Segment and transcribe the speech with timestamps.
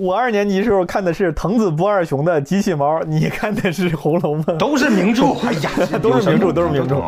[0.00, 5.32] 我二年级时候看的是藤子不二雄的《机器猫》，你看的是《红楼梦》，都是名著。
[5.44, 7.02] 哎呀，都是名著，都是名著。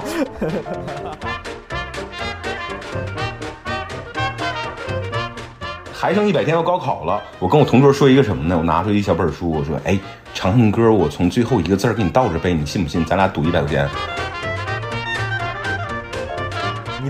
[5.93, 8.59] 还剩一百天要高考了，我跟我同桌说一个什么呢？
[8.59, 9.93] 我拿出一小本书，我说：“哎，
[10.35, 13.05] 《长恨歌》，我从最后一个字儿给你倒着背，你信不信？
[13.05, 13.89] 咱俩赌一百块钱。”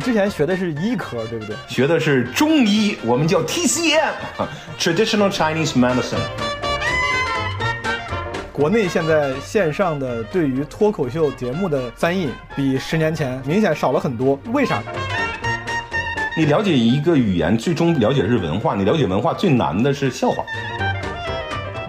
[0.01, 1.55] 你之前学的是医科，对不对？
[1.69, 6.17] 学的是中医，我们叫 TCM，Traditional Chinese Medicine。
[8.51, 14.41] 国内现在线上的对于脱口秀节目的翻译，比十年前明显少了很多。
[14.55, 14.83] 为啥？
[16.35, 18.75] 你了解一个语言，最终了解的是文化。
[18.75, 20.43] 你了解文化最难的是笑话。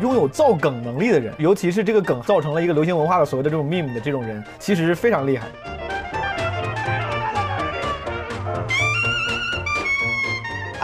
[0.02, 5.48] 拥有造梗能力的人，尤其是这个梗造成了一个流行文化的所谓的这种 meme 的这种人，其实是非常厉害。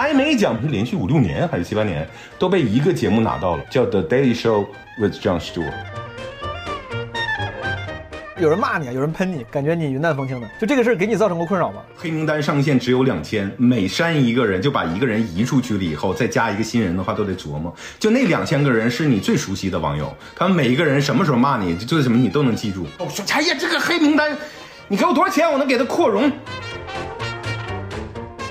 [0.07, 2.07] 艾美奖是连续五六年还是七八年
[2.39, 4.65] 都被一个节目拿到了，叫《The Daily Show
[4.97, 5.69] with Jon Stewart》。
[8.39, 11.81] 有人骂你，有人喷你，感觉你云淡风轻的，就这个事儿给你造成过困扰吗？
[11.97, 17.75] 黑名单上限只有两千，每删一个人就把一个人移出去了，以后再加一个新人的话都得琢磨。
[17.99, 22.87] 就那两千个人是你最熟悉的网友，他们每一个人什么时候骂你，就做什么你都能记住。
[22.97, 24.37] 我说，哎呀，这个黑名单，
[24.87, 26.31] 你给我多少钱，我能给他扩容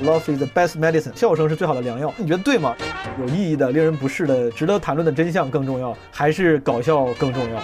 [0.02, 2.12] ？Love is the best medicine，笑声是最好的良药。
[2.16, 2.75] 你觉得对吗？
[3.19, 7.62] 有意义的、令人不适的、值得谈论的真相更重要，还是搞笑更重要？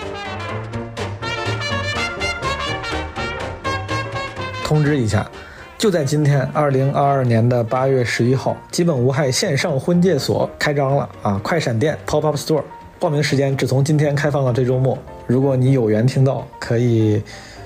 [4.64, 5.30] 通知一下，
[5.76, 11.38] 就在今天，二零二二年的八月十一号，基本无害线上婚介所开张了啊！
[11.44, 12.62] 快闪店 Pop Up Store，
[12.98, 14.96] 报名时间只从今天开放到这周末。
[15.26, 17.22] 如果你有缘听到，可以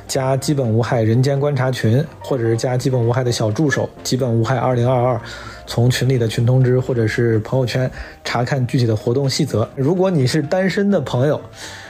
[0.06, 5.20] 加基本无害人间观察群，或者是加基本无害的小助手基本无害二零二二，
[5.66, 7.90] 从群里的群通知或者是朋友圈
[8.24, 9.68] 查看具体的活动细则。
[9.74, 11.40] 如果你是单身的朋友，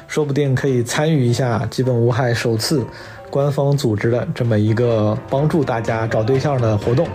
[0.06, 2.84] 说不定可以参与一下基本无害首次。
[3.28, 7.06] 官方组织的这么一个帮助大家找对象的活动。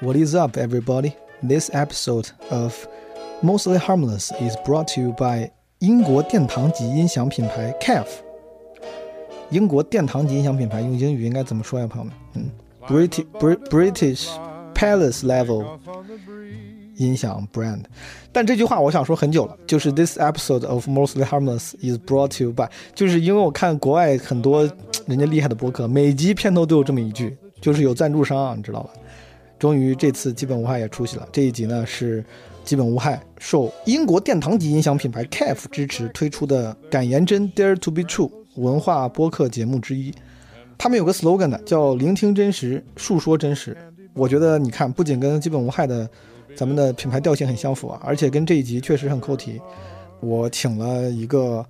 [0.00, 1.12] What is up, everybody?
[1.46, 2.74] This episode of
[3.42, 8.06] Mostly Harmless is brought to you by 英国殿堂级音响品牌 CAF。
[9.50, 12.14] 英国殿堂级音响品牌用英语应该怎么说呀，朋友们？
[12.34, 12.50] 嗯
[12.86, 13.26] ，British
[13.68, 14.28] British
[14.74, 15.64] Palace Level。
[16.96, 17.80] 音响 brand，
[18.30, 24.62] 但这句话我想说很久了，就是 this episode of mostly harmless is brought to you by，就是因为我看国外很多
[25.06, 28.90] 人家厉害的博客，每集片头都有这么一句，就是有赞助商啊，你知道吧？
[29.64, 32.22] 终于这次基本无害也出席了，这一集呢是
[32.66, 40.12] 基本无害受英国殿堂级音响品牌 CAF 支持推出的敢言真 Dare to be true 文化播客节目之一，
[40.76, 43.74] 他们有个 slogan 的叫聆听真实，述说真实。
[44.12, 46.06] 我觉得你看，不仅跟基本无害的。
[46.54, 49.58] 咱们的品牌调性很相符啊，而且跟这一集确实很扣题。
[50.20, 51.64] 我请了一个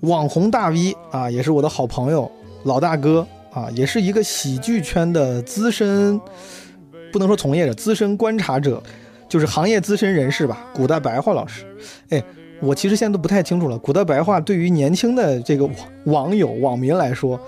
[0.00, 2.28] 网红大 V 啊，也是我的好朋友
[2.64, 6.20] 老大哥啊，也是一个喜剧圈的资深，
[7.16, 8.82] 不能说从业者，资深观察者，
[9.26, 10.66] 就是行业资深人士吧。
[10.74, 11.64] 古代白话老师，
[12.10, 12.22] 哎，
[12.60, 13.78] 我其实现在都不太清楚了。
[13.78, 15.66] 古代白话对于年轻的这个
[16.04, 17.40] 网友网民来说。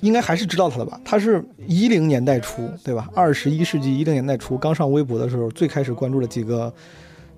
[0.00, 1.00] 应该还是知道他的吧？
[1.04, 3.08] 他是一零年代初，对吧？
[3.16, 6.72] 二十一世纪一零年代初刚上微博的时候，最开始关注了几个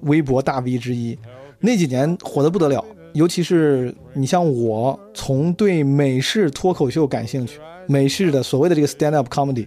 [0.03, 1.19] 微博大 V 之一。
[1.61, 2.85] 那几年火的不得了，
[3.15, 9.67] 尤其是你像我，从对美式脱口秀感兴趣，美式的所谓的这个 stand up comedy，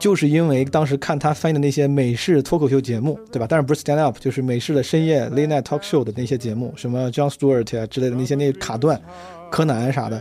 [0.00, 3.46] 就是因为当时看他翻译的那些美式脱口秀节目，对吧？
[3.48, 9.00] 但是不是 stand up，就是美式的深夜 late night talk show 的那些节目，什么 John Stewart 啊之类的那些那卡段，
[9.50, 10.20] 柯南啥的。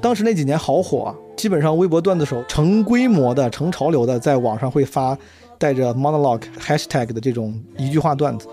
[0.00, 5.18] 当时那几年好火啊，基本上微博段子手成规模的、成潮流的，在网上会发
[5.58, 8.46] 带着 monologue hashtag 的这种一句话段子。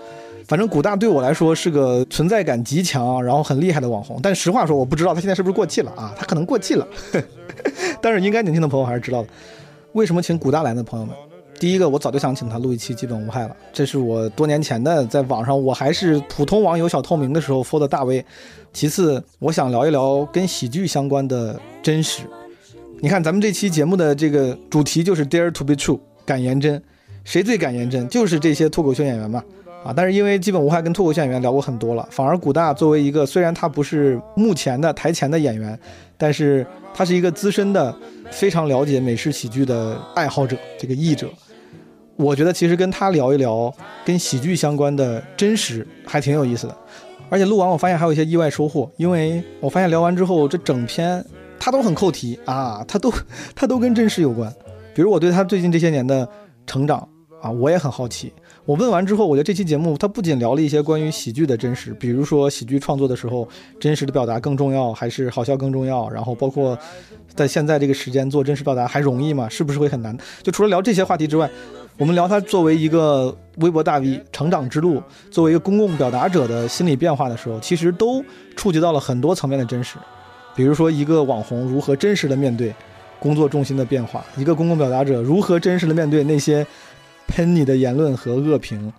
[0.48, 4.18] 反正古大对我来说是个存在感极强，然后很厉害的网红。
[4.20, 6.12] 但实话说，我不知道他现在是不是过气了啊？
[6.18, 6.88] 他可能过气了，
[8.02, 9.28] 但是应该年轻的朋友还是知道的。
[9.92, 10.82] 为什么请古大来呢？
[10.82, 11.14] 朋友们，
[11.58, 18.24] 第一个我早就想请他录一期基本无害了，这是我多年前的在网上我还是普通网友小透明的时候 f 的大 V。
[18.72, 22.22] 其次，我想聊一聊跟喜剧相关的真实。
[23.00, 26.80] 你看，咱们这期节目的这个主题就是 Dare to be true，敢言真。
[27.24, 28.06] 谁最敢言真？
[28.08, 29.42] 就是这些脱口秀演员嘛。
[29.84, 35.78] 啊，但是因为基本无害跟脱口秀演员聊过很多了，反而古大作为一个虽然他不是目前的台前的演员，
[36.18, 37.94] 但是他是一个资深的、
[38.30, 41.28] 非常了解美式喜剧的爱好者，这个译者。
[42.16, 43.72] 我觉得其实跟他聊一聊
[44.04, 46.76] 跟喜剧相关的真实，还挺有意思的。
[47.30, 51.24] 而且录完，我发现还有一些意外收获，因为我发现聊完之后，这整篇
[51.60, 53.12] 他都很扣题啊，他都
[53.54, 54.52] 他都跟真实有关。
[54.94, 56.28] 比如我对他最近这些年的
[56.66, 57.08] 成长
[57.40, 58.32] 啊，我也很好奇。
[58.68, 63.48] 我问完之后，我觉得这期节目它不仅聊了一些关于喜剧的真实，比如说喜剧创作的时候，
[63.80, 66.06] 真实的表达更重要还是好笑更重要？
[66.10, 66.78] 然后包括
[67.34, 69.48] 在现在这个时间做真实表达还容易吗？
[69.48, 70.14] 是不是会很难？
[70.42, 71.50] 就除了聊这些话题之外，
[71.96, 78.22] 我们聊他作为一个微博大 V 成长之路，作为一个公共表达者的心理变化的时候，其实都
[78.54, 79.96] 触及到了很多层面的真实。
[80.54, 82.74] 比如说，一个网红如何真实的面对
[83.18, 86.66] 工作重心的变化，一个公共表达者如何真实的面对那些
[87.28, 88.92] 喷你的言论和恶评。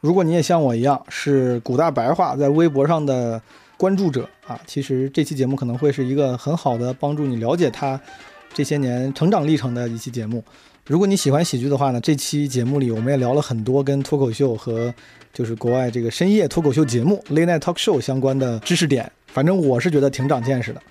[0.00, 3.40] 如果你也像我一样是古大白话在微博上的
[3.76, 8.00] 关注者啊，其实这期节目可能会是一个很好的帮助你了解他
[8.52, 10.42] 这些年成长历程的一期节目。
[10.86, 14.92] 如果你喜欢喜剧的话呢，这期节目里我们也聊了很多跟脱口秀和
[15.32, 19.10] 就是国外这个深夜脱口秀节目 （late night talk show） 相关的知识点。
[19.28, 20.82] 反正我是觉得挺长见识的。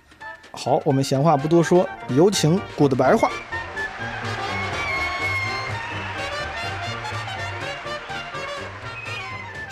[0.51, 3.29] 好，我们闲话不多说，有请古的白话。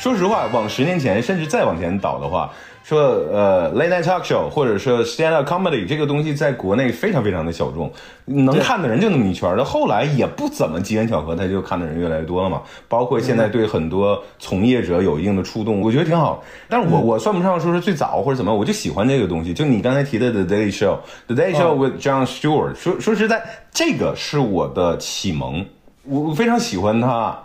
[0.08, 2.50] 说实话，往十年前甚至再往前倒的话，
[2.82, 7.92] 说呃，late night talk show 或者说 stand up comedy 这个东西在国内非常非常的小众，
[8.24, 9.58] 能看的人就那么一圈儿。
[9.58, 12.62] 那后来也不怎么机缘巧合，他就看的人越来越多了嘛。
[12.88, 16.42] 包括现在对很多从业者有一定的触动，我觉得挺好。
[16.70, 19.54] 但是我我算不上说是最早或者怎么，我就喜欢这个东西。
[19.54, 23.44] 就你刚才提的 The Daily Show，The Daily Show with John Stewart，说说实在，
[23.74, 25.66] 这个是我的启蒙，
[26.06, 27.38] 我我非常喜欢他。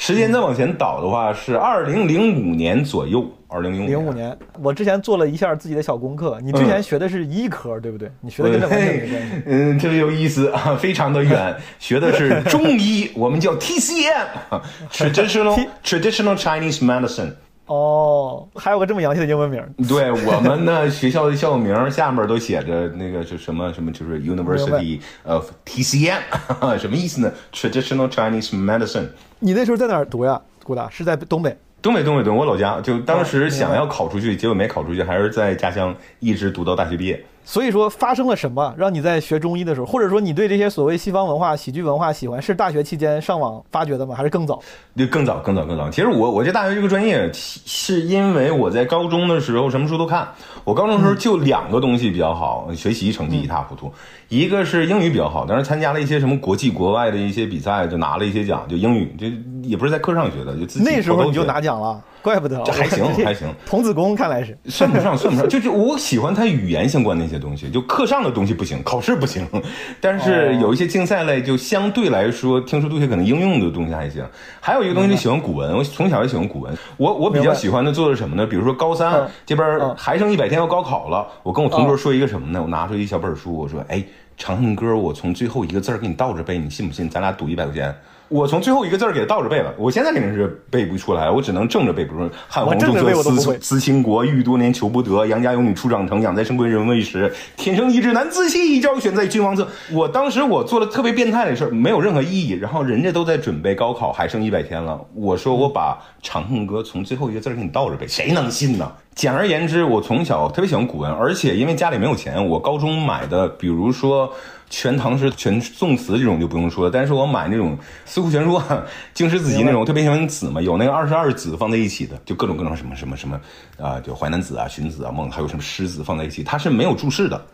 [0.00, 3.22] 时间再往前倒的话，是二零零五年左右。
[3.48, 6.38] 二零零五年，我之前做了一下自己的小功课。
[6.42, 8.10] 你之前学的是医科，对不对？
[8.22, 9.42] 你学的跟这完全没关系。
[9.44, 11.54] 嗯，特别有意思啊， 非常的远。
[11.78, 17.34] 学的是中医，我们叫 TCM，Traditional Traditional Chinese Medicine。
[17.70, 19.62] 哦，还有个这么洋气的英文名。
[19.88, 26.18] 对我们的，学校的校名下面都写着那个是什么什么，就是 University of TCM，
[26.76, 29.06] 什么意思呢？Traditional Chinese Medicine。
[29.38, 30.40] 你那时候在哪儿读呀？
[30.64, 31.56] 古大是在东北。
[31.80, 32.80] 东北，东北，东北，我老家。
[32.80, 37.24] 就当时想要考出去，结果没考出去，还是在家乡一直读到大学毕业。
[37.44, 44.14] 所以说，发生了什么让你在学中医的时候，或者说你对这些所谓西方文化、喜剧文化喜欢，是大学期间上网发掘的吗？
[44.14, 44.60] 还是更早？
[44.94, 45.90] 就更早，更早，更早。
[45.90, 50.28] 其实我，我这大学这个专业，是因为我在高中的时候什么书都看。
[50.62, 53.92] 我高中的时候就两个东西比较好，学习成绩一塌糊涂。
[54.28, 58.64] 一个是英语比较好，当时参加了一些什么国际国外的一些比赛，就拿了一些奖。
[58.68, 59.26] 就英语，就
[59.68, 62.60] 也不是在课上学的，就自己那时候你就拿奖了，怪不得。
[62.64, 63.48] 这还行，还行。
[63.66, 65.48] 童子功看来是 算不上，算不上。
[65.48, 69.46] 就是我喜欢他语言相关的一些东西，就课上的东西不行，考试不行。
[70.00, 74.24] 但是有一些竞赛类，就相对来说，听说读写可能应用的东西还行。
[74.60, 75.76] 还有一个东西，就喜欢古文。
[75.76, 76.76] 我从小就喜欢古文。
[76.96, 78.46] 我我比较喜欢的做的什么呢？
[78.46, 82.60] 比如说高三这边还剩一百天要高考了，我跟我同桌说一个什么呢？
[82.60, 84.04] 我拿出一小本书，我说：“哎。”
[84.42, 87.06] 《长恨歌》，我从最后一个字儿给你倒着背，你信不信？
[87.10, 87.94] 咱俩赌一百块钱。
[88.30, 92.04] 我从最后一个字儿给他倒着背了，我现在肯定是背不出来，我只能正着背。
[92.04, 95.26] 比如说“汉皇重色思思倾国，欲多年求不得。
[95.26, 97.32] 杨家有女初长成，养在深闺人未识。
[97.56, 102.52] 天生丽质难自弃，一朝选在君王侧。”我当时我做了特别变态的事儿，没有任何意义。
[102.52, 108.92] 然后人家都在准备高考，还剩一百天了，我说我把《长恨歌》从最后一个字儿给你倒着背，谁能信呢？
[109.20, 114.32] 简而言之，我从小特别喜欢古文，而且因为家里没有钱，我高中买的，比如说。
[114.72, 118.52] 全唐诗、全宋词这种就不用说了，但是我买那种《四库全书》
[119.12, 123.40] 《经史子集》那种，特别喜欢子嘛，有那个二十二子放在一起的，就各种各种什么什么什么
[123.80, 127.44] 啊，就《淮南子》啊、《荀子》啊、《孟》，还有什么诗子放在一起，它是没有注释的，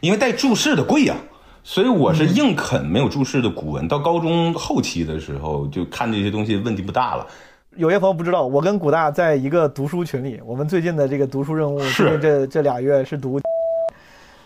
[0.00, 1.14] 因为带注释的贵呀，
[1.62, 3.86] 所以我是硬啃没有注释的古文。
[3.86, 7.26] 到高中后期的时候，就看这些东西问题不大了。
[7.76, 13.40] 有些朋友不知道，我跟古大在一个读书群里，我们最近的这个读书任务是这这俩月是读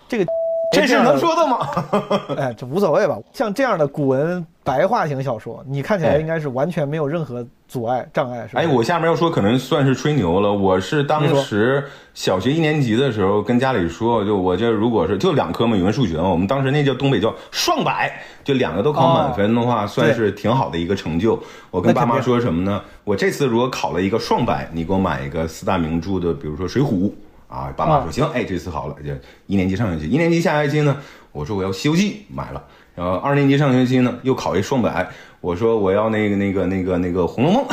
[0.09, 0.40] 这个。
[0.73, 1.69] 这是能说的吗？
[2.39, 3.19] 哎，这无所谓吧。
[3.33, 8.63] 像这样的古文白话型小说，你看起来应该是完全没有任何阻碍障碍，是吧？
[8.63, 10.53] 哎，我下面要说可能算是吹牛了。
[10.53, 11.85] 我是当时
[12.15, 18.13] 小学一年级的时候跟家里说，就我这如果是就两科嘛，语文、数学嘛，我们当时那叫东北叫双百，
[18.45, 21.37] 就两个都考满分的话，算是挺好的一个成就。
[21.73, 22.81] 我跟爸妈说什么呢？
[23.03, 26.87] 我这次如果考了一个双百，你给我买一个四大名著的，比如说《水浒》。
[27.51, 29.13] 啊，爸妈说行，哎，这次好了，就
[29.47, 30.97] 一年级上学期，一年级下学期呢，
[31.33, 32.63] 我说我要《西游记》买了，
[32.95, 35.09] 然后二年级上学期呢又考一双百，
[35.41, 37.67] 我说我要那个那个那个那个《红楼梦》，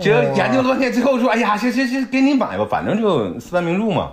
[0.00, 4.12] 这研究了半天，最后说，哎呀，行行行，给你买吧，反正就四大名著嘛。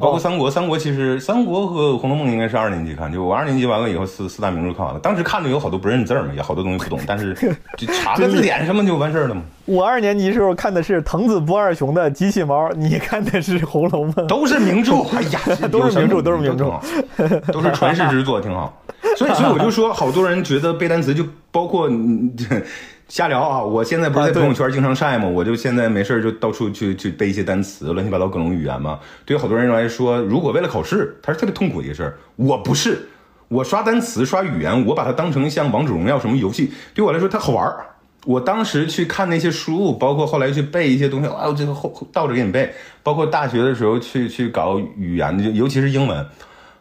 [0.00, 5.00] 包括三国，三国其实三国和红楼梦应该是二年级看，就我二年级完了以后四四大名著看完了。
[5.00, 7.34] 当时看着有好多不认字儿嘛，也好多东西不懂，但是
[7.76, 9.42] 就查个字典什么就完事儿了嘛。
[9.66, 15.02] 我二年级时候看的是藤子不二雄的机器猫，你看的是红楼梦，都是名著。
[15.14, 16.72] 哎呀，都是名著，都是名著，
[17.52, 18.74] 都是传世之作，挺好。
[19.18, 21.90] 所以，所以我就说，好多人觉得背单词就包括。
[23.12, 23.62] 瞎聊啊！
[23.62, 25.28] 我现在不是在朋友圈经常晒吗？
[25.28, 28.98] 我就现在没事就到处去去背一些单词，乱七八糟各种语言嘛。
[29.26, 32.16] 对于好多人来说，如果为了考试，它是特别痛苦的一个事儿。
[32.36, 33.10] 我不是，
[33.48, 37.84] 我刷单词、刷语言，我把它当成像王者荣耀什么游戏，对我来说它好玩儿。
[38.24, 42.72] 我当时去看那些书，包括后来去背一些东西，啊，我这个后倒着给你背。
[43.02, 46.26] 包括大学的时候去去搞语言，尤其是英文，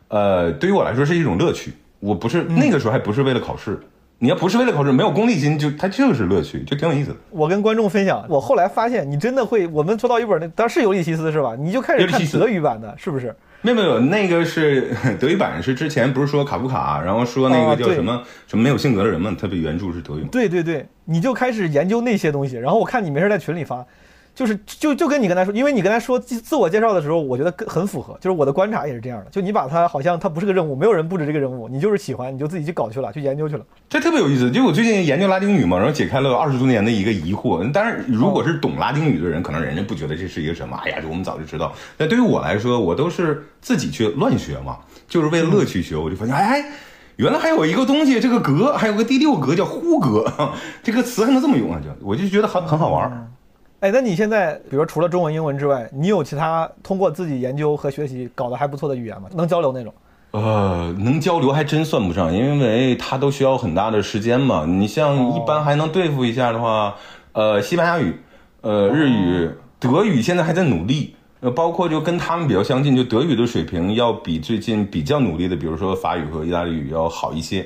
[0.07, 1.73] 呃，对于我来说是一种乐趣。
[1.99, 3.77] 我不是那个时候还不是为了考试。
[4.23, 7.15] 你要不是为了考试，没有功利心，就它就是乐趣，就挺有意思的。
[7.31, 11.55] 我跟观众分享，我后来发现你真的会，我们抽到一本那，当然是尤利西斯是吧？
[11.59, 13.35] 你就开始看德语版的，是不是？
[13.63, 20.23] 没有没有，那个是德语版，是之前不是说卡夫卡，然后说那个叫什么什么没有性格的人嘛，他的原著是德语。
[20.31, 23.83] 对对对，你就开始研究那些东西，然后我看你没事在群里发。
[24.41, 28.17] 就是就就跟你刚才说，因为你刚才说自自我介绍的时候，我觉得很符合。
[28.19, 33.63] 就是我的观察也是这样的，就你把它好像它不是个任务，没有人布置这个任务，你就是喜欢，你就自己去搞去了，去研究去了。
[33.87, 34.49] 这特别有意思。
[34.49, 37.71] 就我最近研究拉丁语嘛，然后解开了二十多年的一个疑惑。
[37.71, 41.71] 当然，如果是懂拉丁语的人，可能人家不觉得这是一个什么，哎呀，就我们早就知道。
[41.95, 45.95] 但对于我来说，我都是自己去乱学嘛，就是为了乐趣学。
[45.95, 46.65] 我就发现，哎，
[47.17, 50.25] 原来还有一个东西，这个格还有个第六格叫呼格，
[50.81, 51.79] 这个词还能这么用啊？
[51.79, 53.31] 就我就觉得很很好玩。
[53.81, 59.27] 哎，那你现在，比如除了中文、英文之外，你有其他通过自己研究和学习搞得还不错的语言吗？
[59.33, 59.91] 能交流那种？
[60.33, 64.67] 呃，能交流还真算不上，因为它都需要很大的时间嘛。
[64.67, 66.95] 你像一般还能对付一下的话，
[67.31, 68.15] 呃，西班牙语、
[68.61, 77.65] 呃，日语、德语现在还在努力，呃，包括就跟他们比较相近，就德语的水平要比最近比较努力的，比如说法语和意大利语要好一些。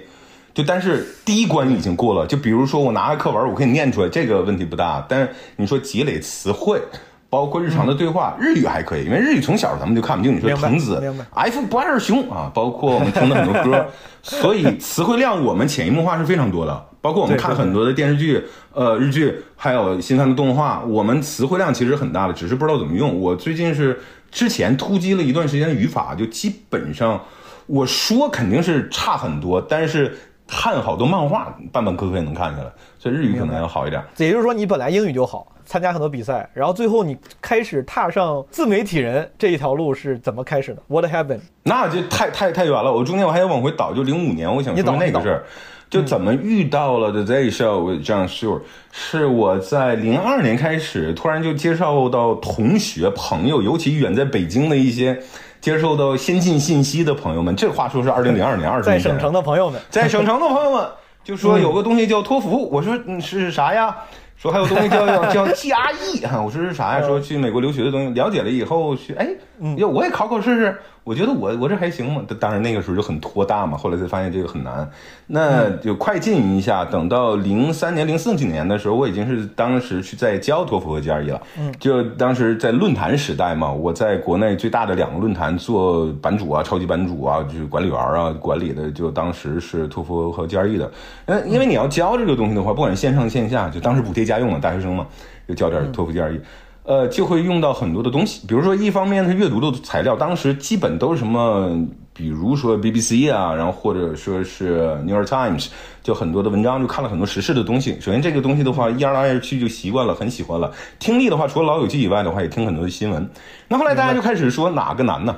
[0.56, 5.06] 就但是第一关已经过了，就比如说我拿个课文，我可以念出来，这个问题不大。
[5.10, 6.82] 但是你说积累词汇，
[7.30, 13.86] 包括日常的对话，日语还可以，因为日语从小咱们就看不就你说藤子，F 不二雄啊，包括我们听的很多歌，
[14.24, 16.86] 所以词汇量我们潜移默化是非常多的。
[17.02, 23.20] 包括我们看很多的电视剧，呃，日剧，还有新番的动画，我们词汇量其实很大的，只是不知道怎么用。
[23.20, 24.00] 我最近是
[24.32, 27.22] 之前突击了一段时间的语法，就基本上
[27.68, 30.18] 我说肯定是差很多，但是。
[30.48, 34.02] 看好多漫画，半半磕磕也能看下来，所以日语可能要好一点。
[34.18, 41.42] 也就是说，你本来英语就好，参加很多比赛，然后最后你开始踏上自媒体人这一条路是怎么开始的？What happened？
[41.64, 45.44] 那就太太太远了，我中间我还要往回倒，就零五年，我想说那个事儿，
[45.90, 48.62] 就怎么遇到了 The Day Show 这样 Sure，
[48.92, 55.24] 是我在零二年开始，突然就接受到同学朋友，尤其远在北京的一些。
[55.66, 60.88] 接受到先进信息的朋友们，这话说是二零零二年 二十年在省城的朋友们， 在省城的朋友们
[61.24, 63.98] 就说有个东西叫托福，我说嗯是啥呀？
[64.38, 67.02] 说还有东西叫 叫叫 GRE 哈，我说是啥呀？
[67.08, 69.28] 说去美国留学的东西，了解了以后去，哎，
[69.76, 70.80] 要我也考考试试。
[71.06, 74.90] 我觉得我我这还行嘛，当然那个时候就很拖大嘛，后来才发现这个很难，
[75.28, 76.84] 那就快进一下。
[76.84, 81.40] 等到零三年、零四几年的时候，我已经是当时去在教托福和 GRE 了。
[81.60, 90.92] 嗯，就当时在论坛时代嘛，我在国内最大的两个论坛做版主啊、超级版主啊，就是管理员啊，管理的就当时是托福和 GRE 的。
[91.26, 95.06] 嗯，因为你要教这个东西的话，不管是线上线下，就当时补贴家用嘛，大学生嘛，
[95.48, 96.42] 就教点托福 GRE。
[96.86, 105.68] 呃，就会用到很多的东西，比如说，一方面是阅读的材料，当时基本都是什么，比如说 BBC 啊，然后或者说是 New York Times，
[106.04, 107.98] 就很多的文章，就看了很多时事的东西。
[108.00, 110.72] 首先，这个东西的话，一而来二去就习惯了，很喜欢了。
[111.00, 113.28] 听力的话，除了老友记以外的话，也听很多的新闻。
[113.68, 115.36] 那后来大家就开始说哪个难呢？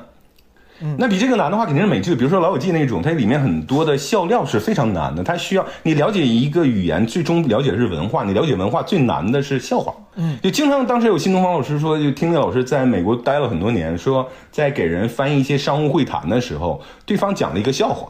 [0.98, 5.24] 那比这个难的话，肯定是美剧，比如说《老友记》那种，它里面很多的笑料是非常难的。
[5.24, 8.24] 它需要你了解一个语言，最终了解的是文化。
[8.24, 9.93] 你了解文化最难的是笑话。
[10.15, 18.07] 嗯，就经常当时有新东方老师说，就听那老师在美国待了很多年，说在给人翻译一些商务会谈的时候，对方讲了一个笑话，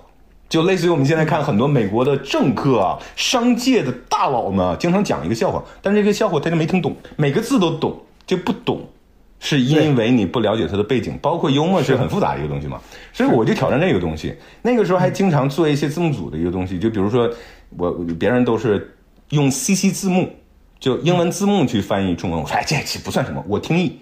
[0.49, 8.81] 就类似于我们现在看很多美国的政客啊、商界的大佬呢，经常讲一个笑话，但是这个笑话他就没听懂，每个字都懂就不懂。
[9.39, 12.81] 是因为你不了解他的背景，包括幽默是很复杂的一个东西嘛，
[13.13, 14.35] 所以我就挑战这个东西。
[14.63, 17.29] 那个时候还经常做一些字幕组的一个东西，就比如说
[17.77, 18.95] 我别人都是
[19.29, 20.29] 用 CC 字幕，
[20.79, 23.99] 就英文字幕去翻译中文，我说哎这不算什么，我听译？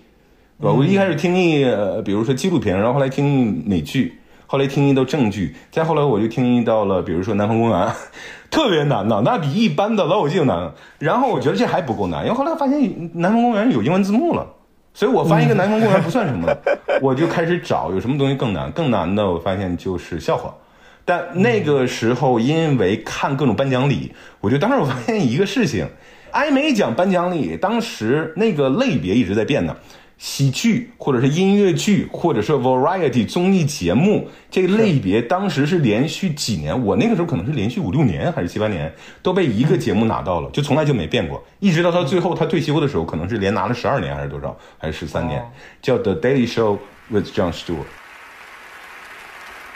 [0.57, 1.65] 我一开始听译，
[2.05, 7.87] 比如说纪录片，然后后来听译美剧，后来听译到正剧，再后来我就听译到了，比如说《南方公园》，
[8.49, 10.71] 特别难的，那比一般的老友记难。
[10.97, 12.79] 然后我觉得这还不够难，因为后来发现
[13.15, 14.47] 《南方公园》有英文字幕了。
[14.95, 16.47] 所以我发现一个南方公园不算什么，
[17.01, 18.71] 我就开始找有什么东西更难。
[18.71, 20.55] 更难的，我发现就是笑话。
[21.03, 25.85] 但那个时候，因为看各种颁奖礼，我就当时我发现一个事情：
[26.31, 29.75] 艾美奖颁奖礼当时那个类别一直在变呢。
[30.17, 45.45] 喜剧或者是音乐剧或者是 variety 综艺节目这个类别，当时是连续几年，我那个时候可能是连续五六年还是七八年都被一个节目拿到了，就从来就没变过，一直到他最后他退休的时候，可能是连拿了十二年还是多少，还是十三年，
[45.81, 46.77] 叫 The Daily Show
[47.09, 47.85] with Jon Stewart。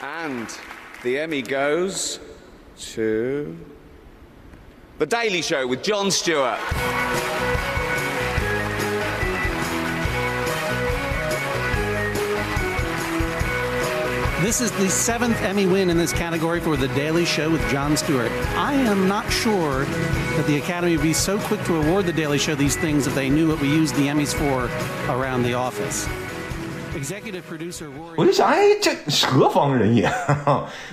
[0.02, 0.46] And
[1.02, 2.18] the Emmy goes
[2.94, 3.56] to
[4.98, 6.58] The Daily Show with Jon Stewart.
[14.41, 17.97] This is the seventh Emmy win in this category for The Daily Show with Jon
[17.97, 18.31] Stewart.
[18.57, 19.85] I am not sure
[20.37, 23.15] that the Academy would be so quick to award The Daily Show these things if
[23.15, 24.69] they knew what we used the Emmys for
[25.09, 26.07] around the office.
[26.95, 28.27] Executive producer 我 Rory.
[28.27, 28.93] 就想，哎，这
[29.27, 30.09] 何方人也？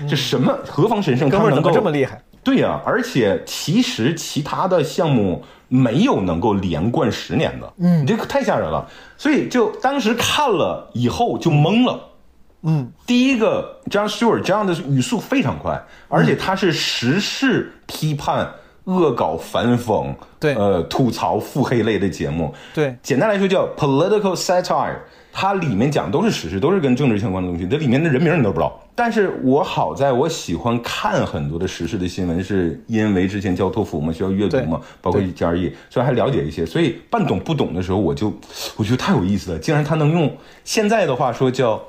[0.09, 1.29] 这什么何方神圣？
[1.29, 2.21] 哥们儿怎他能够么这么厉害？
[2.43, 8.88] 对呀、而且其实其他的项目没有能够连贯十年的，嗯，这个太吓人了。
[9.17, 12.09] 所以就当时看了以后就懵了。
[12.64, 18.52] 嗯，第一个 John Stewart 这样的语速非常快，而且他是时事批判、
[18.86, 22.54] 恶搞、反讽，对呃，吐槽、腹黑类的节目。
[22.74, 24.96] 对简单来说叫 political satire，
[25.32, 28.82] 它里面讲都是时事，都是跟政治相关的东西，这里面的人名你都不知道。
[28.96, 36.66] 但是我好在我喜欢看很多的时事的新闻，是因为之前教托福嘛，需要阅读嘛，包括 GRE，所以还了解一些。
[36.66, 38.34] 所以半懂不懂的时候，我就
[38.76, 41.80] 我觉得太有意思了，竟然他能用现在的话说叫。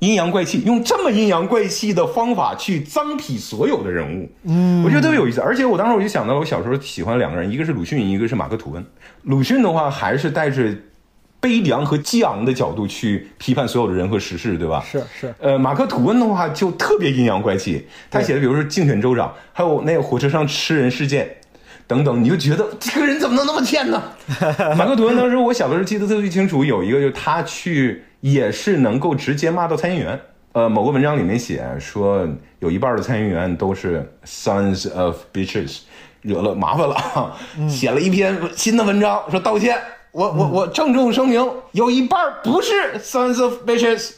[0.00, 5.40] 阴阳怪气，用这么阴阳怪气的方法去脏痞所有的人物，嗯，我觉得特别有意思。
[5.40, 8.84] 而且我当时我就想到了，我小时候喜欢两个人，一个是鲁迅，一个是马克吐温。
[9.22, 10.74] 鲁迅的话还是带着
[11.38, 14.82] 悲凉和激昂的角度去批判所有的人和时事，对吧？
[14.90, 21.36] 是是呃，马克吐温的话就特别阴阳怪气，他写的比如说竞选州长，还有那个火车上吃人事件。
[21.86, 24.00] 等等，你就觉得这个人怎么能那么欠呢？
[24.78, 30.20] 马克吐温当时我小的时候记得特别清楚，有一个就是他去也是能够直接骂到参议员。
[30.52, 32.26] 呃，某个文章里面写说，
[32.58, 35.80] 有一半的参议员都是 sons of bitches，
[36.22, 37.36] 惹了麻烦了，
[37.68, 39.78] 写了一篇新的文章说道歉。
[40.12, 44.14] 我我我郑重声明，有一半不是 sons of bitches。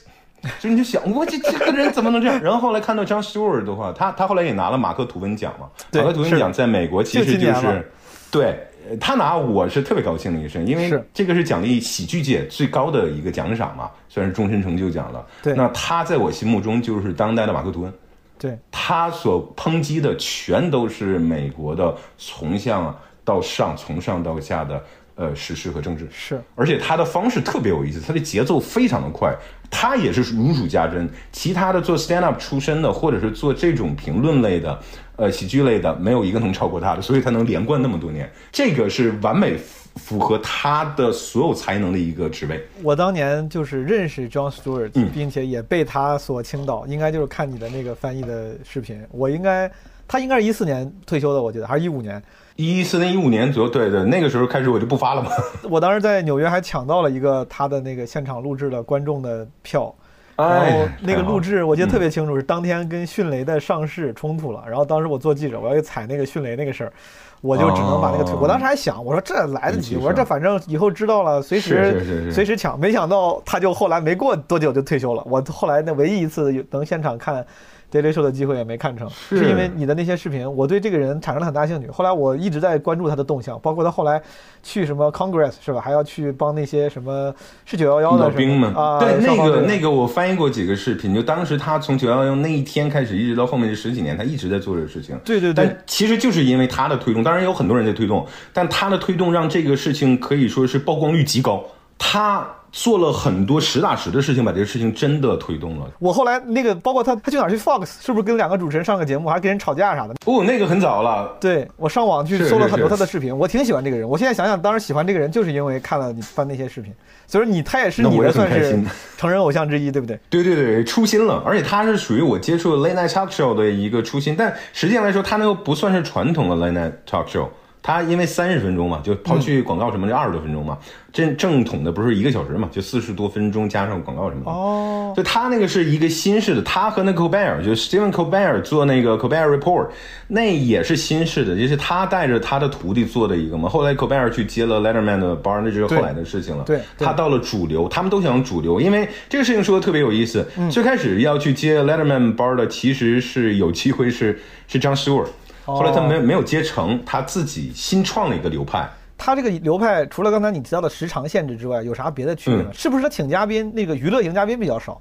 [0.59, 2.41] 就你就想，我这这个人怎么能这样？
[2.43, 5.69] 然后后来看到 John Stewart 的话，他他后来也拿了马克吐温奖嘛。
[5.93, 7.93] 马克吐温奖在美国其实就是，
[8.31, 15.25] 对呃他拿我是特别高兴的一声，因为这个是奖励喜剧界最高的一个奖赏嘛，算是终身成就奖了。
[15.43, 17.93] 对那他在我心目中就是当代的马克吐温。
[18.39, 22.93] 对，他所抨击的全都是美国的从下
[23.25, 24.83] 到上、从上到下的
[25.15, 26.09] 呃时事和政治。
[26.11, 29.35] 是，而且他的方式特别有意思，他的节奏非常的快，
[29.71, 31.09] 他也是如数家珍。
[31.31, 34.79] 其他的做 stand up 出身的，或者是做这种评论类的、
[35.17, 42.65] 呃喜剧类的，没有一个能超过他的，所以他能连贯那么多年，这个是完美符符合他的所有才能的一个职位。
[42.83, 49.05] 我当年就是认识 John Stewart，、嗯并且也被他所倾倒，应该就是看你的那个翻译的视频。
[49.11, 49.71] 我应该，
[50.09, 52.23] 他应该是一四年退休的，我记得还是一五年。
[52.57, 55.31] 一四年、一五年左右，对对，那个时候开始我就不发了嘛。
[55.69, 59.95] 我当时在纽约还抢到了一个他的那个现场录制的观众的票，
[60.37, 66.93] 然后哎，那个录制我记得特别清楚，是当天跟迅雷的上市冲突了，然后当时我做记者，我要去踩那个迅雷那个事儿。
[67.41, 68.35] 我就只能把那个推。
[68.35, 72.79] 哦我当时还想，我说这来得及，我说这反正以后知道了，随时随时抢。
[72.79, 75.25] 没想到他就后来没过多久就退休了。
[75.27, 77.45] 我后来那唯一一次有能现场看
[77.93, 81.89] Daily Show 的机会也没看成，是是因为你的那些视频，我对这个人产生了很大兴趣。
[81.89, 84.21] 后来我一直在关注他的动向，包括他后来
[84.63, 87.35] 去什么 Congress 是吧，还要去帮那些什么
[87.67, 95.15] 是九幺幺的老兵们，啊，对那个那个，我翻译过几个视频，就当时他从九幺幺那一天开始，一直到后面这十几年，他一直在做这个事情。
[95.25, 101.63] 对对对但其实就是因为他的推动，当然有很多人在推动，但他的推动让这个事情可以说是曝光率极高。
[101.99, 105.87] 他做了很多实打实的事情，把这个事情真的推动了。
[105.99, 110.15] 我后来那个包括他他去哪儿去 Fox 是不是跟两个主持人上个节目，还跟人吵架啥的？
[110.25, 114.09] 哦，那个很早了，对我上网去搜了很多他的视频，我挺喜欢这个人。
[114.09, 116.91] 我现在想想，当时喜欢这个人就是因为看了你翻那些视频，
[117.27, 118.83] 所以说你他也是你的算是
[119.19, 120.19] 成人偶像之一，对不对？
[120.31, 127.49] 对对对，初心了，而且他是属于我接触 late night talk show 的一个初心，但实际上来说，他那个不算是传统的 late night talk show。
[127.83, 130.79] 他因为三十分钟嘛，就抛去广告什么的二十多分钟嘛，
[131.13, 134.51] 正正统的不是一个小时嘛，就四十多分钟加上广告什么的。
[134.51, 139.89] 哦，就他那个是一个新式的，他和那 Colbert 就是 Stephen Colbert 做那个 Colbert Report，
[140.29, 143.69] 那也是新式的，就是他带着他的徒弟做的一个嘛。
[143.69, 146.63] 后来 Colbert 去接了 Letterman 的班，那就是后来的事情了。
[146.65, 150.47] 对对他到了主流，他们都想主流，因为这个事情说的特别有意思。
[150.57, 155.27] 嗯最开始要去接 Letterman 班的，其实是有机会是是 John Stewart，
[155.65, 158.89] 后来他没没有接成，他自己新创了一个流派。
[159.17, 165.01] 他这个流派除了刚才你提到的时长限制之外，有啥别的区别是不是他请嘉宾那个娱乐型嘉宾比较少？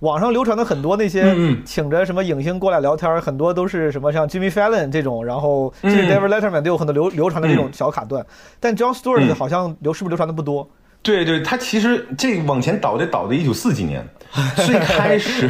[0.00, 6.08] 网上流传的很多那些请着什么影星过来聊天，很多都是什么像 Jimmy Fallon 这种，然后甚至嗯。
[6.08, 7.72] David Letterman 都有很多流流传的这种嗯。
[7.72, 8.24] 小卡段，
[8.58, 9.34] 但 John Stewart 嗯。
[9.34, 10.70] 好像流是不是流传的不多？
[11.02, 14.06] 对对，他其实这往前倒得倒到一九四几年，
[14.56, 15.48] 最开始，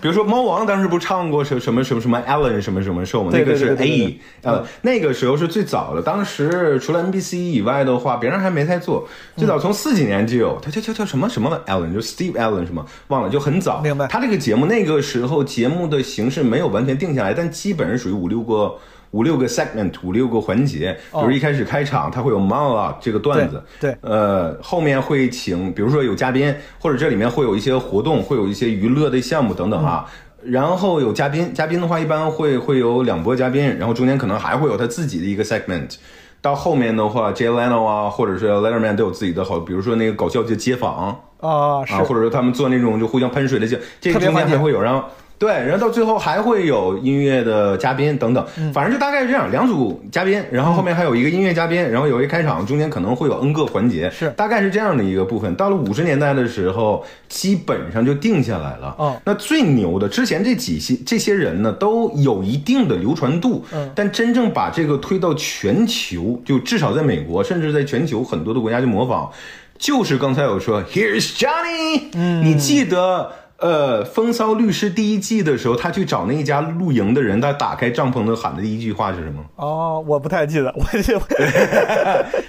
[0.00, 3.30] 比如说猫王当时不是唱过什什么什么什么 Allen 什么什么 show 吗？
[3.32, 6.02] 那个是 A，呃，那个时候是最早的。
[6.02, 9.08] 当时除了 NBC 以外的话，别人还没太做。
[9.36, 13.80] 最早从四几年就有，他叫叫叫什么什么 Allen，就 Steve Allen 什么忘了，就很早。
[13.80, 18.76] 明白他这个节目那个时候节目的形式没有完全定下来，但基本上属于五六个。
[19.12, 23.98] 五六个 segment，五六个环节，比如一开始开场，他会有 monologue 这个段子，对对。
[24.02, 30.06] 呃，后面会请，比如说有嘉宾，或者这里面会有一些活动，会有一些娱乐的项目等等啊。
[30.42, 35.96] 然后有嘉宾，嘉宾的话一般会会有两波嘉宾，然后中间可能还会有他自己的一个 segment。
[36.40, 41.94] 到后面的话，Jay Leno 啊，或者是 Letterman 都有自己的好，比如说那个搞笑的街访啊，是。
[41.94, 45.04] 啊，或者说他们做那种就互相喷水的节，这个中间还会有，然后
[45.42, 55.52] 对，然后到最后还会有音乐的嘉宾等等，嗯反正就大概是这样，两组嘉宾，然后后面还有一个音乐嘉宾，然后有一个开场，中间可能会有 N 个环节，是大概是这样的一个部分。
[55.56, 58.94] 到了五十年代的时候，基本上就定下来了。
[58.98, 69.28] 哦那最牛的，之前这几些这些人呢，都有一定的流传度，嗯但真正把这个推到全球，就至少在美国，甚至在全球很多的国家去模仿，
[69.76, 73.32] 就是刚才我说 Here's Johnny，嗯，你记得。
[73.61, 79.43] 呃，《风骚律师》第一季的时候，他去找那一家露营的人，他打开帐篷的喊的第一句话是什么？
[79.55, 81.19] 哦，我不太记得，我就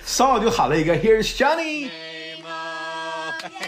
[0.05, 1.89] 骚就喊了一个 Here's Johnny。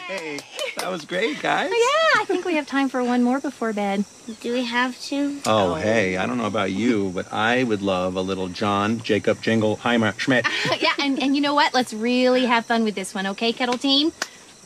[0.09, 0.41] Hey,
[0.79, 1.71] that was great, guys.
[1.71, 4.05] Yeah, I think we have time for one more before bed.
[4.43, 5.39] Do we have to?
[5.47, 9.41] Oh, hey, I don't know about you, but I would love a little John Jacob
[9.41, 10.45] Jingleheimer Schmidt.
[10.81, 11.73] yeah, and, and you know what?
[11.73, 14.11] Let's really have fun with this one, okay, Kettle Team?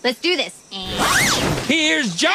[0.02, 0.54] Let's do this.
[0.72, 0.98] And
[1.68, 2.34] Here's Johnny!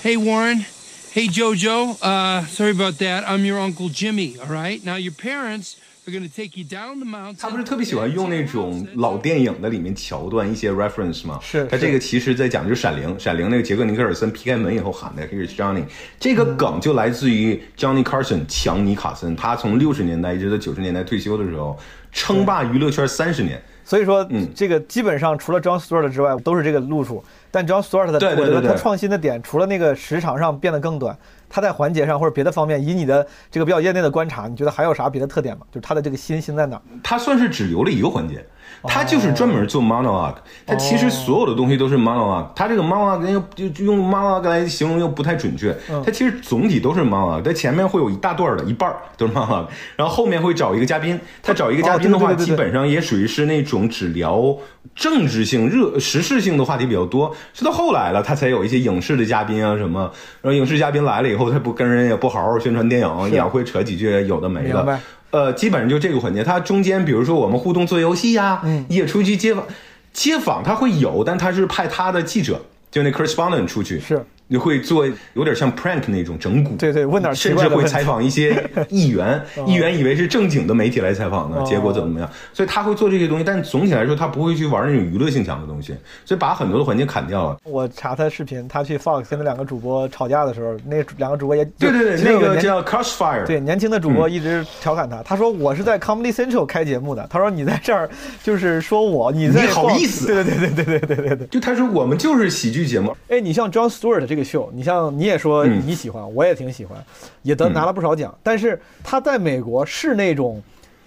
[0.00, 0.64] Hey, Warren.
[1.12, 1.98] Hey, JoJo.
[2.00, 3.28] Uh, sorry about that.
[3.28, 4.80] I'm your Uncle Jimmy, all right?
[4.84, 5.74] Now, your parents
[6.06, 7.36] are gonna take you down the mountain.
[7.40, 11.40] 他不是特别喜欢用那种老电影的里面桥段一些 reference 吗？
[11.42, 15.82] 是他这个其实在讲就是《闪灵》，《闪灵》那个杰克尼克尔森劈开门以后喊的 Here's Johnny，
[16.20, 21.76] 这个梗就来自于 Johnny Carson 强尼卡森，他从六十年代一直到九十年代退休的时候，
[22.12, 23.60] 称霸娱乐圈三十年。
[23.90, 27.24] 所以说，嗯这个基本上除了 John Stewart 之外，都是这个路数。
[27.50, 35.66] 但 John Stewart 的，我觉得他创新的点，除了那个时长上变得更短，他在环节上或者别的方面，以你的这个比较业内的观察，你觉得还有啥别的特点吗？
[35.72, 36.82] 就是他的这个新新在哪儿？
[37.02, 38.46] 他算是只留了一个环节，
[38.84, 54.56] 他就是专门做 monologue，他其实所有的东西都是 monologue，他这个 monologue 又就就用 monologue 来形容又不太准确，他其实总体都是 monologue，他前面会有一大段的一半儿都是 monologue， 然后后面会找一个嘉宾，他找一个嘉宾的话，基本上也属于是那种只聊
[54.94, 64.98] 政治性、热时事性的话题比较多，是到后来了，他才有一些影视的嘉宾啊什么，然后影视嘉宾来了以后，他不跟人也不好好宣传电影，也会扯几句有的没的。
[65.30, 68.84] 呃，基本上就这个环节，它中间比如说我们互动做游戏呀、嗯。
[68.88, 69.64] 也出去街访，
[70.12, 74.16] 街访他会有，但他是派他的记者，就那 correspondent 出去，是。
[74.16, 74.22] 你
[74.56, 81.64] 会做有点像 prank 那种整蛊，对对问点奇甚至会采访一些议员， 议员以为是正经的媒体来采访呢，哦。
[81.66, 87.56] 结果怎么怎么样，所以他会做这些东西，但总体来说他不会去玩那种娱乐性强的东西，所以把很多的环节砍掉了。
[87.64, 98.08] 我查他视频，他去 Fox 跟那两个主播吵架的时候，那两个主播也对对对，那个叫 Crossfire，对，年轻的主播一直调侃他，他说我是在 Comedy Central 开节目的，他说你在这儿
[98.42, 100.26] 就是说我，你在你好意思。
[100.26, 101.36] 对对对对对对对对。
[101.36, 101.46] 对。
[101.48, 106.98] 就他说我们就是喜剧节目，哎，你像 John Stewart 这个秀，你像你也说嗯你喜欢，我也挺喜欢，
[107.42, 108.34] 也得嗯拿了不少奖。
[108.42, 110.62] 但是他在美国是那种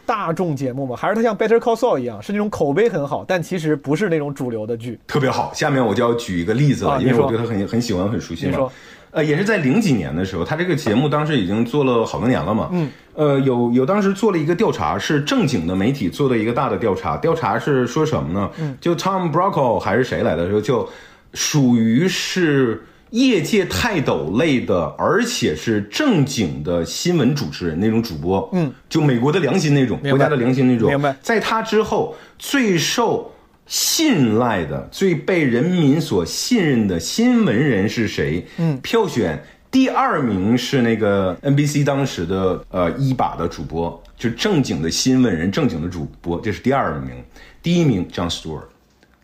[0.05, 0.95] 大众节目吗？
[0.95, 4.99] 还是他像 Better Call Saul 一样，是那种口碑很好，但其实不是那种主流的剧？
[5.07, 5.51] 特别好。
[5.53, 8.71] 下面我就要举一个例子了，因为我对他很很喜欢很熟悉嘛你说。
[9.11, 12.69] 呃，也是在零几年的时候，他这个节目当时已经做了好多年了嘛。
[12.71, 12.89] 嗯。
[13.13, 17.15] 呃，有有当时做了一个调查，是正经的媒体做的一个大的调查。
[17.17, 18.49] 调查是说什么呢？
[18.57, 18.75] 嗯。
[18.81, 20.89] 就 Tom Brokaw 还是谁来的时候，就
[21.35, 28.49] 属于是业界泰斗类的，而且是正经的新闻主持人那种主播。
[28.53, 28.73] 嗯。
[28.89, 30.89] 就美国的良心那种，国家的良心那种。
[30.89, 33.31] 明白在他之后，最受
[33.67, 38.43] 信赖的、最被人民所信任的新闻人是谁？
[38.57, 47.11] 嗯，票选第二名是那个 NBC 当时的呃一把的主播，就正经的新闻人、正经的主播，这是第二名。
[47.61, 48.63] 第一名 John Stewart。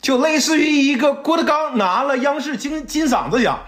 [0.02, 3.60] 就类似于一个郭德纲拿了央视金金嗓子奖，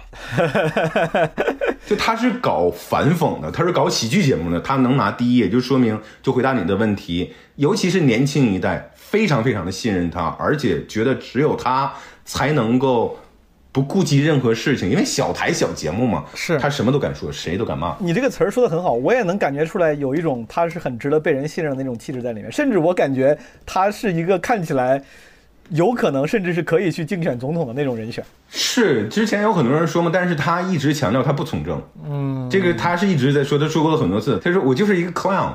[1.85, 13.19] 就他是搞反讽的，他是搞喜剧节目的，他能拿第一，也就说明就回答你的问题，尤其是年轻一代非常非常的信任他，而且觉得只有他才能够
[13.73, 16.57] 不顾及任何事情，因为小台小节目嘛，是。
[16.57, 17.95] 他什么都敢说，谁都敢骂。
[17.99, 25.03] 你这个词儿说的很好，我也能感觉出来有一种他是很值得被人信任的那种气质在里面，甚至我感觉他是一个看起来
[25.71, 28.23] 有可能甚至是可以去竞选总统的那种人选。
[28.49, 31.81] 是，之前有很多人说嘛，但是他一直强调他不从政。
[32.09, 34.39] 嗯，这个他是一直在说，他说过了很多次。
[34.43, 35.51] 他说我就是一个 clown。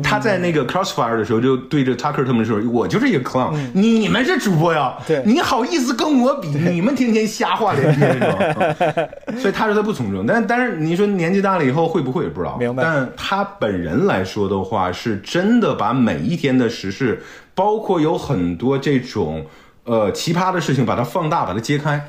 [0.00, 6.50] 他在那个 Crossfire 的时候就对着 Tucker 他们说：“我就是一个 clown，、你们是主播呀，对你好意思跟我比？
[6.50, 8.96] 你们天天瞎话连篇那种。”
[9.42, 12.56] 所以他说他不从政，但但是你说年纪大了以后会不会也不知道。
[12.58, 17.20] 明白但他本人来说的话，是真的把每一天的时事，
[17.54, 19.44] 包括有很多这种
[19.84, 22.02] 呃奇葩的事情，把它放大，把它揭开，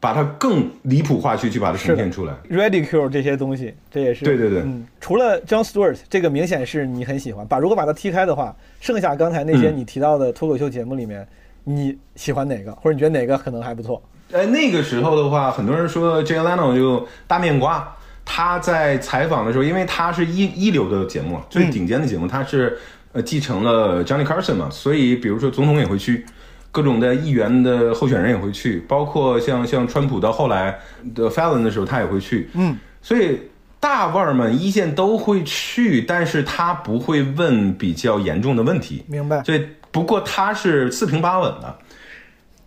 [0.00, 2.34] 把它更离谱化去去把它呈现出来。
[2.50, 11.26] ridicule 这些东西，这也是对对对嗯，除了 John Stewart 这个明显是你很喜欢，把如果把它踢开的话，剩下刚才那些嗯你提到的脱口秀节目里面，
[11.64, 14.02] 你喜欢哪个，或者你觉得哪个可能还不错？
[14.32, 17.96] 呃，那个时候的话，很多人说 Jay Leno 就大面瓜。
[18.26, 22.78] 他在采访的时候，因为他是一一流的节目，最顶尖的节目，他是
[23.14, 26.26] 呃继承了 Johnny Carson 嘛，所以比如说总统也会去，
[26.70, 30.78] 各种的议员的候选人也会去，包括像像川普到后来
[31.14, 32.50] 的 Fallon 的时候，他也会去。
[32.54, 33.40] 嗯，所以
[33.80, 39.04] 大腕儿们一线都会去，但是他不会问比较严重的问题。
[39.06, 39.42] 明白？
[39.44, 41.78] 所以不过他是四平八稳的。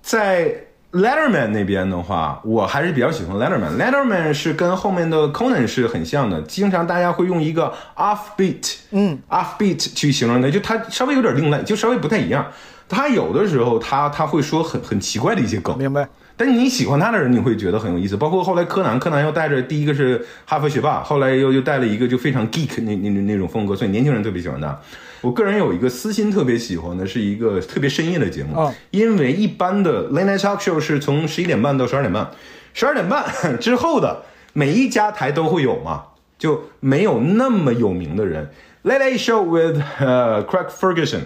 [0.01, 0.55] 在
[0.93, 3.77] Letterman 那边的话，我还是比较喜欢 Letterman。
[3.77, 12.45] Letterman 是跟后面的 Conan 是很像的，经常大家会用一个 offbeat，嗯，offbeat 去形容它，就它稍微有点另类，就稍微不太一样。
[12.89, 16.07] 他有的时候他他会说很很奇怪的一些梗，明白？
[16.37, 18.15] 但你喜欢他的人，你会觉得很有意思。
[18.15, 24.79] 包括后来柯南，柯南又带着第一个是哈佛学霸，后来又又带了一个就非常 geek 那那那那种风格，所以年轻人特别喜欢他。
[25.21, 28.73] 我个人有一个私心特别喜欢的是一个特别深夜的节目，哦。
[28.91, 32.29] 因为一般的 late night talk show 是从十一点半到十二点半，
[32.73, 33.25] 十二点半
[33.59, 36.03] 之后的每一家台都会有嘛，
[36.37, 38.49] 就没有那么有名的人。
[38.83, 41.21] Late Night Show with 呃、Craig Ferguson，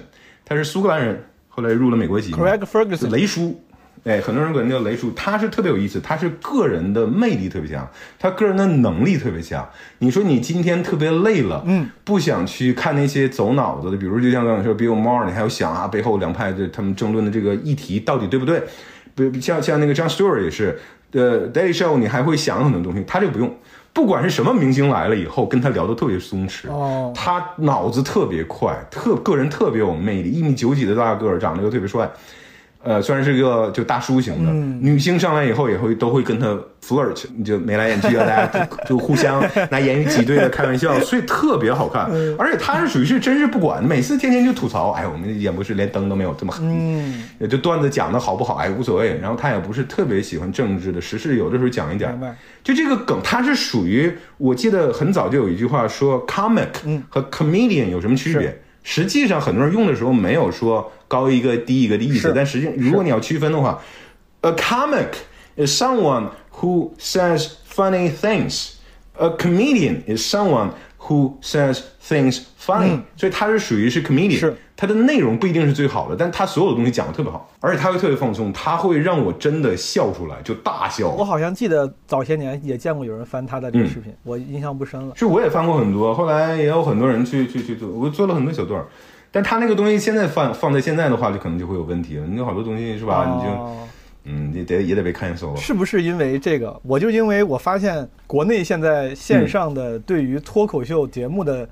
[0.45, 2.32] 他是苏格兰人，后来入了美国籍。
[2.32, 3.62] Craig Ferguson 雷叔，
[4.03, 7.87] 哎，很多人管他叫雷叔，他是特别有意思，他是个人的魅力特别强，
[8.17, 9.67] 他个人的能力特别强。
[9.99, 18.63] 你说你今天特别累了，嗯，不想去看那些走脑子的，比如就像刚才说 Bill Maher，你还要想啊背后两派的他们争论的这个议题到底对不对？
[19.13, 20.79] 比像像那个 John Stewart 也是，
[21.11, 23.55] 呃，Daily Show 你还会想很多东西，他这个不用。
[23.93, 32.09] 不管是什么明星来了以后，跟他聊得特别松弛，哦他脑子特别快，特个人特别有魅力，一米九几的大个儿，长得又特别帅，
[32.83, 36.47] 呃，虽然是个就大叔型的，女星上来以后也会都会跟他
[36.83, 42.09] flirt，就眉来眼去啊，大家就 就互相拿言语挤兑的开玩笑，所以特别好看。
[42.39, 49.15] 而且他是属于是真是不管，每次天天就吐槽，哎，我们演播室连灯都没有这么黑，嗯，也就段子讲的好不好，哎，无所谓。
[49.21, 52.19] 然后他也不是特别喜欢政治的时事，有的时候讲一点。
[52.63, 58.59] 就这个梗，他是属于我记得很早就有一句话说，comic 和 comedian 有什么区别？
[58.83, 63.78] 实际上很多人用的时候没有说高一个低一个的意思，但实际上如果你要区分的话
[64.39, 65.10] ，a comic
[65.58, 66.30] is someone
[66.62, 68.76] who says funny things.
[69.17, 74.56] A comedian is someone who says things funny，、所以他是属于是 comedian，是。
[74.78, 81.10] 他的内容不一定是最好的，但他所有的东西讲的特别好，而且他会特别放松，他会让我真的笑出来，就大笑。
[81.10, 85.13] 我好像记得早些年也见过有人翻他的这个视嗯频，我印象不深了。
[85.15, 88.88] 是我也翻过很多，后来也有很多人去去去做，我做了很多小段儿，
[89.31, 92.27] 但他那个东西现在放放在现在的话，就可能就会有问题了。
[92.27, 93.25] 你有好多东西是吧？
[93.35, 93.87] 你就哦
[94.25, 95.57] 嗯，你得也得被看守了。
[95.57, 96.79] 是不是因为这个？
[96.83, 101.67] 我就因为我发现国内现在线上的对于脱口秀节目的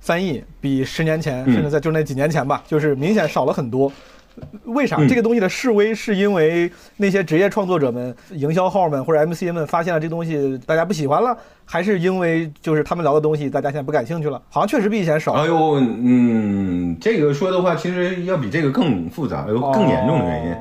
[0.00, 3.90] 翻译比十年前，嗯甚至在就那几年前吧，就是明显少了很多。
[4.64, 4.96] 为啥？
[4.98, 14.40] 嗯这个东西的示威是因为那些职业创作者们、营销号们或者 MC 们发现了这东西大家不喜欢了，还是因为就是他们聊的东西大家现在不感兴趣了？
[14.48, 15.32] 好像确实比以前少。
[15.32, 20.52] 哎呦，嗯，这个说的话，其实要比这个更复杂，有更严重的原因。
[20.52, 20.58] 哦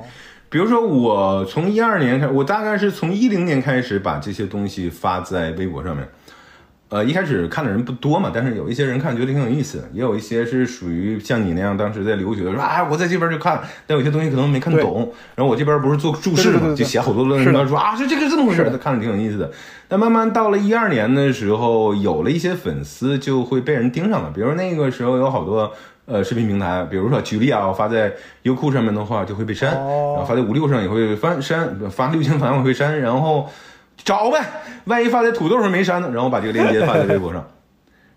[0.53, 6.07] 比如说，我从一二年开始，我大概是从一零年开始把这些东西发在微博上面。
[6.93, 15.11] 呃，一开始看的人不多嘛，但是有一些人看觉得挺有意思，也有一些是属于像你那样当时在留学的说，啊，我在这边就看，但有些东西可能没看懂。
[15.33, 19.49] 然后我这边不是做注释嘛，对对对对就写好多论文说啊，这这个是这么回事，他看着挺有意思的。
[19.87, 25.73] 但慢慢到了一二年的时候，有了一些粉丝就会被人盯上了，比如那个时候有好多
[26.05, 33.49] 呃视频平台，比如说举例啊，我发在优酷上面的话就会被删，然后发在五六上也会翻删，发六千反也会删，然后
[33.97, 34.39] 找呗，
[34.85, 37.45] 万一发在土豆上没删呢，然后把这个链接发在微博上。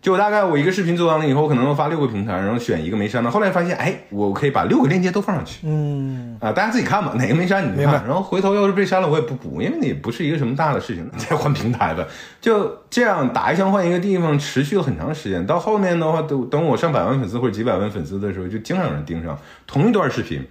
[0.03, 3.29] 就大概我一个视频做完了以后，我可能要发六个平台，然后选一个没删的。
[3.29, 5.67] 后来发现，哎，我可以把六个链接都放上去。
[5.67, 8.05] 嗯，啊，大家自己看吧，哪个没删你就看。
[8.07, 12.07] 然后回头要是被删了，我也不补，因为那也不是一个什么大的事情， 再换平台呗。
[12.41, 15.45] 就这样打一枪换一个地方，持续了很长时间。
[15.45, 19.37] 到后面的话，等等我上百万粉丝或者几百万粉丝的时候，就经常有人盯上
[19.67, 20.47] 同一段视频。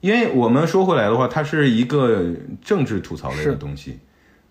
[0.00, 2.22] 因为我们说回来的话，它是一个
[2.64, 3.98] 政治吐槽类的东西。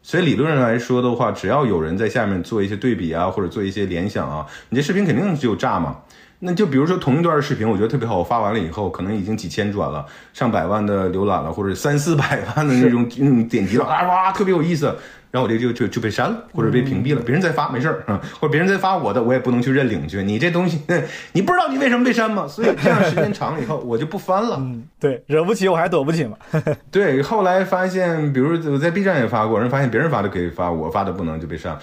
[0.07, 5.97] 所以理论上来说的话，只要有人在下面做一些对比啊，或者做一些联想啊，你这视频肯定就炸嘛。
[6.37, 14.95] 那就比如说同一段视频，我觉得特别好，我发完了以后，可能已经几千转了，上百万的浏览了，或者三四百万的那种那种点击了，啊哇，特别有意思。
[15.35, 17.21] 然后我这就就就被删了，或者被屏蔽了。
[17.21, 20.23] 别人再发没事儿啊，或者别人再发我的，我也不能去认领去。
[20.23, 20.79] 你这东西，
[21.33, 22.47] 你不知道你为什么被删吗？
[22.47, 24.55] 所以这样时间长了以后，我就不翻了。
[24.61, 26.37] 嗯，对，惹不起我还躲不起嘛。
[26.89, 31.77] 对，后来发现，比如我在 B 站也发过，人发现别人发的可以发，我发的不能就被删。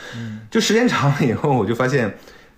[0.50, 2.10] 就时间长了以后，我就发现，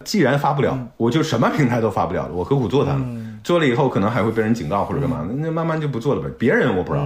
[0.04, 2.32] 既然发不了，我就什么平台都发不了了。
[2.32, 3.40] 我何苦做它呢？
[3.42, 6.30] 做了以后可能还会被人警告或者干嘛，那慢慢就不做了呗。
[6.38, 7.04] 别人我不知道。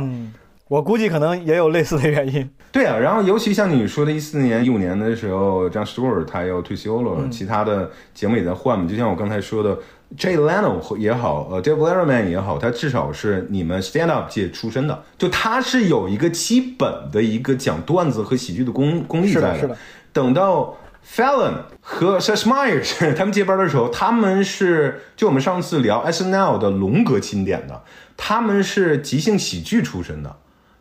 [0.68, 2.48] 我估计可能也有类似的原因。
[2.70, 8.86] 对啊，然后尤其像你说的，一四年、一五年的时候，Jon Stewart 他要退休了，其他的节目也在换嘛。
[8.86, 9.78] 就像我刚才说的
[10.18, 19.76] ，Jay Leno 也好，呃，Dave Letterman 也好，他至少是你们 stand up 界出身的，就他是有一个基本的一个讲段子和喜剧的功功力在是的是的
[20.12, 27.82] 等到 Fallon 和 Seth Meyers 他们接班的时候，他们是就我们上次聊 SNL 的龙哥钦点的，
[28.18, 30.36] 他们是即兴喜剧出身的。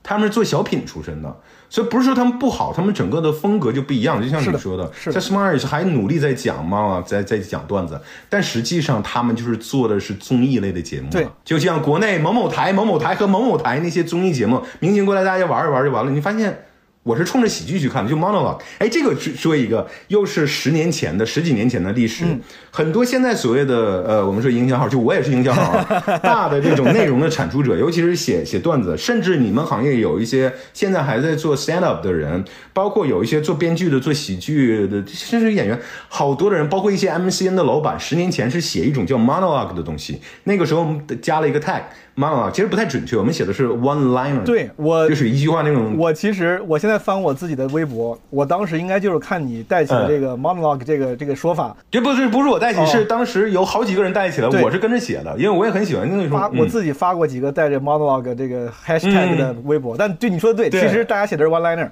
[0.07, 1.35] 他们是做小品出身的，
[1.69, 4.23] 所以不是说他们不好，他们整个的风格就不一样。
[4.23, 11.09] 就像你说的，是的在 Smart 还努力在讲嘛，在在讲段子，但实际上他们就是做的是综艺类的节目。
[11.11, 16.11] 对，就像国内某某台、某某台和某某台那些综艺节目，明星过来大家玩一玩就完了。
[16.11, 16.66] 你发现
[17.07, 18.59] 我是冲着喜剧去看的，就 monologue。
[18.79, 22.25] 哎，这个说说一个，又是十年前的、十几年前的历史。
[22.69, 32.43] 很多现在所谓的呃，我们说营销号，就我也是营销号啊， 大的这种内容的产出者，尤其是写写段子，甚至你们行业有一些现在还在做 stand up 的人，
[32.73, 41.83] 包括有一些做编剧的、做喜剧的，甚至演员，好多的人，包括一些 MCN 的老板，十年前是写一种叫 monologue 的东西，那个时候加了一个 tag
[42.17, 45.95] monologue，其实不太准确，我们写的是 one liner，对我就是一句话那种。
[45.97, 56.39] 我其实我现在翻我自己的微博，我当时应该就是看你带起了这个 monologue 这个这个说法，这不是不是我带起，哦是当时有好几个人带起来，我是跟着写的，因为我也很喜欢那种。
[56.39, 56.57] 发嗯。
[56.57, 61.87] 我自己发过几个带着 monologue 这个 hashtag 的微博，但对你说的对，对其实大家写的是 one liner，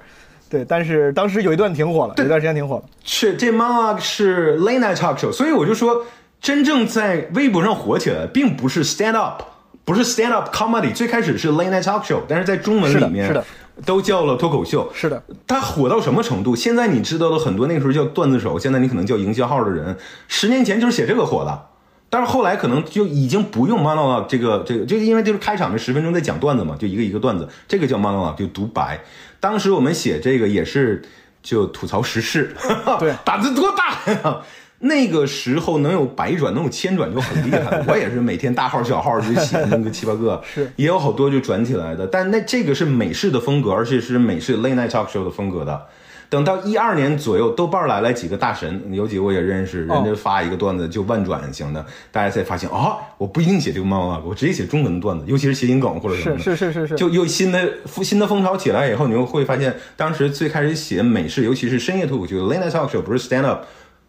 [0.50, 6.04] 对，但是当时有一段挺火了，有一段时间挺火了，是这 monologue 是 late night talk show，所以我就说，
[6.40, 9.42] 真正在微博上火起来，并不是 stand up，
[9.86, 13.44] 不是 stand up comedy，最开始是 late night talk show，但是在中文里面是的
[13.84, 14.90] 都叫了脱口秀。
[14.92, 16.56] 是的，它火到什么程度？
[16.56, 19.96] 现在你知道的很多那个时候叫段子手，现在你可能叫营销号的人，
[20.26, 21.68] 十年前就是写这个火的。
[22.08, 29.00] 但是后来可能就已经不用 monologue 这个这个，就因为就是开场的十分钟在讲段子嘛，就一个一个段子，这个叫 monologue 就独白。
[29.38, 31.02] 当时我们写这个也是
[31.42, 32.56] 就吐槽时事，
[32.98, 34.40] 对 胆子多大呀！
[34.78, 37.84] 那个时候能有百转，能有千转就很厉害了。
[37.88, 42.06] 我也是每天大号小号就写那个七八个，是也有好多就转起来的。
[42.06, 45.86] 但那这个是美式的风格，而且是美式 late night talk show 的风格的。
[46.28, 56.56] 等到一二年左右，豆瓣来了几个大神，有几个我也认识，人家发一个段子就万转型的，大家才发现啊，我不一定写这个漫画，我直接写中文的段子，尤其是谐音梗或者什么是的。
[56.56, 63.64] 是是是是，就又新的新的风潮起来以后，你又会发现，当时最开始写美式，尤其是深夜脱口秀 （late night talk show） 不是 stand up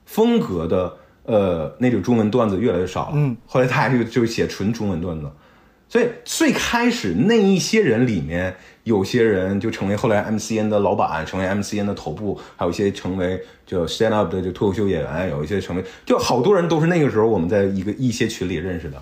[0.08, 3.12] 风格的，呃，那种中文段子越来越少了。
[3.14, 5.30] 嗯，后来大家就就写纯中文段子，
[5.88, 19.00] 所以最开始那一些人里面，有些人就成为后来 MCN 的老板，成为 MCN 的头部，还有一些成为就 stand up 的就脱口秀演员，有一些成为就好多人都是那个时候我们在一个一些群里认识的。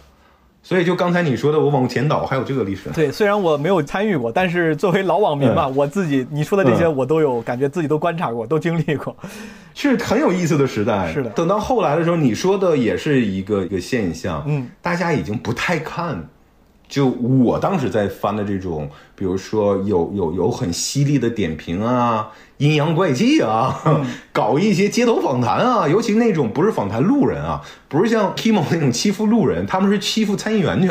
[0.68, 2.90] 所以就刚才你说的，我往前倒还有这个历史。
[2.90, 9.16] 对，虽然我没有参与过，但是作为老网民嘛，我自己你说的这些嗯我都有感觉自己都观察过，都经历过。
[9.76, 11.14] 是很有意思的时代。
[11.14, 14.44] 是的等到后来的时候，你说的也是一个一个现象。
[14.48, 16.28] 嗯，大家已经不太看。
[16.88, 23.82] 就我当时在翻的这种，比如说有有有很犀利的点评啊，阴阳怪气啊，
[24.32, 30.88] 搞一些街头访谈啊，尤其那种不是访谈路人啊，不是像 Kimo 那种欺负路人，他们是欺负参议员去，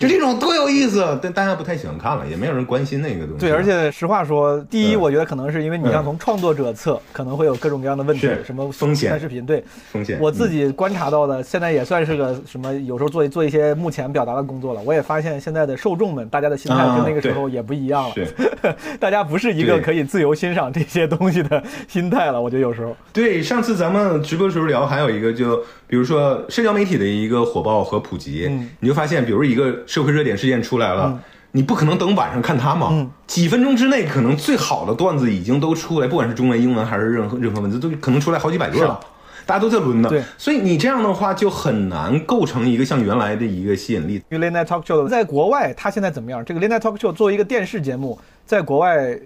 [0.00, 1.18] 就这种多有意思。
[1.22, 3.40] 但大家不太喜欢看了，也没有人关心那个东西。
[3.40, 5.00] 对，而且实话说，第一，嗯。
[5.04, 9.12] 我觉得可能是因为你像嗯从创作者侧，可能会有各种各样的问题，什么风险。
[9.12, 9.62] 拍视频，对，
[9.92, 10.18] 风险。
[10.20, 14.80] 我自嗯己观察到的，现在也算是个什么，有时候做做一些目前表达的工作了。
[14.82, 18.26] 我也发现现在的受众们，大家的心态啊跟那个时候也不一样了，是。
[18.98, 22.40] 大家不是一个可以自由欣赏这些东西的心态了。
[22.40, 31.20] 我觉得有时候，对，上次咱们直播的时候聊，还有一个就比如说社交媒体的一个火爆和普及，嗯你就发现，比如一个社会热点事件出来了。
[31.56, 32.88] 你不可能等晚上看它嘛？
[32.90, 38.98] 嗯几分钟之内，可能最好的段子已经都出来，不管是中文、英文还是任何任何文字，都可能出来好几百个了。
[39.46, 44.14] 大家都在轮呢，对所以你这样的话就很难构成一个像原来的一个吸引力。
[44.30, 46.44] 因为 Late Night Talk Show 在国外，它现在怎么样？
[46.44, 49.16] 这个 Late Night Talk Show 作为一个电视节目，在国外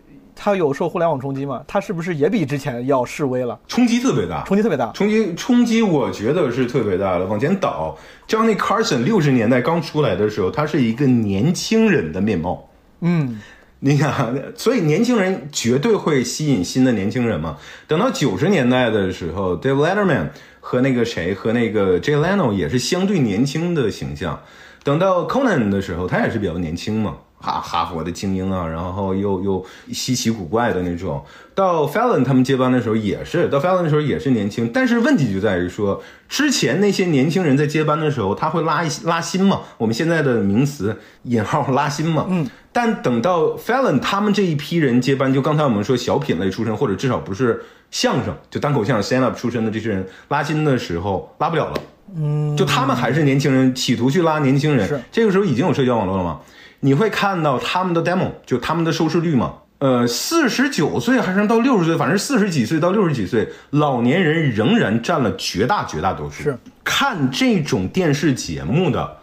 [0.41, 1.65] 它有受互联网冲击吗？
[1.67, 3.59] 它是不是也比之前要示威了？
[3.67, 4.93] 冲击特别大，冲击特别大。
[4.93, 7.27] 冲击冲击，我觉得是特别大的。
[7.27, 12.69] 往前倒，Johnny Carson 六十年代刚出来的时候，他是一个年轻人的面貌。
[13.01, 13.41] 嗯，
[13.81, 17.57] 你想，所以年轻人绝对会吸引新的年轻人嘛。
[17.89, 20.29] 等到九十年代的时候，Dave Letterman
[20.61, 24.41] 和那个谁和那个 Jay Leno 也是相对年轻的形象。
[24.85, 31.25] 等到 Conan 的时候，他也是比较年轻嘛，哈哈佛的精英啊，然后又又稀奇古怪的那种。
[31.55, 42.49] 到 Fallon 他们接班的时候也是，到 Fallon 的时候也是年轻，但是问题就在于说，之前那些年轻人在接班的时候，他会拉一拉新嘛，我们现在的名词引号拉新嘛，嗯。
[42.71, 51.75] 但等到 Fallon 他们这一批人接班，就刚才我们说小品类出身，或者至少不是相声，就单口相声 stand up 出身的这些人拉新的时候，拉不了了。
[52.17, 54.87] 嗯，就他们还是年轻人，企图去拉年轻人。
[54.87, 56.39] 是这个时候已经有社交网络了嘛？
[56.81, 59.55] 你会看到他们的 demo，就他们的收视率嘛？
[59.79, 66.43] 呃，四十九岁还是到六十岁，反正四十几岁到六十几岁，老年人仍然占了绝大绝大多数。
[66.43, 69.17] 是看这种电视节目的。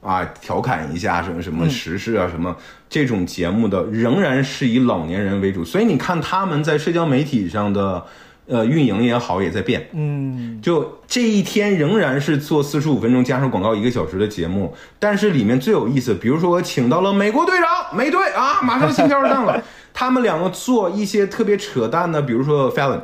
[0.00, 2.56] 啊，调侃一下什么什么时事啊，什么
[2.88, 5.64] 这种节目的，仍然是以老年人为主。
[5.64, 8.06] 所以你看他们在社交媒体上的，
[8.48, 9.86] 呃，运营也好，也在变。
[9.92, 23.02] 嗯，就这一天仍然是做四十五分钟加上广告一个小时的节目，但是里面最有意思，比如说我请到了美国队长美队啊，马上心跳上了， 他们两个做一些特别扯淡的，比如说 Fallon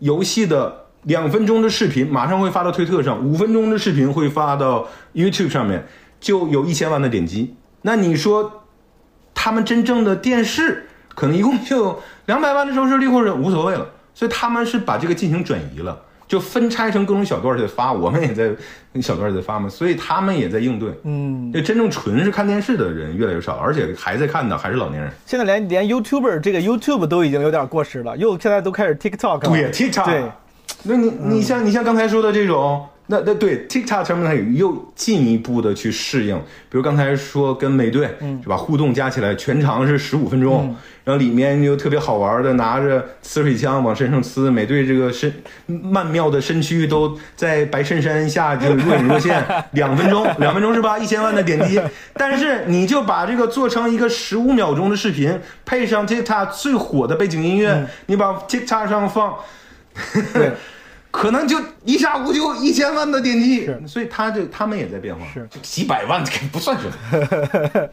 [0.00, 5.86] 游戏的两分钟的视频，马上会发到推特上，五分钟的视频会发到 YouTube 上面，
[6.20, 7.56] 就有一千万的点击。
[7.80, 8.64] 那你说
[9.32, 13.86] 他们真正的电视可能一共就两百万的收视率，或者无所谓了。
[14.14, 18.50] 所以他们是把这个进行转移了，就分拆成各种小段儿在发，我们也在
[19.02, 20.90] 小段儿在发嘛，所以他们也在应对。
[21.02, 25.12] 嗯，就真正纯是看电视的人越来越少，而且还在看的还是老年人。
[25.26, 29.50] 现在连连 YouTuber 这个 YouTube 都已经有点过时了，又现在都开始 TikTok 了。
[29.50, 30.30] 对，TikTok 对，
[30.84, 36.36] 那你你像你像刚才说的这种，那那对 TikTok 上面它又进一步的去适应，
[36.70, 38.08] 比如刚才说跟美队
[38.42, 40.74] 是吧，互动加起来全长是十五分钟，
[41.04, 45.30] 然后里面又特别好玩的拿着呲水枪往身上呲，美队这个身
[45.66, 50.98] 曼妙的身躯都在白衬衫下就若隐若现， 两分钟两分钟是吧？
[50.98, 51.78] 一千万的点击，
[52.14, 59.34] 但是你就把这个做成一个十五秒钟的视频，配上 TikTok 最火的背景音乐，你把 TikTok 上放。
[60.32, 60.50] 对，
[61.16, 67.88] 可能就一下午就一千万的点击，是所以他就他们也在变化，是就几百万不算什么。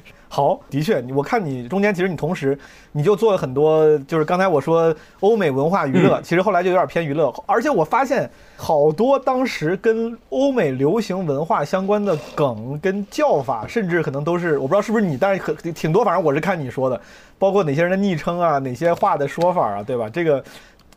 [0.28, 2.58] 好，的确，我看你中间其实你同时
[2.92, 17.00] 你就做了很多，就是刚才我说欧美文化娱乐，其实后来就有点偏娱乐，而且我发现好多当时跟欧美流行文化相关的梗跟叫法，甚至可能都是我不知道是不是你，但是很挺多，反正我是看你说的，
[17.38, 20.10] 包括哪些人的昵称啊，哪些话的说法啊，对吧？
[20.10, 20.44] 这个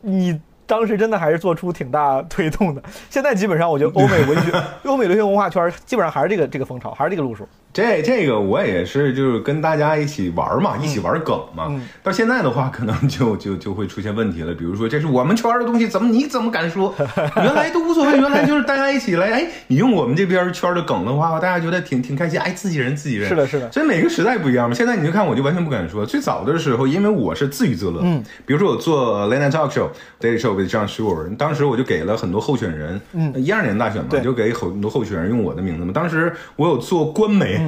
[0.02, 0.38] 你。
[0.70, 2.80] 当时真的还是做出挺大推动的。
[3.10, 4.52] 现在基本上，我觉得欧美文学、
[4.88, 7.48] 欧美流行文化圈基本上还是这个这个风潮，还是这个路数。
[7.72, 11.66] 这这个我也是，就是跟大家一起玩嘛，一起玩梗嘛。
[11.68, 14.52] 嗯到现在的话，可能就就就会出现问题了。
[14.52, 16.92] 比如说，这是我们圈的东西，怎么你怎么敢说？
[17.36, 19.30] 原来都无所谓，原来就是大家一起来。
[19.30, 22.40] 哎，你用我们这边圈的梗的话，大家觉得挺挺开心。
[22.40, 23.28] 哎，自己人自己人。
[23.28, 24.74] 是的是的所以每个时代不一样嘛。
[24.74, 26.04] 现在你就看，我就完全不敢说。
[26.04, 28.00] 最早的时候，因为我是自娱自乐。
[28.02, 28.20] 嗯。
[28.44, 29.90] 比如说我做 Late Night Talk Show、
[30.20, 33.00] Daily Show with John Stewart，当时我就给了很多候选人。
[33.12, 35.92] 嗯一二年大选嘛，对就给很多候选人用我的名字嘛。
[35.94, 37.60] 当时我有做官媒。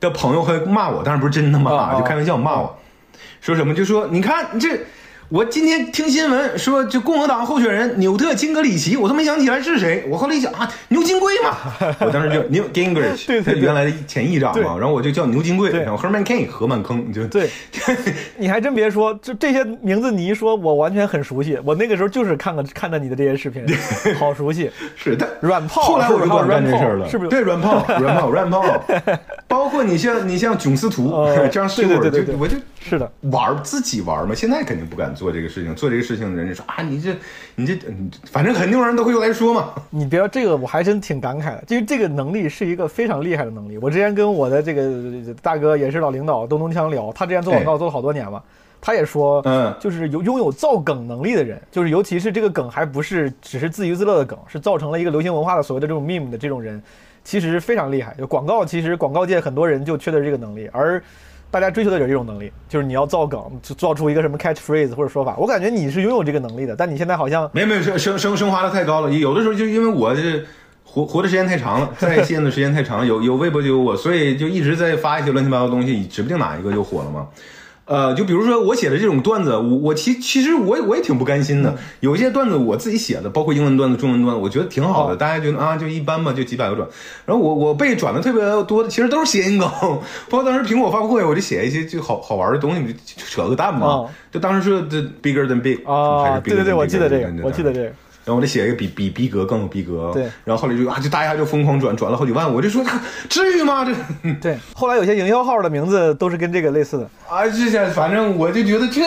[0.00, 2.78] 的朋友会骂我，当然不是真的骂，就开玩笑骂我，
[3.40, 3.74] 说什么？
[3.74, 4.78] 就说你看这
[5.30, 10.02] 我今天听新闻说，就共和党候选人纽特金格里奇，我都没想起来是谁。
[10.08, 11.54] 我后来一想啊，牛金贵嘛，
[12.00, 13.54] 我当时就牛 Gingrich，对对对。
[13.54, 15.82] 他原来的前议长对嘛，然后我就叫牛金贵，对。
[15.82, 17.50] 然后 Herman Cain 何曼坑，就对，
[18.38, 21.58] 你还真别说，就这些名字你一说，我完全很熟悉。
[21.62, 23.66] 我那个时候就是看个看着你的这些视频，
[24.18, 24.70] 好熟悉。
[24.96, 27.28] 是的，软炮后来我就不敢干这事儿了，是不是？
[27.28, 28.64] 对，软炮，软炮，软炮，
[29.48, 34.34] 包括你像你像囧司图哦 这样对对对对我就是的，玩儿自己玩儿嘛。
[34.34, 37.16] 现在肯定不敢做这个事情，做这个事情的人就说啊，你这
[37.54, 39.70] 你这，嗯反正很多人都会用来说嘛。
[39.88, 43.78] 你别说这个，我还真挺感慨的，就是这个能力是一个非常厉害的能力。
[43.78, 48.42] 我之前跟我的这个大哥也是老领导东东锵聊，他之前做广告做了好多年嘛，
[48.82, 56.80] 他也说，嗯就是有拥有造梗能力的人，就是尤其是这个梗还不是只是自娱自乐的梗，是造成了一个流行文化的所谓的这种 meme 的这种人，
[57.28, 58.14] 其实非常厉害。
[58.16, 61.02] 就广告，其实广告界很多人就缺的是这个能力，而
[61.50, 65.36] 大家追求的就是这种能力，就是你要造梗，就造出一个什么 catchphrase 或者说法。
[65.36, 70.42] 我感觉你是拥有这个能力的，但你现在好像没有没有升升升升华的太高了，有的时候就因为我这
[70.84, 77.28] 活活的时间太长了，在线的时间太长，有有微博就有我，所以就一直在发一些乱七八糟的东西，指不定哪一个就火了嘛。
[77.88, 81.74] 呃，就比如说我写的这种段子，我我其其实我也我也挺不甘心的。
[82.00, 86.86] 有一些段子我自己写的，包括英文段子、中文段子，我觉得挺好的，哦大家觉得啊就一般吧，就几百个转。
[87.24, 89.68] 然后我我被转的特别多的，其实都是谐音梗。
[90.28, 93.86] 包括当时苹果发布会，我就写一些就好好玩的东西，就扯个蛋嘛。
[93.86, 97.90] 哦就当时说这 bigger than big 还啊，对对对我记得这个对，我记得这个。
[98.28, 102.84] 然后我得写一个比比逼格更有逼格，对然后后来就啊，就大家就疯狂转，转了好几万，我就说
[103.26, 103.86] 至于吗？
[103.86, 103.94] 这
[104.38, 107.04] 对，后来有些营销号的名字都是跟这个类似的。
[107.26, 109.00] 啊，这下反正我就觉得这，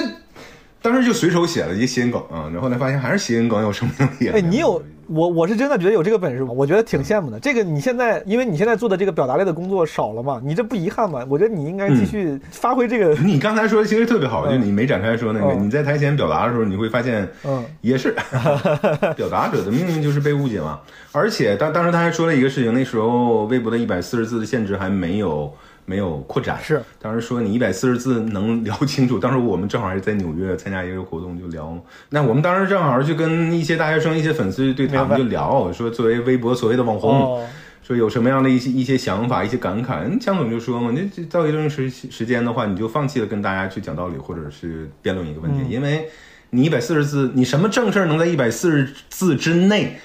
[0.81, 4.29] 当时就随手写了一个谐音梗啊，然后后来发现还是谐音梗有生命力。
[4.29, 6.43] 哎，你有我我是真的觉得有这个本事？
[6.43, 7.39] 我觉得挺羡慕的。
[7.39, 11.25] 这个你现在，因为你现在做的这个表达类的工作少了嘛，你这不遗憾吗？
[11.29, 13.13] 我觉得你应该继续发挥这个。
[13.23, 18.15] 你刚才说的其实特别好，嗯就你没展开说那个，嗯你在台前表达的时候，你会发现，嗯， 也是
[19.15, 20.79] 表达者的命运就是被误解嘛。
[21.11, 25.53] 而且当当时他还说了一个事情，那时候微博的一百四十字的限制还没有
[25.91, 29.19] 没有扩展，是当时说你一百四十字能聊清楚。
[29.19, 31.77] 当时我们正好还是在纽约参加一个活动，就聊。
[32.09, 37.11] 那我们当时正好就跟一些大学生、一些粉丝对他们就聊，说作为微博所谓的网红。
[37.11, 37.45] 哦，
[37.83, 46.07] 说有什么样的一些一些想法、一些感慨，嗯江总就说嘛，那这到一定时时间的话，你就放弃了跟大家去讲道理，或者是辩论一个问题，嗯因为
[46.51, 49.99] 你一百四十字，你什么正事儿能在一百四十字之内，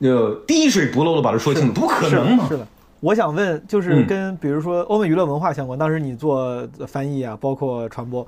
[0.00, 2.56] 就滴水不漏的把它说清楚，不可能嘛是？
[2.56, 2.66] 的。
[3.02, 8.24] 我想问，就是嗯跟比如说欧美娱乐文化相关，当时你做翻译啊，包括传播，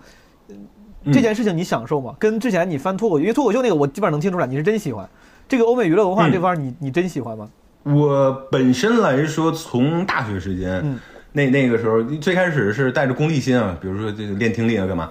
[0.48, 2.16] 嗯这件事情你享受吗？
[2.18, 5.08] 跟之前你翻脱口秀，因为脱口秀那个我基本上能听出来你是真喜欢。
[5.46, 7.48] 这个欧美娱乐文化嗯这方面，你你真喜欢吗？
[7.84, 10.98] 我本身来说，从大学时间，嗯
[11.32, 15.08] 那那个时候最开始是带着功利心啊，比如说这个练听力啊，干嘛？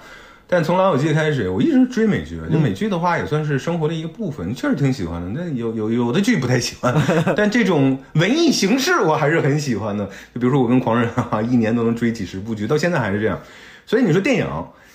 [0.48, 5.28] 但从老友记开始，我一直追美剧，就美剧的话也算是生活的一个部分，确实挺喜欢的。
[5.34, 6.94] 那有有有的剧不太喜欢，
[7.36, 10.06] 但这种文艺形式我还是很喜欢的。
[10.06, 13.40] 就比如说我跟狂人啊，一年都能追几十部剧，到现在还是这样。
[13.88, 14.48] 所以你说电影，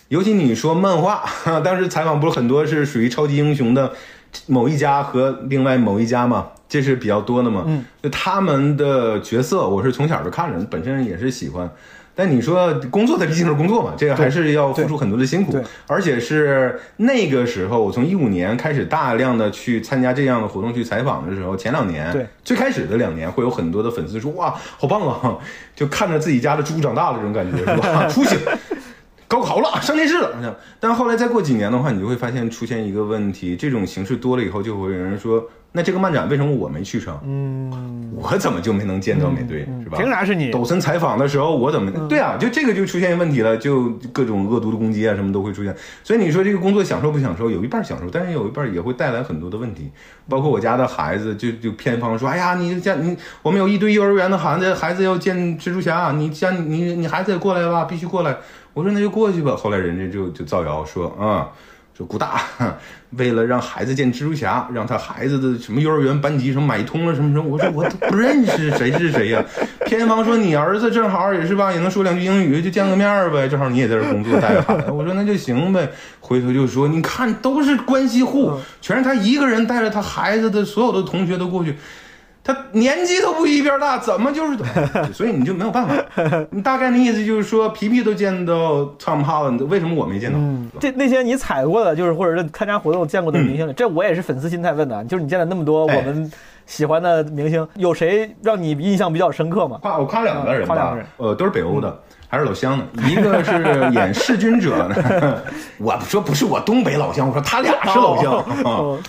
[0.09, 1.24] 尤其你说漫画，
[1.64, 3.92] 当时采访不是很多是属于超级英雄的
[4.46, 7.64] 某一家和另外某一家嘛，这是比较多的嘛。
[7.66, 11.68] 嗯，就他们的角色，我是从小就看着，本身也是喜欢。
[12.18, 15.56] 但你说工作，它毕竟是工作嘛，这个还是要付出很多的辛苦，
[15.86, 25.38] 而且是那个时候，我从一五年开始大量的去参加这样的活动去采访的时候，前两年，对最开始的两年会有很多的粉丝说哇，好棒啊，
[25.76, 28.06] 就看着自己家的猪长大了这种感觉是吧？
[28.10, 28.36] 出息。
[29.28, 30.58] 高考了，上电视了。
[30.80, 37.14] 但后来再过几年的话，你就会发现出现一个问题，这种形式多了以后，就会有人说，那这个漫展为什么我没去成？
[37.24, 39.98] 嗯，我怎么就没能见到美队，是吧？
[39.98, 40.50] 凭啥是你？
[40.50, 42.38] 抖森采访的时候，我怎么、对啊？
[42.40, 45.76] 就这个就出现问题了，就各种恶毒的攻击啊，什么都会出现。
[46.02, 47.50] 所以你说这个工作享受不享受？
[47.50, 49.90] 有一半享受，但是有一半也会带来很多的问题。
[50.26, 58.34] 包括我家的孩子，就就偏方说，哎呀，你家你我们有一堆幼儿园的孩子，孩子要见蜘蛛侠，你家你你孩子也过来吧，必须过来。
[58.78, 59.56] 我说那就过去吧。
[59.56, 61.48] 后来人家就就造谣说啊。
[61.96, 62.40] 说古大
[63.10, 69.44] 为了让孩子见蜘蛛侠，让他孩子的什么幼儿园班级什么买通了什么什么，我说我都不认识谁是谁呀、
[69.84, 74.92] 偏方说你儿子正好也是吧，也能说两句英语，就见个面儿呗，正好你也在这工作带着孩子。
[74.92, 75.90] 我说那就行呗。
[76.20, 81.74] 回头就说你看都是关系户，全是他一个人带着他孩子的所有的同学都过去。
[82.49, 84.59] 他年纪都不一边大，怎么就是？
[85.12, 85.94] 所以你就没有办法。
[86.51, 90.38] 你大概的意思就是说，皮皮都见到 Tom Holland，为什么我没见到？
[90.38, 96.32] 嗯，这那些你踩过的，就是或者是参加活动见过的明星里，这我也是粉丝心态问的，就是你见了那么多哎我们
[96.64, 99.78] 喜欢的明星，有谁让你印象比较深刻吗？
[99.82, 102.01] 夸我夸两个人吧夸两个人，呃，都是北欧的。
[102.28, 105.42] 还是老乡呢，一个是演弑君者的，
[105.78, 108.44] 我说不是我东北老乡，我说他俩是老乡。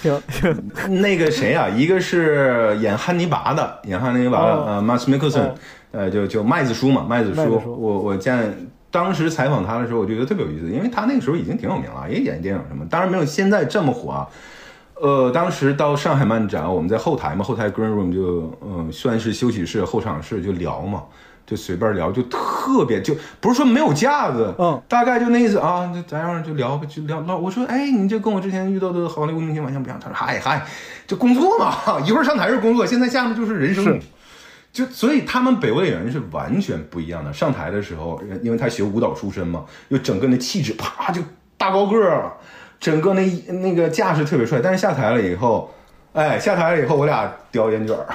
[0.01, 5.55] 行行，那个谁啊，一个是演汉尼拔的，演汉尼拔呃，马斯米克森哦，
[5.91, 14.27] 呃，就就麦子叔嘛，麦子叔，麦子叔我我见当时采访他的时候，我就觉得特别有意思，因为他那个时候已经挺有名了，也演电影什么，当然没有现在这么火啊。
[15.01, 21.03] 呃，当时到上海漫展，我们在后台嘛，后台 green room 就嗯、算是休息室、候场室就聊嘛，
[21.49, 27.35] 就随便聊，就特别就不是说没有架子，嗯大概就那意思啊，就咱样就聊吧，就聊唠。
[27.35, 29.99] 我说，哎，你这跟我之前遇到的好莱坞明星完全不一样。
[29.99, 30.63] 他说，嗨嗨，
[31.07, 33.99] 就工作嘛，一会儿上台是工作，现在下面就是人生。
[34.71, 37.33] 就所以他们北欧的演员是完全不一样的。
[37.33, 41.19] 上台的时候，因为他学舞蹈出身嘛，又整个那气质啪就
[41.57, 42.33] 大高个儿，
[42.79, 44.59] 整个那那个架势特别帅。
[44.63, 45.73] 但是下台了以后，
[46.13, 48.05] 哎，下台了以后，我俩叼烟卷儿、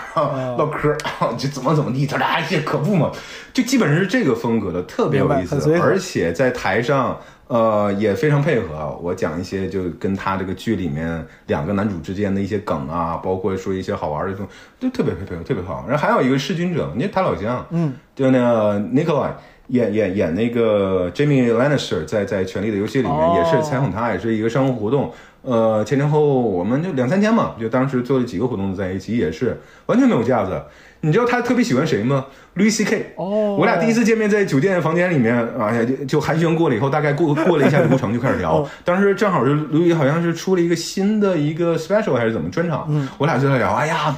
[0.58, 0.98] 唠嗑儿，
[1.38, 2.06] 就怎么怎么地。
[2.06, 3.10] 他说哎，这可不嘛，
[3.52, 7.18] 就基本上是这个风格的，特别有意思而且在台上。
[7.46, 8.88] 呃，也非常配合啊。
[9.02, 15.84] 我讲一些就跟他这个剧里面两个男主之间的一些梗啊，包括说一些好玩的东西，就特别配合，特别好。
[15.86, 19.28] 然后还有一个弑君者，你看他老乡，嗯，就那个 Nikolai
[19.68, 25.12] 演演演那个 Jamie Lannister 在在《权力的游戏》里面哦也是采访他，也是一个商务活动。
[25.42, 30.60] 呃，前前后后我们就两三天嘛，就当时做了几个活动在一起，也是完全没有架子。
[31.00, 32.24] 你知道他特别喜欢谁吗
[32.56, 33.12] ？Louis C.K.
[33.16, 38.56] 哦我俩第一次见面在酒店房间里面，哎呀，就就寒暄过了以后，大概过过了一下流程就开始聊。
[38.56, 42.88] 哦 当时正好是 Louis 好像是出了一个新的一个 special 还是怎么专场，
[43.18, 44.16] 我俩就在聊，哎呀，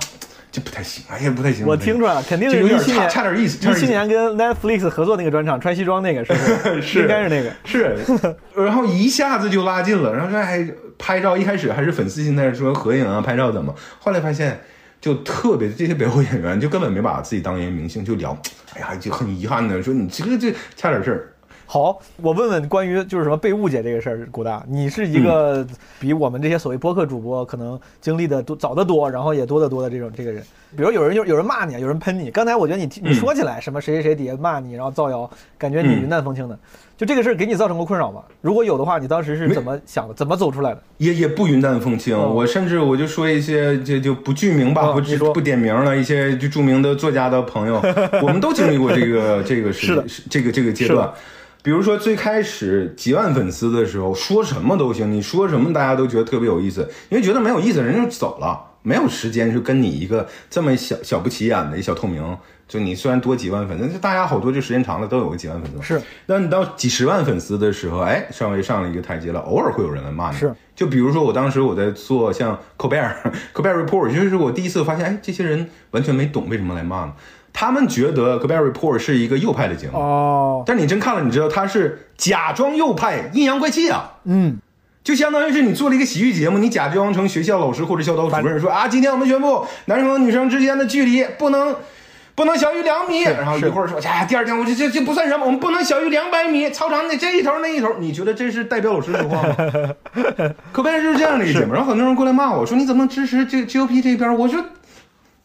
[0.57, 1.67] 这不太行，哎呀不太行。
[1.67, 6.39] 我听出来了，肯定是有点差一七年差点意思，差一七年跟 Netflix 合作那个专场，穿西装那个是不
[6.73, 6.81] 是？
[6.81, 7.53] 是应该是那个。
[7.63, 7.95] 是，
[8.57, 14.59] 然后一下子就拉近了，然后说还拍照，一开始还是粉丝心态说合影啊、拍照怎么，后来发现
[14.99, 18.35] 就特别这些北欧演员就根本没把自己当一个明星，就聊，
[18.73, 21.29] 哎呀，就很遗憾的说你这个这差点事儿。
[21.69, 25.67] 好，我问问关于就是什么被误解这个事儿，古大，你是一个
[25.99, 30.43] 比我们这些所谓播客主播可能经历的多早得多，然后也多得多的这种这个人。
[30.77, 32.31] 比如有人有有人骂你，有人喷你。
[32.31, 36.57] 刚才我觉得你你说起来什么谁谁谁底下骂你，然后造谣，感觉你嗯云淡风轻的。
[36.97, 38.23] 就这个事儿给你造成过困扰吗？
[38.41, 40.15] 如果有的话，你当时是怎么想的？
[40.15, 40.81] 怎么走出来的？
[40.99, 47.83] 也也不云淡风轻，哦我甚至我就说一些就就不具名吧，不不点名了，一些就著名的作家的朋友，
[48.23, 51.11] 我们都经历过这个这个是这个这个阶段。
[51.67, 62.39] 比如说最开始几万粉丝的时候，说什么都行，你说什么大家都觉得特别有意思，因为觉得没有意思，人就走了，没有时间去跟你一个这么小小不起眼的一小透明。
[62.69, 65.83] 就你虽然多几万粉丝，就大家好多就时间长了都有个几万粉丝。
[65.83, 70.37] 是，那你到几十万粉丝的时候，哎，稍微上了一个台阶了，偶尔会有人来骂你。
[70.37, 73.13] 是，就比如说我当时我在做像 Colbert
[73.53, 77.13] Colbert Report，就是我第一次发现，哎，这些人完全没懂为什么来骂呢？
[77.59, 84.13] 他们觉得 Colbert Report 是一个右派的节目，哦，但你真看了，你知道他是假装右派，阴阳怪气啊。
[84.25, 84.59] 嗯，
[85.03, 91.75] 就相当于是你做了一个喜剧节目，你假装成学校老师或者教导主任说啊，今天我们宣布男生和女生之间的距离不能
[92.35, 99.57] 不能小于两米，然后一会儿说，哎，第二天我这这这不算什么，我们不能小于两百米，操场的这一头那一头，你觉得这是代表老师说话吗？
[100.73, 104.37] 可别是这样的一个节目，然后很多人过来骂我说你怎么能支持这 GOP 这边？
[104.37, 104.63] 我说。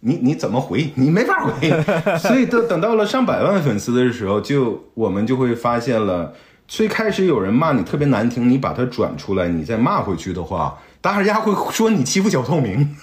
[0.02, 0.91] 你你怎么回？
[0.95, 1.70] 你没法回，
[2.18, 6.34] 所以等等到了上百万粉丝的时候，就我们就会发现了，
[6.68, 12.95] 最开始有人骂你特别难听，你把它转出来，你再骂回去的话，大家会说你欺负小透明。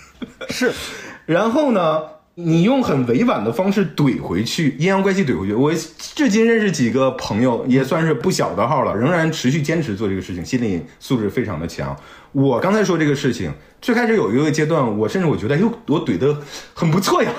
[0.50, 0.72] 是，
[1.26, 2.02] 然后呢，
[2.34, 5.54] 你用很委婉的方式怼回去，阴阳怪气怼回去。
[5.54, 11.96] 我至今认识几个朋友，也算是不小的号了，仍然持续坚持做这个事情，心理素质非常的强。
[12.32, 16.36] 我刚才说这个事情，最开始有一个阶段，我甚至我觉得，哎呦，我怼的
[16.74, 17.32] 很不错呀。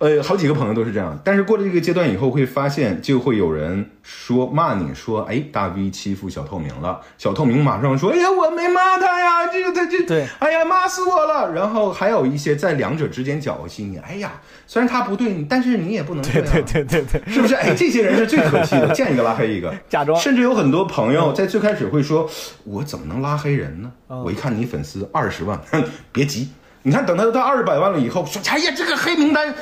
[0.00, 11.52] 呃，好几个朋友都是这样，但是过了这个阶段以后，会发现就会有人说骂你说，哎，大 V 欺负小透明了，小透明马上说，哎呀，我没骂他呀，这个他这，对哎呀，骂死我了。
[11.52, 14.32] 然后还有一些在两者之间搅和心理，哎呀，
[14.66, 17.54] 虽然他不对，但是你也不能这样，对对对对对，是不是？
[17.54, 22.26] 哎，这些人是最可气的， 见一个拉黑一个，假装甚至有很多朋友在最开始会说，
[22.64, 23.92] 我怎么能拉黑人呢？
[24.06, 26.48] 哦我一看你粉丝二十万，哼别急，
[26.84, 29.54] 你看等他到二百万了以后，说，哎呀，这个黑名单。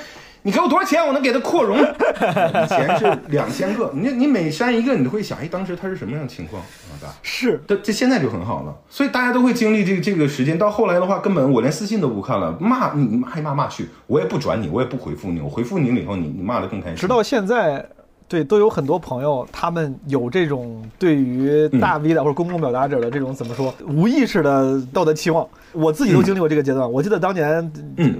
[0.48, 1.76] 你给我多少钱，我能给他扩容？
[1.76, 6.62] 以前是两千个，你你每删一个，你都会想，哎，当时他是什么样的情况？
[6.62, 10.58] 啊，大是这这现在就很好了，所以大家都会经历这个这个时间。
[10.58, 16.96] 到后来的话，根本我连私信都不看了，骂你你爱骂骂去，我也不转你，我也不回复你，我回复你了以后，你你骂的更开心。
[16.96, 17.86] 直到现在，
[18.26, 25.46] 对，都有很多朋友，他们有这种对于大 V 的或者公共表达者的这种怎么说无意识的道德期望。
[25.72, 26.90] 我自己都经历过这个阶段。
[26.90, 28.16] 我记得当年，嗯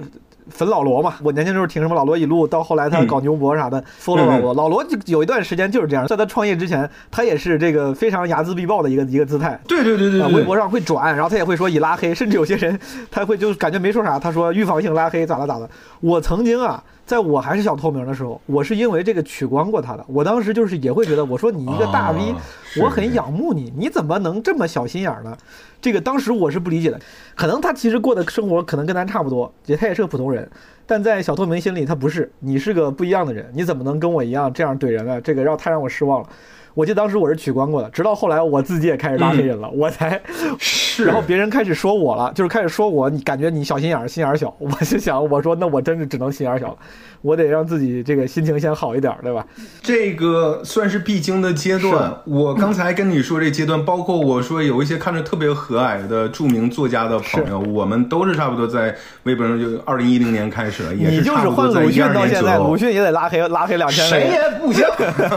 [0.49, 1.15] 粉老罗嘛。
[1.23, 4.53] 我年轻时候听什么老罗一路，到后来他搞牛博啥的，follow 老罗。
[4.53, 9.59] 老罗就有一段时间就是这样，在他创业之前，他也是这个非常睚眦必报的一个一个姿态。
[9.67, 12.79] 对对对对对，微博上会转，然后他也会说已拉黑，甚至有些人
[13.09, 15.69] 他会就感觉没说啥，他说预防性拉黑咋了咋了。
[16.01, 16.83] 我曾经啊。
[17.09, 20.05] 在我还是小透明的时候，我是因为这个取关过他的。
[20.07, 22.35] 我当时就是也会觉得，我说你一个大 V，
[22.79, 25.35] 我很仰慕你，你怎么能这么小心眼呢？
[25.81, 27.01] 这个当时我是不理解的。
[27.35, 30.47] 可能他其实过的生活可能跟咱差不多，也他也是个普通人，
[30.85, 35.19] 但在小透明心里他不是，你是个不一样的人，你怎么能跟我一样这样怼人呢？
[35.19, 36.29] 这个让太让我失望了。
[36.73, 40.21] 我记得当时我是取关过的，直到后来我自己也开始拉黑人了，我才
[40.57, 44.53] 是，然后别人开始说我了，就是开始说我，你感觉你小心眼儿，心眼儿小。
[44.59, 46.77] 我就想，我说那我真是只能心眼儿小了，
[47.21, 49.45] 我得让自己这个心情先好一点，对吧？
[49.81, 52.15] 这个算是必经的阶段。
[52.25, 62.63] 我刚才跟你说这阶段，包括我说有一些看着特别和蔼的著名作家的朋友，我们都是差不多在微博上就二零一零年开始了，也是差不多在一二年左右。
[62.63, 64.85] 鲁迅也得拉黑拉黑两千谁也不行，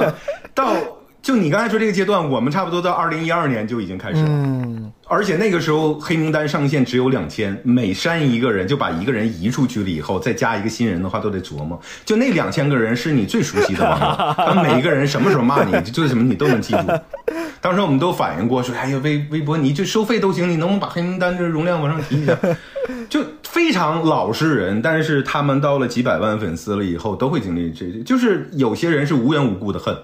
[0.54, 0.72] 到。
[1.22, 11.80] 就你刚才说这个阶段，我们差不多到二零一二年就已经开始了，嗯，而且那个时候黑名单上限只有两千，每删一个人就把一个人移出去了，以后再加一个新人的话都得琢磨。
[12.04, 16.80] 就那两千个人是你最熟悉的网友， 他每一个人什么时候骂你， 做什么你都能记住。
[17.60, 22.36] 当时我们都反映过说，哎呀，微微博你就收费都行，你能不能把黑名单这容量往上提一下？
[23.08, 29.96] 就非常老实人，但是他们到了几百万粉丝了以后，都会经历这，就是有些人是无缘无故的恨。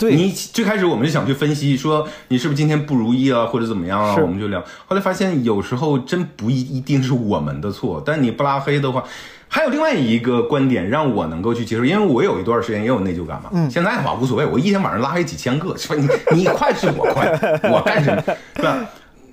[0.00, 4.16] 你最开始我们就想去分析，说你是不是今天不如意啊，或者怎么样啊？
[4.22, 4.62] 我们就聊。
[4.86, 9.02] 后来发现有时候真不一一定是我们的错，但你不拉黑的话，
[9.48, 13.50] 还有另外一个观点让我能够去接受，因为我有一段时间也有内疚感嘛。
[13.52, 13.68] 嗯。
[13.68, 15.96] 现在的话无所谓，我一天晚上拉黑几千个，是吧？
[16.30, 17.28] 你你快是我快，
[17.68, 18.22] 我干什么？
[18.56, 18.78] 是吧？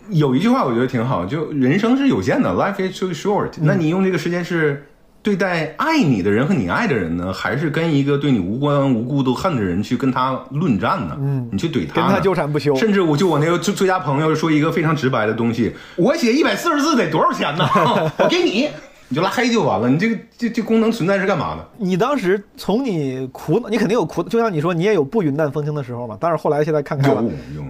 [0.09, 3.51] 有一句话我觉得挺好，就人生是有限的，life is too short。
[3.61, 4.87] 那你用这个时间是。
[5.25, 11.17] 对待爱你的人和你爱的人呢，还是跟一个对你无关无故都恨的人去跟他论战呢？
[11.19, 12.75] 嗯，你去怼他，跟他纠缠不休。
[12.75, 17.67] 甚至我就我那个最最佳朋友说一个非常直白的东西：我写一百四十字得多少钱呢？
[18.19, 18.69] 我给你，
[19.07, 19.89] 你就拉黑就完了。
[19.89, 21.67] 你这个这这功能存在是干嘛的？
[21.79, 26.15] 你当时从你苦恼，你肯定有苦，就像你说，你也有不云淡风轻的时候嘛。
[26.21, 27.23] 但是后来现在看开了。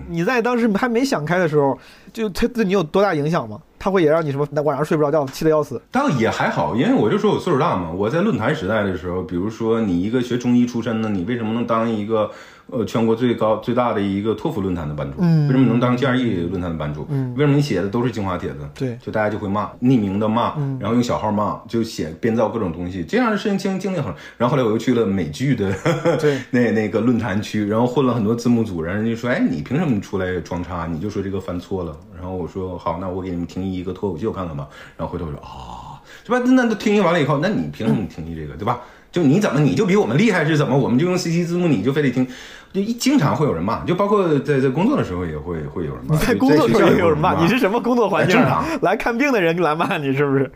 [0.10, 1.80] 你在当时还没想开的时候，
[2.12, 3.58] 就他对你有多大影响吗？
[3.86, 5.80] 他会也让你什么晚上睡不着觉，气得要死？
[5.92, 7.92] 倒也还好，因为我就说我岁数大嘛。
[7.92, 12.32] 我在论坛时代的时候，比如说你一个学中医出身的，你为什么能当一个？
[12.72, 17.08] 呃，全国最高最大的一个托福论坛的版主，为什么能当 GRE 论坛的版主？
[17.36, 18.68] 为什么你写的都是精华帖子？
[18.74, 24.14] 对，就大家就会骂，匿名的骂，然后用小号骂，就写编造各种东西，这样的事情经经历很。
[24.38, 25.72] 然后后来我又去了美剧的
[26.50, 30.88] 那那个论坛区，然后混了很多字幕组，然后人家说，哎，你凭什么出来装叉？
[30.88, 31.96] 你就说这个翻错了。
[32.16, 34.68] 然后我说好，那我给你们听一个脱口秀看看吧。
[34.98, 36.40] 然后回头说啊，是吧？
[36.46, 38.82] 那那听完了以后，那你凭什么听你这个，对吧？
[39.16, 40.78] 就你怎么你就比我们厉害是怎么？
[40.78, 42.28] 我们就用 CC 字幕，你就非得听。
[42.76, 46.14] 就一经常会有人骂，就包括在在工作的时候也会会有人骂。
[46.14, 48.36] 你在工作时候也有人骂，你是什么工作环境？
[48.36, 50.52] 正常来看病的人来骂你是不是？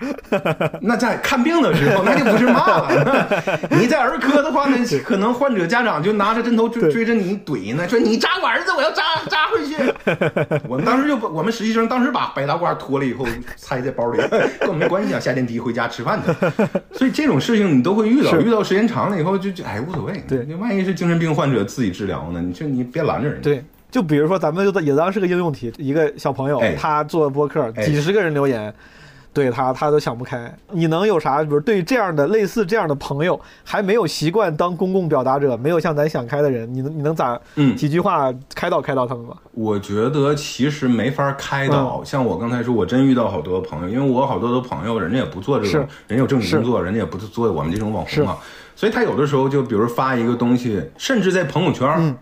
[0.81, 3.27] 那在看病的时候那就不是骂了。
[3.71, 9.77] 你在儿科的话呢，可能患者家长就拿着针头追追着你怼呢，说你扎我儿子，我要扎扎回去。
[10.67, 14.21] 我们当时就我们实习生当时把白大褂脱了以后揣在包里，
[14.59, 16.33] 跟我没关系啊，下电梯回家吃饭去。
[16.91, 20.21] 所以这种事情你都会遇到，遇到时间长了以后就就哎无所谓。
[20.27, 22.08] 对，你万一是精神病患者自己治。
[22.09, 22.41] 聊呢？
[22.41, 23.41] 你就你别拦着人。
[23.41, 28.73] 对，就比如说咱们就也当是个应用题，一个小朋友他做播客，几十个人留言，
[29.31, 30.53] 对他他都想不开。
[30.71, 31.41] 你能有啥？
[31.43, 37.39] 比如对这样的类似这样的朋友，还没有习惯当公共表达者，没有像咱想开的人，你能你能咋？
[37.55, 39.37] 嗯，几句话开导开导他们吧。
[39.53, 42.03] 我觉得其实没法开导。
[42.03, 48.37] 像我刚才说，我真遇到好多朋友，因为我好多的朋友，人家也不做这种，人家有正经工作，人家也不做我们这种网红啊。
[48.79, 52.15] 所以他有的时候就比如发一个东西，甚至在朋友圈，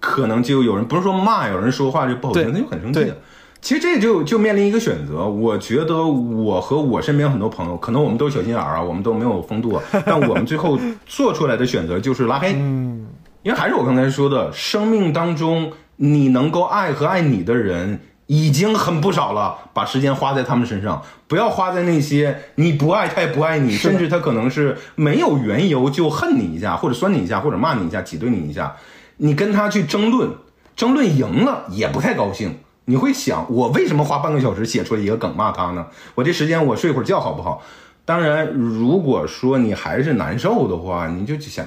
[0.00, 3.12] 可能就有人不是说骂，有人说话就不好听，他就很生气。
[3.60, 5.28] 其实这就就面临一个选择。
[5.28, 12.54] 我觉得我和我身边很多朋友，可能我们都是小心眼儿啊，我们都没有风度， 但我们最后做出来的选择就是拉黑。
[12.54, 13.06] 嗯，
[13.42, 18.00] 因为还是我刚才说的，生命当中你能够爱和爱你的人。
[18.28, 28.76] 已经很不少了，把时间花在他们身上，不要花在那些你不爱他也不爱你，甚至他可能是没有缘由就恨你一下，或者酸你一下，或者骂你一下，挤兑你一下，
[29.16, 30.30] 你跟他去争论，
[30.76, 32.54] 争论赢了也不太高兴。
[32.84, 35.86] 你会想，我为什么花半个小时写出来一个梗骂他呢？
[36.14, 37.62] 我这时间我睡会儿觉好不好？
[38.04, 41.64] 当然，如果说你还是难受的话，你就想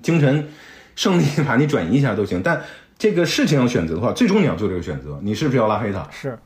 [0.00, 0.48] 精神
[0.94, 2.62] 胜利把你转移一下都行，但。
[2.98, 6.06] 这个事情要选择的话，最终你要做这个选择，你是不是要拉黑他？
[6.10, 6.38] 是，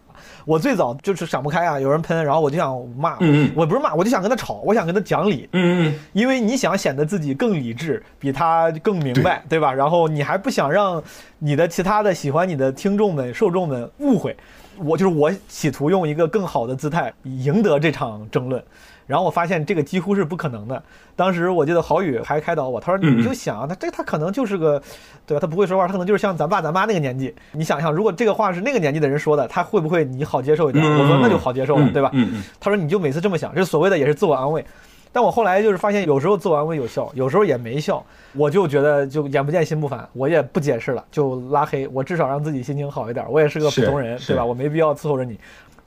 [0.45, 9.73] 我最早就是想不开啊，有人喷，然后我就想骂，嗯嗯我不是骂，我就想跟他吵，我想跟他讲理，嗯嗯，因为你想显得自己更理智，比他更明白，对吧？
[9.73, 11.03] 然后你还不想让
[11.39, 14.37] 你的其他的喜欢你的听众们、受众们误会，
[14.77, 18.63] 我就是我企图用一个更好的姿态赢得这场争论。
[19.11, 20.81] 然后我发现这个几乎是不可能的。
[21.17, 24.81] 当时我记得郝宇还开导我，他说：“嗯嗯你就想，他这他可能就是个，
[25.27, 25.41] 对吧？
[25.41, 27.35] 他不会说话，他可能就是像咱爸咱妈那个年纪。
[27.53, 32.13] 你想想，如果这个话是那个年纪的人说的，他会不会你好接受一点？”嗯我说：“那就好接受了，嗯对吧？”
[32.61, 34.65] 他说：“你就每次这么想，这所谓的也是自我安慰。”
[35.13, 38.01] 但我后来就是发现，有时候自我安慰有效，有时候也没效。
[38.33, 41.89] 我就觉得就眼不见心不烦，我也不解释了，就拉黑。
[41.89, 43.27] 我至少让自己心情好一点。
[43.29, 44.45] 我也是个普通人，对吧？
[44.47, 45.37] 我没必要伺候着你。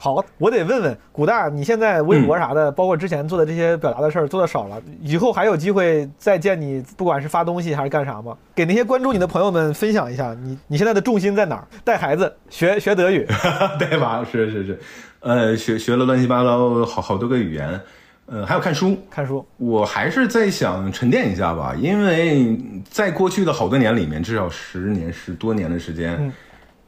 [0.03, 8.35] 好，我得问问古大，你现在微博啥的，包括之前做的这些表达的事儿做的少了，以后还有机会再见你，不管是发东西还是干啥吗？
[8.53, 11.65] 给那些关注你的朋友们分享一下，你你现在的重心在哪儿？
[11.85, 13.25] 带孩子学学德语，
[13.79, 14.25] 对吧？
[14.29, 14.79] 是是是，
[15.21, 17.79] 呃，学学了乱七八糟好好多个语言，
[18.25, 18.97] 呃，还有看书。
[19.09, 26.33] 看书，我还是在想沉淀一下吧，因为在过去的好多年里面，至少十年、十多年的时间，嗯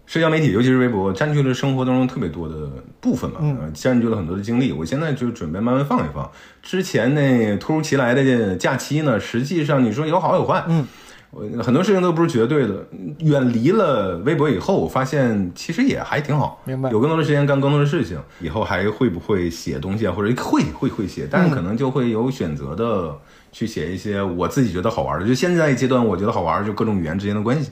[0.05, 2.55] 社交媒体，尤其是微博，占据了生活当中特别多的
[3.01, 4.71] 部分嘛，嗯呃占据了很多的精力。
[4.71, 6.29] 我现在就准备慢慢放一放。
[6.61, 10.87] 之前那突如其来的假期呢，实际上你说有好有坏，嗯。
[11.31, 12.87] 我很多事情都不是绝对的。
[13.19, 18.17] 远离了微博以后，我发现其实也还挺好，明白有更多的时间干更多的事情。
[18.39, 20.13] 以后还会不会写东西啊？
[20.13, 23.13] 或者会会会写，但是可能就会有选择的
[23.51, 25.27] 去写一些我自己觉得好玩的。
[25.27, 27.69] 就现在阶段，我觉得好玩，就各种语言之间的关系。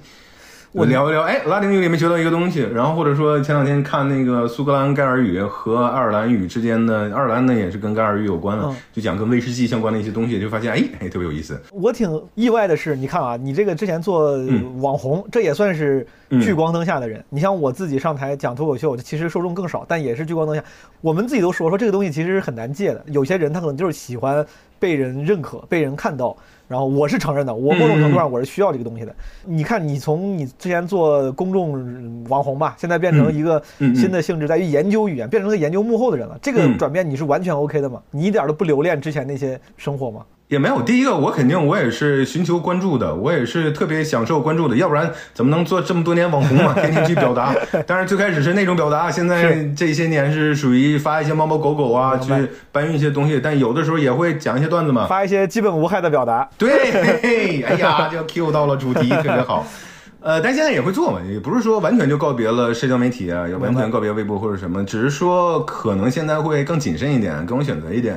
[0.74, 11.62] 我聊一聊，哎，拉丁语里面学到一个东西，然后或者说前两天看那个苏格兰盖尔语和爱尔兰语之间的，爱尔兰呢也是跟盖尔语有关的，嗯就讲跟威士忌相关的一些东西，就发现哎哎特别有意思。
[11.72, 16.06] 我挺意外的是，你看啊，你这个之前做嗯网红，这也算是
[16.42, 17.24] 聚光灯下的人。
[17.30, 20.64] 你像我自己上台讲脱口秀，其实受众更少，但也是聚光灯下。
[21.02, 23.04] 我们自己都说说这个东西其实是很难戒的。
[23.10, 24.44] 有些人他可能就是喜欢
[24.80, 26.36] 被人认可、被人看到。
[26.74, 29.16] 然后我是承认的，我某种程度上我是需要这个东西的。
[29.46, 36.36] 你看，你从你之前做公众网红吧，现在变成一个新的性质，在于研究语言，变成了个研究幕后的人了。
[36.42, 38.02] 这个嗯转变你是完全 OK 的吗？
[38.10, 40.26] 你一点都不留恋之前那些生活吗？
[40.50, 46.74] 也没有，第一个我肯定我也是寻求关注的，我也是特别享受关注的，要不然怎么能做这么多年网红嘛？
[46.80, 47.56] 天天去表达，
[47.88, 52.32] 当然最开始是那种表达，现在这些年是属于发一些猫猫狗狗啊，去
[52.72, 55.08] 搬运一些东西，但有的时候也会讲一些段子嘛。
[55.08, 56.48] 发一些基本无害的表达。
[56.58, 59.66] 对，哎呀，就 Q 到了主题，特别好。
[60.22, 68.16] 呃，但现在也会做嘛，也不是说完全就告别了社交媒体啊，也完全告别微博或者什么，只是说可能现在会更谨慎一点，更有选择一点。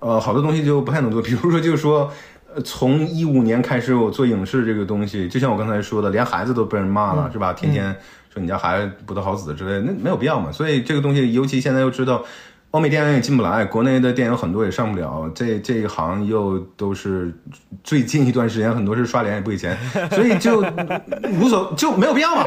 [0.00, 2.10] 呃，好多东西就不太能做，比如说就是说，
[2.54, 7.52] 呃，从一五年开始我做影视这个东西，就像我刚才说的，连孩子都被人骂了，是吧？
[7.52, 7.94] 天天
[8.32, 10.52] 说你家孩子不得好死之类的，那没有必要嘛。
[10.52, 12.24] 所以这个东西，尤其现在又知道。
[12.72, 17.32] 欧美电影也进不来，国内的电影很多也上不了，这这一行又都是
[17.82, 19.78] 最近一段时间很多是刷脸也不给钱，
[20.10, 20.60] 所以就
[21.40, 22.44] 无所就没有必要嘛，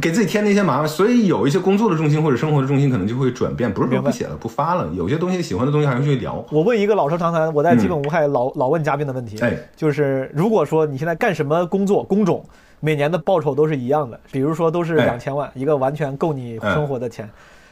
[0.00, 0.88] 给自己添那些麻烦。
[0.88, 6.44] 所以有一些工作的重心或者生活的重心可能就会转变，不是说不写了不发了，有些东西喜欢的东西还会去聊。
[6.50, 12.44] 我问一个老生常谈，我在基本无害老、老问嘉宾的问题，哎就是如果说你现在干什么工作工种，
[12.80, 17.28] 每年的报酬都是一样的，比如说都是哎两千万，一个完全够你生活的钱，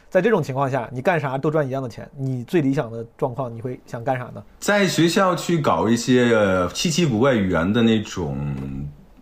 [0.09, 4.43] 在这种情况下，你干啥都赚一样的钱，你最理想的状况你会想干啥呢？
[4.59, 8.37] 在学校去搞一些呃稀奇古怪语言的那种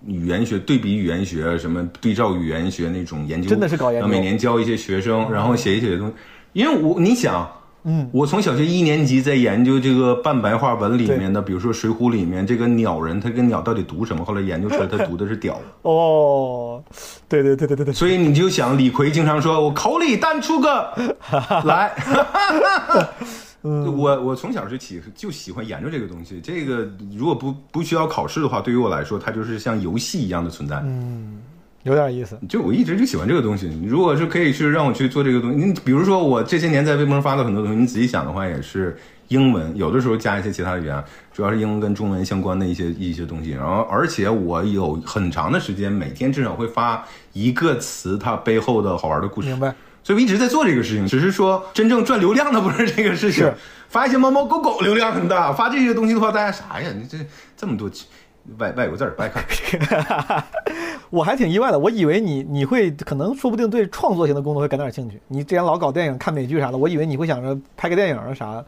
[0.08, 6.14] 语言学、对比语言学、什么对照语言学那种研究，真的是搞研究每年教一些学生，然后写一写东西。
[6.54, 7.48] 因为我你想，
[7.84, 14.26] 嗯，我从小学一年级在研究这个半白话文里面的，比如说《水浒》里面这个鸟人，他跟鸟到底读什么？
[14.26, 15.60] 后来研究出来， 他读的是屌。
[15.84, 16.82] 哦，
[17.28, 20.94] 对对对对对对，所以你就想，李逵经常说：“我口里淡出个
[21.66, 21.94] 来。
[23.92, 26.40] 我我从小就喜就喜欢研究这个东西。
[26.42, 30.82] 这个如果不不需要考试的话，对于我来说，它就是像游戏一样的存在。
[30.84, 31.40] 嗯
[31.84, 32.38] 有点意思。
[32.50, 33.72] 就我一直就喜欢这个东西。
[33.88, 38.98] 如果是可以去让我去做这个东西，你比如说我这些年在微博上发的很多东西，你仔细想的话，也是
[39.30, 41.02] 英文，有的时候加一些其他的语言，
[41.32, 43.52] 主要是英文跟中文相关的一些一些东西。
[43.52, 49.48] 然后，而且我有很长的时间，每天至少会发一个词，它背后的好玩的故事。
[49.48, 49.74] 明白。
[50.08, 53.54] 所以我一直在做这个事情，只是说真正赚流量的不是这个事情。
[53.90, 56.90] 发一些猫猫狗狗流量很大，发这些东西的话，大家啥呀？
[56.98, 57.18] 你这
[57.58, 57.92] 这么多
[58.58, 59.44] 外外国字儿不爱看。
[61.10, 65.20] 我还挺意外的，我以为你你会可能说不定对创作型的工作会感点兴趣。
[65.28, 68.64] 你之前老搞电影、看美剧啥的，我以为你会想着拍个电影啊啥。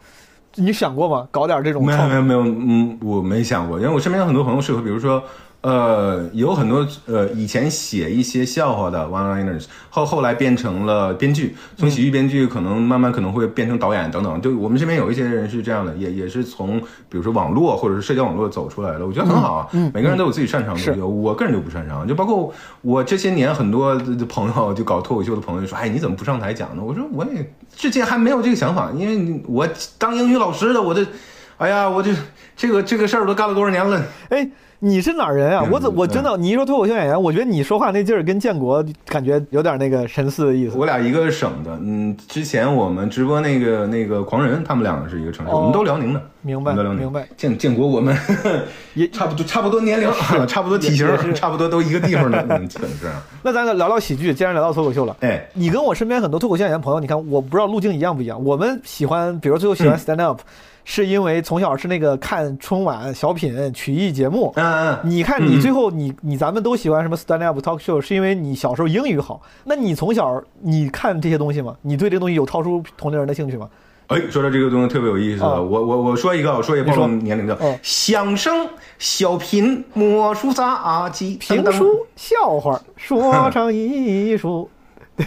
[0.56, 1.26] 你想过吗？
[1.32, 5.24] 搞点这种没有没有没有，嗯，我没想过，因为我身边有很多朋友适合，比如说，
[5.62, 14.41] 呃，有很多呃，以前写一些笑话的 one-liners，后后来变成了编剧，从喜剧编剧可能慢慢可能会变成导演等等。
[14.41, 16.80] 就我们身边有一些人是这样的，也也是从
[17.10, 19.68] 比如说网络或者是社交网络走出来的，我觉得很好啊。
[19.74, 22.07] 嗯嗯每个人都有自己擅长的我个人就不擅长。
[22.07, 31.05] 就包括我这些年很多的朋友，就搞脱口秀的朋友说：“哎，你怎么不上台讲呢？”我说：“我也之前还没有这个想法，因为我当英语老师的，我这，
[31.57, 32.12] 哎呀，我这
[32.55, 34.49] 这个这个事儿都干了多少年了。”哎，
[34.82, 35.64] 你是哪儿人啊？
[35.66, 40.78] 嗯我怎我真的，你一说脱口秀演员，我觉得你说话那劲儿跟建国感觉有点那个神似的意思。
[40.78, 47.28] 我俩一个省的，嗯，之前我们直播那个那个狂人，他们两个是一个城市，哦我们都辽宁的，明白明白。
[47.36, 48.18] 建建国我们
[48.96, 50.10] 也 差不多差不多年龄，
[50.48, 53.08] 差不多体型，差不多都一个地方的，嗯，基本是。
[53.44, 58.42] 那咱聊聊喜剧，既然聊到脱口秀了，哎，你跟我身边很多脱口秀演员朋友，你看，我不知道路径一样不一样。
[58.44, 60.40] 我们喜欢，比如最后喜欢嗯 stand up，、
[60.84, 64.52] 是因为从小是那个看春晚、小品、曲艺节目。
[64.56, 69.42] 嗯嗯，你看，你最后你你咱们都喜欢什么 stand up talk show，是因为你小时候英语好。
[69.66, 71.76] 那你从小你看这些东西吗？
[71.82, 73.70] 你对这个东西有超出同龄人的兴趣吗？
[74.08, 78.68] 哎，说到这个东西特别有意思，哦我我我说一个，我说也暴露你说年龄的哦，相声、
[78.98, 84.68] 小品、魔术杂技、评书、笑话、说唱艺术，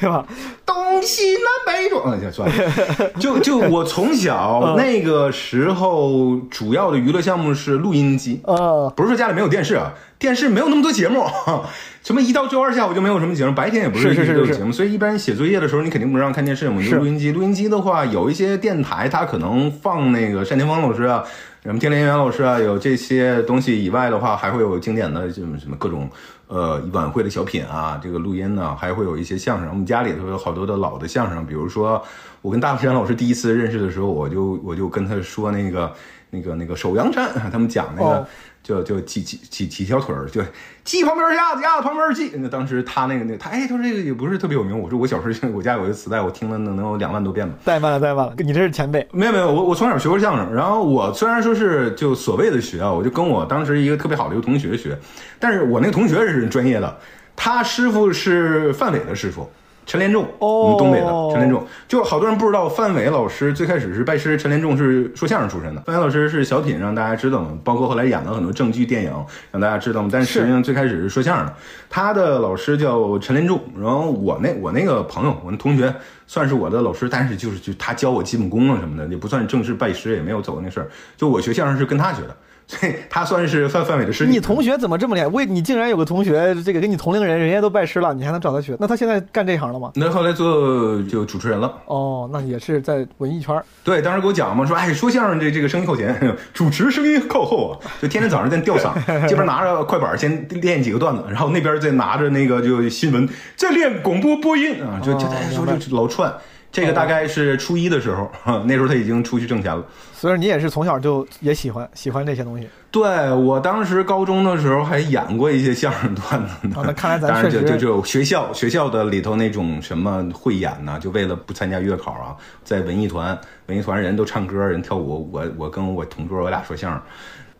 [0.00, 0.24] 对吧？
[0.64, 11.26] 东西南北中，嗯，算了，就就我从嗯小那个时候，主要的娱乐项目是录音机，呃，不是说家里没有电视啊，电视没有那么多节目，
[12.02, 17.32] 什么一到周二下午就没有什么节目，白天也不是一直都有节目，所以一般写作业的时候，你肯定不让看电视嘛，你是就录音机。
[17.32, 21.22] 录音机的话，有一些电台它可能放那个单田芳老师啊。
[21.64, 26.10] 什么天连元老师啊，有这些东西以外的话，还会有经典的什么什么各种
[26.52, 29.68] 呃晚会的小品啊，这个录音呢，还会有一些相声。
[29.70, 32.02] 我们家里头有好多的老的相声，比如说
[32.42, 35.92] 我跟大山老师第一次认识的时候，我就我就跟他说那个
[36.30, 38.28] 那个那个首阳山，他们讲那个。
[38.62, 40.40] 就就几几几几条腿儿，就
[40.84, 42.30] 鸡旁边儿鸭子，鸭子旁边儿鸡。
[42.36, 44.78] 那当时他那个那个他哎，他说这个也不是特别有名。
[44.78, 47.54] 我说我小时候我家有一个磁带，我听了能能有两万多遍吧。
[47.64, 49.06] 怠慢了，怠慢了，你这是前辈。
[49.12, 54.96] 没有没有，我我从小学过相声，然后我虽然说是就所谓的学啊，我就跟我当时一个特别好的一个同学学，
[55.40, 56.98] 但是我那个同学是专业的，
[57.34, 59.50] 他师傅是范伟的师傅。
[59.84, 65.82] 陈连仲，哦我们东北的陈连仲，就好多人不知道，范伟老师最开始是拜师，陈连仲是说相声出身的。
[65.82, 69.12] 范伟老师是小品让大家知道嘛，包括后来演了很多正剧电影
[69.50, 70.08] 让大家知道嘛。
[70.12, 71.54] 但实际上最开始是说相声的，
[71.90, 75.92] 他的老师叫陈连仲，然后我那我那个朋友，我那同学
[76.26, 80.88] 算是我的老师，但是就是就他教我基本功啊什么的，也不算正式拜师，也没有走那事儿。
[81.16, 82.36] 就我学相声是跟他学的，
[82.72, 84.30] 所 以他算是范范伟的师弟。
[84.30, 85.26] 你同学怎么这么厉害？
[85.28, 88.74] 为你竟然有个同学，这个跟你同龄人，人家都拜师了，你还能找他学？
[88.80, 89.90] 那他现在干这行了吗？
[89.94, 91.70] 那后来做就主持人了。
[91.84, 93.62] 哦，那也是在文艺圈。
[93.84, 96.18] 对，当时给我讲嘛，说哎，说相声这这个声音靠前，
[96.54, 98.94] 主持声音靠后啊，就天天早上在吊嗓，
[99.28, 106.32] 这边拿着快板先练几个段子，然后那边再拿着那个就新闻再练广播播音啊，就就大家说就老串。
[106.72, 108.30] 这个大概是初一的时候，
[108.64, 109.84] 那时候他已经出去挣钱了。
[110.14, 112.66] 所以你也是从小就也喜欢喜欢这些东西。
[112.90, 116.76] 对我当时高中的时候还演过一些相声段子呢。
[116.76, 127.00] 啊那看来咱当然就确实就就学校学校的里头那种什么汇演呐，就为了不参加月考啊，在文艺团，文艺团人都唱歌，人跳舞，我我跟我同桌我俩说相声。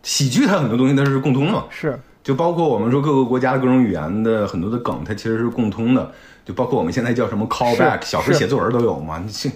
[0.01, 6.11] 喜剧它很多东西它是共通的嘛，是，就包括我们说各个国家的各种语言的很多的梗，它其实是共通的。
[6.45, 9.49] 就包括我们现在叫什么 callback，小时候写作文都有嘛，你这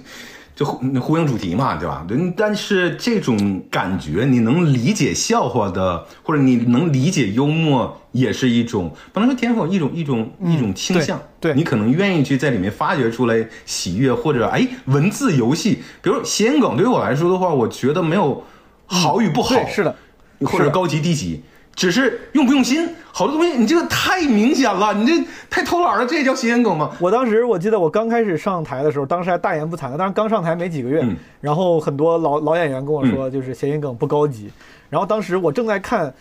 [0.55, 2.03] 就呼呼应主题嘛，对吧？
[2.07, 11.17] 对，但是这种感觉，你能理解笑话的，或者你能理解幽默，也是一种不能说天赋，一种一种一种倾向。
[11.19, 18.43] 嗯对对你可能愿意去在里面发掘出来喜悦，或者哎文字游戏，比如谐音梗，对于我来说的话，我觉得没有
[18.87, 19.95] 好与不好，是的
[20.43, 21.43] 或者高级低级，
[21.77, 22.89] 只是用不用心。
[23.13, 26.91] 好多东西你这个太明显了，你这太偷懒了，这也叫谐音梗吗？
[26.99, 34.51] 我当时我记得我刚开始上台的时候，当时还大言不惭的，当时刚上台没几个月，嗯然后很多老老演员跟我说，就是谐音梗不高级。
[34.89, 36.13] 然后当时我正在看，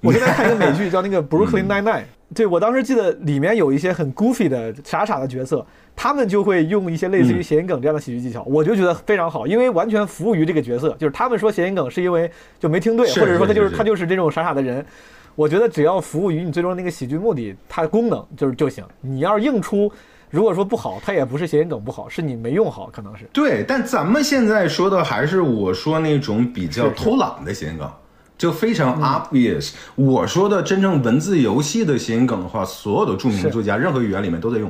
[0.00, 1.84] 我正在看一个美剧 叫那个《Brooklyn Nine-Nine》，
[2.34, 5.64] 对我当时记得里面有一些很 goofy 的傻傻的角色，
[5.94, 14.84] 他们就会用一些类似于谐音梗这样的喜剧技巧，我就觉得非常好，因为完全服务于这个角色，就是他们说谐音梗是因为就没听对，或者说他就是他就是这种傻傻的人。
[15.34, 18.84] 我觉得只要服务于你最终那个喜剧目的，它功能就是就行。
[19.00, 19.90] 你要是硬出，
[20.28, 23.24] 如果说不好，它也不是谐音梗不好，是你没用好，可能是。
[23.32, 27.90] 对，但咱们现在说的还是我说那种比较偷懒的谐音梗。
[28.42, 29.70] 就非常 obvious。
[29.94, 34.68] 我说的真正文字游戏的谐音梗的话，所有的著名作家任何语言里面都在用。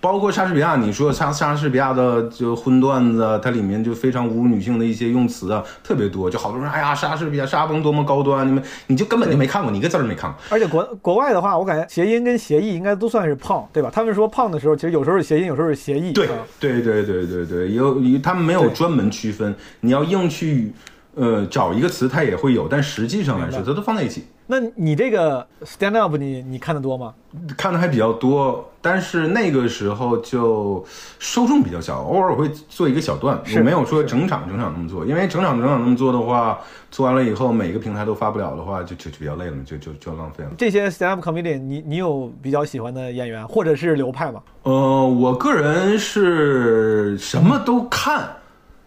[0.00, 6.30] 包括莎士比亚，你说莎莎士比亚的就荤段子，它里面就非常侮辱女性的一些用词啊，特别多。
[6.30, 10.38] 就好多人，哎呀，莎士比亚莎翁多么高端，你们你就根本就没看过，你一个字儿没看过。
[10.48, 13.90] 而且国国外的话，我感觉谐音跟谐义应该都算是胖，对吧？
[13.92, 16.14] 他们说胖的时候，其实有时候是谐音，有时候是谐义。
[16.14, 20.72] 对啊对对对对对，有有他们没有专门区分，你要硬去
[21.14, 24.24] 呃找一个词，它也会有，但实际上来说，它都放在一起。
[24.46, 27.14] 那你这个 stand up，你你看的多吗？
[27.56, 30.84] 看的还比较多，但是那个时候就
[31.20, 36.58] 受众比较小，偶尔会做一个小段，我没有说整场整场那么做，因为整场整场那么做的话，
[36.90, 40.50] 做完了以后每个平台都发不了的话，就就就比较累了，就就就浪费了。
[40.58, 44.42] 这些 stand up comedian，你你有比较喜欢的演员或者是流派吗？
[44.64, 48.28] 呃，我个人是什么都看，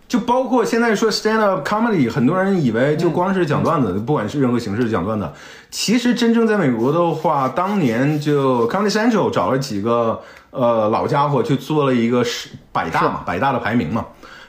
[0.07, 5.27] 就包括现在说 stand up comedy，很多人以为就光是讲段子，不管是任何形式讲段子，
[5.71, 14.05] 其实真正在美国的话，当年就 Comedy Central 找了几个呃老家伙去做了一个十百大嘛，百大的排名嘛。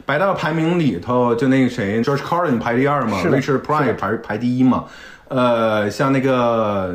[0.07, 4.85] 百大的排名里头，就那个谁，George Carlin 排第二嘛，Richard Pryor 排排第一嘛，
[5.29, 6.95] 呃，像那个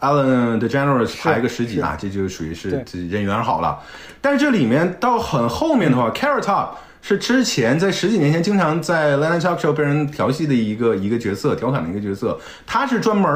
[0.00, 3.78] Alan DeGeneres 排个十几啊，这就属于是人缘好了。
[4.22, 6.68] 但是这里面到很后面的话，Carrot Top
[7.08, 12.36] 是之前在十几年前经常在 Late Night Talk Show 被人调戏的一个一个角色，调侃的一个角色。
[12.66, 13.30] 他是专门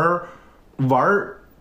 [0.89, 1.09] 玩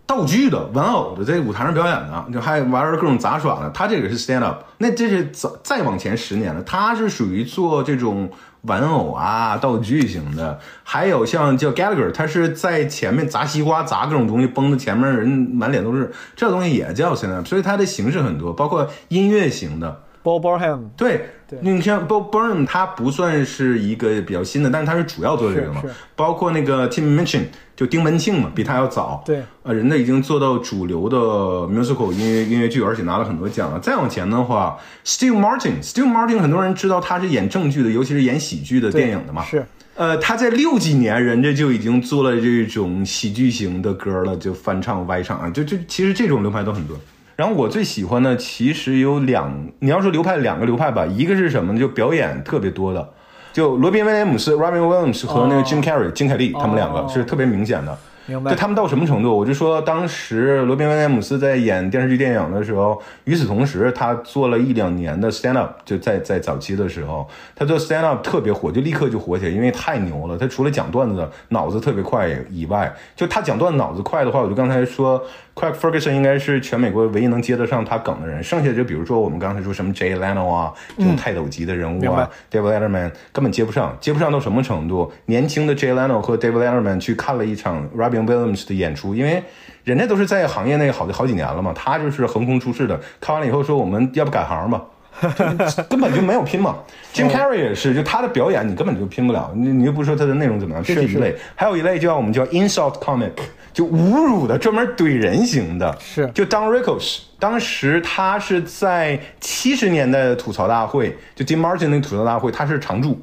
[0.07, 3.69] 道具的、玩偶的，在舞台上表演的，就还玩各种杂耍的。
[3.69, 8.27] 他这个是 stand up，那这是再再往前十年了，他是属于做这种
[8.61, 10.59] 玩偶啊、道具型的。
[10.83, 17.45] 还有像叫 Gallagher，他是在前面砸西瓜、砸各种东西，崩的前面人满脸都是，这东西也叫 stand up。
[17.45, 20.01] 所以它的形式很多，包括音乐型的。
[20.21, 21.29] Bob Burnham 对，
[21.61, 25.81] 你像 Bob Burnham，他不算是一个比较新的，但是他是主要做这个嘛。
[26.15, 27.43] 包括那个 Tim Minchin，
[27.75, 29.23] 就丁文庆嘛，比他要早。
[29.25, 33.79] 对，呃，人家已经做到主流的 musical 音乐音乐剧，而且拿了很多奖了。
[33.79, 39.43] 再往前的话，Steve Martin，Steve Martin 很多人知道他是演正剧的，尤其是演喜剧的电影的嘛。
[39.43, 46.95] 是呃，他在六几年，人家就已经做了这种喜剧型的歌了，就翻唱、歪唱啊，就就其实这种流派都很多。
[47.39, 51.79] 然后我最喜欢的其实有两，你要说流派两个流派吧，一个是什么呢？
[51.79, 53.13] 就表演特别多的，
[53.53, 57.97] 就罗宾威廉姆斯 （Robin Williams） 和那个 Jim Carrey、金凯利，他们两个是特别明显的。
[58.25, 59.35] 明白就他们到什么程度？
[59.35, 67.25] 我就说，当时罗宾威廉姆斯在演电视剧、电影的时候，与此同时，他做了一两年的 stand up，就在在早期的时候，
[67.55, 70.37] 他做 stand up 特别火，就立刻就火起来，因为太牛了。
[70.37, 75.23] 他除了讲段子，脑子特别快以外，就他讲段子脑子快的话，我就刚才说
[75.59, 85.11] ，Craig Ferguson 应该是全美国唯一能接得上他梗的人，剩下就比如说我们刚才说什么 Jay Leno 啊，这种泰斗级的人物啊、David Letterman 根本接不上，接不上到什么程度？
[85.25, 89.43] 年轻的 Jay Leno 和 David Letterman 去看了一场 Robin Williams 的演出，因为
[89.83, 92.99] 人家都是在行业内好好几年了嘛，他就是横空出世的。
[93.19, 94.81] 看完了以后说，我们要不改行吧？
[95.21, 96.77] 就 根本就没有拼嘛。
[97.13, 101.35] Jim Carrey 也是，就他的表演你根本就拼不了，你你又不说他的内容怎么样，这是一类。
[101.55, 103.31] 还有一类叫我们叫 insult comic，
[103.79, 105.97] 就侮辱的，专门怼人型的。
[106.01, 113.17] 是就 Don Rickles，当时他是在七十年代的吐槽大会，就 Jim Martin 那个吐槽大会，他是常驻。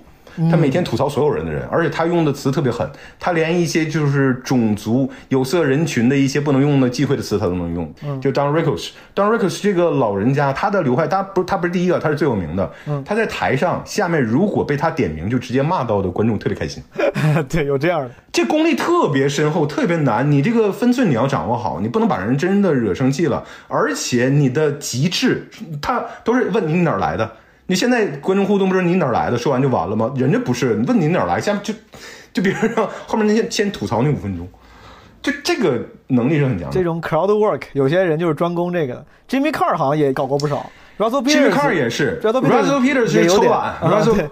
[0.50, 8.20] 他每天吐槽所有人的人，而且他用的词特别狠，他连一些就是种族有色人群的一些不能用的忌讳的词他都能用。
[8.20, 12.70] 就 Don Rickles，Don Rickles 这个老人家，他的流派，他不他不是第一个，他是最有名的。
[13.04, 16.82] 他在台上下面如果被他点名，就直接骂到的观众特别开心。
[17.48, 18.10] 对，有这样的。
[18.32, 20.30] 这功力特别深厚，特别难。
[20.30, 23.42] 你这个分寸你要掌握好，你不能把人真的惹生气了。
[23.68, 25.48] 而且你的极致，
[25.80, 27.30] 他都是问你哪儿来的。
[27.68, 30.12] 你现在观众互动不是你哪儿来的，说完就完了吗？
[30.16, 31.74] 人家不是，问你哪儿来，下面就
[32.32, 34.48] 就别人让后面那些先吐槽你五分钟，
[35.20, 36.84] 就这个能力是很强的这。
[36.84, 39.06] 种 crowd work，有些人就是专攻这个的。
[39.28, 44.28] Jimmy Carr 好像也搞过不少，Russell Jimmy Peters Carr 也是 Russell，Russell Peters 是也有点偷懒啊，Russell 对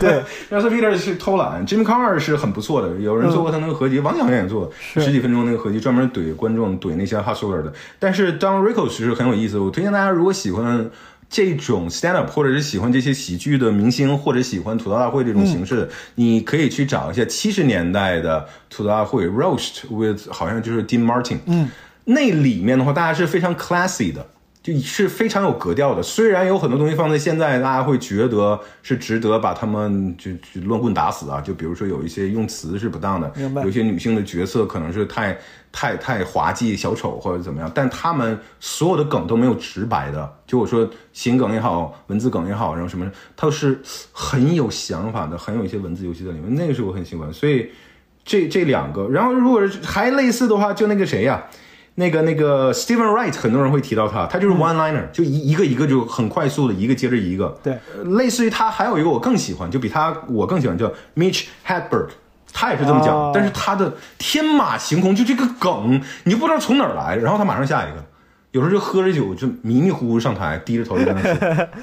[0.00, 2.96] 对 Russell Peters 是偷懒，Jimmy Carr 是很不错的。
[2.96, 7.70] 有人做过他那个合集，王小也做十几分钟那个合集，专门怼观众、怼那些 hustler 的。
[7.98, 10.90] 但是 Don Rickles 是很有意思，我推荐大家如果喜欢。
[11.28, 21.68] 这种 stand up，或者是喜欢这些喜剧的明星，或者喜欢吐槽大会这种形式，你可以去找一下七十年代的吐槽大会 roast with 好像就是 Dean Martin，嗯，
[22.04, 24.26] 那里面的话，大家是非常 classy 的，
[24.64, 26.02] 就是非常有格调的。
[26.02, 31.38] 虽然有很多东西放在现在，大家会觉得是值得把他们就就乱棍打死啊。
[31.38, 33.30] 就比如说有一些用词是不当的，
[33.62, 35.38] 有些女性的角色可能是太
[35.70, 40.34] 太太滑稽、小丑或者怎么样，但他们所有的梗都没有直白的。
[40.46, 43.78] 就我说心梗也好，文字梗也好，然后什么，它是
[44.12, 46.54] 很有想法的，很有一些文字游戏在里面。
[46.54, 47.70] 那个是我很喜欢，所以。
[48.26, 51.44] 这这两个，然后如果还类似的话，就那个谁呀、
[51.96, 57.56] 那个那个 Steven Wright，很多人会提到他，他就是 one liner，、就一一个一个就很快速的一个接着一个。
[57.62, 62.08] 对呃类似于他还有一个我更喜欢，就比他我更喜欢叫 Mitch Hedberg，
[62.52, 68.04] 他也是这么讲，哦但是他的天马行空，就这个梗你就不知道从哪儿来，然后他马上下一个，
[68.50, 71.68] 有时候就喝着酒就迷迷糊糊上台，低着头就在那说。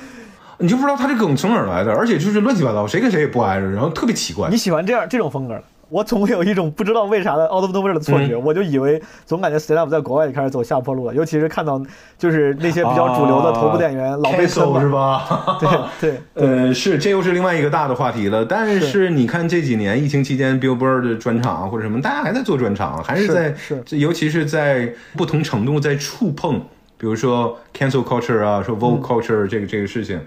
[0.60, 4.56] 你就不知道他这梗从哪儿来的，而且就是乱七八糟，谁跟谁也不挨着，然后特别奇怪你。
[4.56, 5.64] 喜欢这样这种风格的？
[5.92, 11.82] 我总有一种不知道为啥的 out of nowhere 的错觉，嗯我就以为总感觉 stand up 在国外也开始走下坡路了，尤其是看到
[12.18, 15.58] 就是那些比较主流的头部店员、老被喷 cancel 嘛是吧？
[15.60, 15.70] 对
[16.00, 16.22] 对
[16.68, 18.46] 呃，是，这又是另外一个大的话题了。
[18.46, 26.58] 但是你看这几年疫情期间，Billboard 的专场啊或者什么，大家还在做专场，还是是在是这尤其是在不同程度在触碰，
[26.98, 30.20] 比如说 cancel culture 啊，说 vogue culture 这个、这个事情。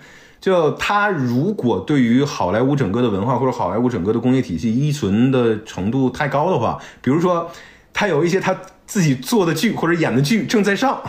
[0.45, 7.51] 就他如果对于好莱坞整个的文化或者好莱坞整个的工业体系依存的程度太高的话，比如说
[7.95, 8.55] 他有一些他
[8.85, 11.01] 自己做的剧或者演的剧正在上，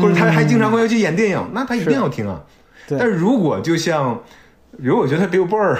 [0.00, 2.40] 或者他还经常会要去演电影，那他一定要听啊。
[2.86, 4.16] 对但如果就像，
[4.76, 5.76] 如果我觉得 Billboard，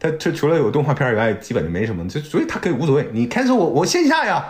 [0.00, 3.10] 他他除了有动画片以外，基本就没什么，就所以他可以无所谓。
[3.12, 4.42] 你 cancel 我，我线下呀，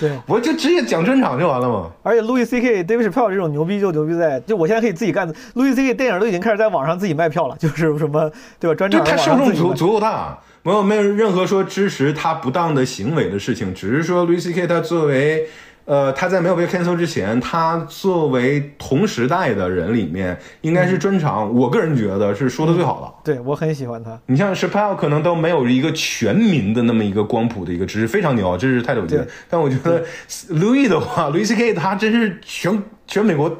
[0.00, 1.90] 对，我就直接讲专场就完了嘛。
[2.02, 2.84] 而且 Louis C.K.
[2.84, 5.26] David Chappelle 这种牛逼就牛逼在，就我现在可以自己干。
[5.54, 5.94] Louis C.K.
[5.94, 8.74] 电影都已经开始在网上自己卖票了， 就是什么对吧？
[8.74, 14.66] 专场对他受众足足够大，没有没有任何说支持他不当的行为的事情，只是说 Louis C.K.
[14.66, 15.48] 他作为。
[15.86, 23.32] 呃，他在没有被 cancel 之前，他作为同时代的人里面，应该是专场，我个人觉得是说的最好的。
[23.32, 24.18] 对我很喜欢他。
[24.26, 29.26] 你像 Chappelle 可能都没有一个全民的那么一个光谱的一个知识，非常牛，这是泰斗级的。
[29.48, 30.04] 但我觉得
[30.50, 31.74] Louis 的话，Louis C.K.
[31.74, 33.54] 他真是全全美国，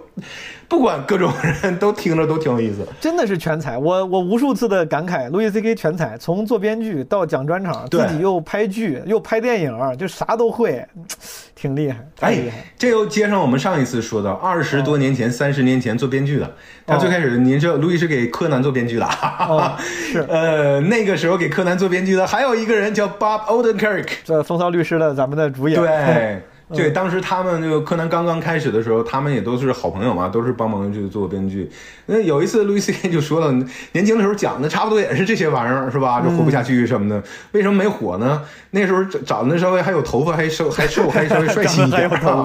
[0.68, 1.32] 不管各种
[1.62, 2.86] 人都听着都挺有意思。
[3.00, 10.84] 真的是全才，我我无数次的感慨，路易 C K 全才，从做编剧到讲专场，自己又拍剧又拍电影，就啥都会，
[11.54, 12.58] 挺厉害，太厉害。
[12.58, 16.50] 哎，这又接上我们上一次说的二十多年前、三十年前做编剧的。
[16.86, 19.06] 他最开始，您知道，路易是给柯南做编剧的。
[19.06, 24.06] 哦 是呃，那个时候给柯南做编剧的还有一个人叫 Bob Odenkirk。
[24.24, 26.42] 这风骚律师的咱们的主演，对。
[26.76, 31.70] 对，当时他们这个柯南刚刚开始的时候，他们也都是好朋友嘛，都是帮忙去做编剧。
[32.06, 33.52] 那有一次，路易斯 K 就说了，
[33.92, 36.20] 年轻的时候讲的差不多也是这些玩意儿，是吧？
[36.20, 37.22] 就活不下去什么的。
[37.52, 38.42] 为什么没火呢？
[38.70, 42.08] 那时候长得稍微还有头发，还瘦，还瘦，还稍微帅气一点。
[42.08, 42.44] 还有头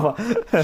[0.52, 0.64] 发，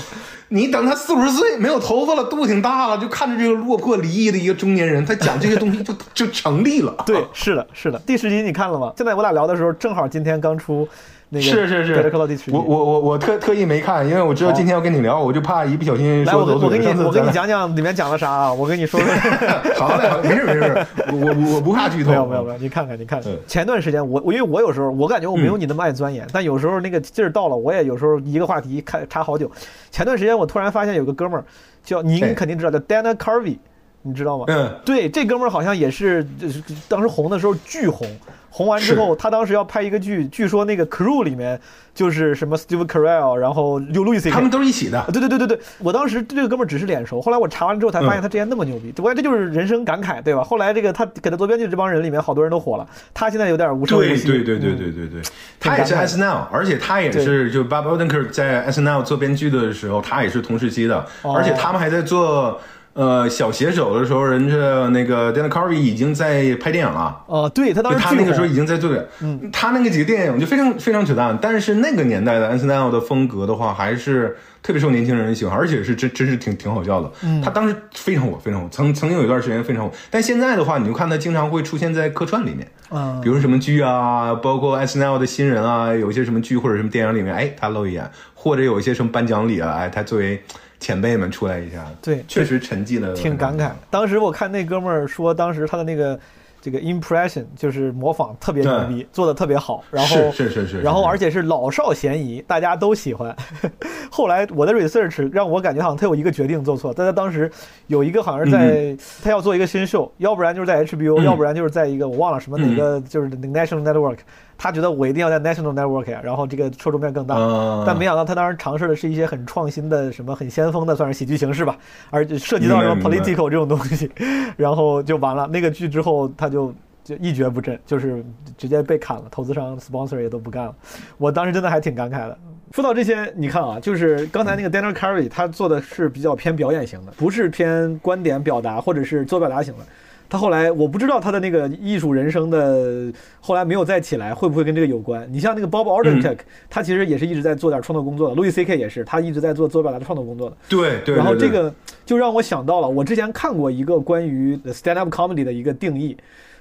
[0.49, 6.95] 你等他四五十岁没有头发了，肚子挺大了，就看着这个落魄离异的一个中年人，他讲这些东西就就成立了。
[7.05, 7.99] 对，是的，是的。
[8.05, 8.93] 第十集你看了吗？
[8.95, 10.87] 现在我俩聊的时候，正好今天刚出
[11.29, 12.51] 那个是是是。
[12.51, 18.53] 我我我我特特意没看，因为我知道今天要跟你聊，我就怕一不小心来，说走我给你我给你讲讲里面讲了啥啊？
[18.53, 19.09] 我跟你说说。
[19.75, 22.11] 好嘞，没事没事，我我我不怕剧透。
[22.11, 29.51] 没有没有没有，你看看你看前段时间我我因为我有时候我感觉我没有你那么爱钻研，但有时候那个劲儿到了，我也有时候一个话题看插好久。
[29.91, 31.43] 前段时间我突然发现有个哥们儿
[31.83, 33.57] 叫您哎肯定知道叫 Dana Carvey，
[34.03, 34.45] 你知道吗？
[34.47, 38.07] 嗯，对，这哥们儿好像也是，就是当时红的时候巨红，
[38.55, 41.59] 红完之后，他当时要拍一个剧，据说那个 crew 里面
[41.93, 44.31] 就是什么 Steve Carell，然后有 Louis C.K.
[44.33, 44.97] 他们都是一起的。
[44.97, 50.41] 啊，对对对对对，我当时对这个哥们儿只是脸熟，后来我查完之后才发现他之前那么牛逼，我这就是人生感慨，对吧？
[50.41, 54.25] 后来这个他给他做编剧这帮人里面，好多人都火了，他现在有点无声无息。
[54.25, 55.07] 对对对对嗯对对。
[55.07, 55.21] 对，
[55.59, 56.09] 他也是挺感慨。
[56.09, 61.33] S N L，而且他也是就 Bob Odenkirk 在 S N L 做编剧的时候，他也是同时期的，哦。
[61.35, 62.61] 而且他们还在做
[62.95, 64.55] 呃小写手的时候，人家
[64.89, 67.21] 那个 Dana Carvey 已经在拍电影了。
[67.27, 77.11] 哦，对他当就时他那个时候已经在做了，嗯，他那个几个电影就非常非常扯淡，但是那个年代的 S N L 的风格的话，还是特别受年轻人喜欢，而且是真真是挺挺好笑的。
[77.23, 90.41] 嗯，他当时非常火，非常火，曾曾经有一段时间非常火，但现在的话，你就看他经常会出现在客串里面，嗯比如什么剧啊，包括 S N L 的新人啊，有一些什么剧或者什么电影里面，哎，他露一眼，或者有一些什么颁奖礼啊，哎，他作为
[90.85, 93.71] 前辈们出来一下，对确实沉寂了，挺感慨。
[93.89, 96.19] 当时我看那哥们儿说，当时他的那个
[96.61, 103.35] 这个 impression 就是模仿特别牛逼，做的特别好，然后是是是是，然后而且是老少咸宜，大家都喜欢。
[104.11, 107.51] 后来我的 research 让我感觉好像他有一个决定做错，但他当时
[107.87, 111.23] 有一个好像是在、他要做一个新秀，要不然就是在 HBO，、嗯。
[111.23, 114.19] 要不然就是在一个我忘了什么哪个、就是 National Network，
[114.57, 117.35] 他觉得我一定要在 National Network 呀，然后这个受众面更大。
[117.37, 121.77] 嗯但没想到他当时尝试的是一些很创新的、什么很先锋的，算是喜剧形式吧，
[122.09, 124.09] 而且涉及到什么 political 这种东西，
[124.57, 125.47] 然后就完了。
[125.47, 126.73] 那个剧之后他就。
[127.05, 128.25] 就一蹶不振，就是
[128.57, 130.75] 直接被砍了，投资商 sponsor 也都不干了。
[131.19, 132.35] 我当时真的还挺感慨的。
[132.71, 139.85] 说到这些，你看啊，就是刚才那个 Daniel Carey，他做的是比较偏表演型的，不是偏观点表达或者是做表达型的。
[140.27, 145.27] 他后来我不知道他的那个艺术人生的后来没有再起来，会不会跟这个有关？
[145.31, 146.39] 你像那个 Bob Odenkirk，、
[146.69, 148.77] 他其实也是一直在做点创作工作的，Louis C.K.
[148.77, 150.57] 也是，他一直在做自我表达的创作工作的。
[150.67, 151.73] 对对，然后这个
[152.05, 156.17] 就让我想到了，我之前看过一个关于 stand up comedy 的一个定义，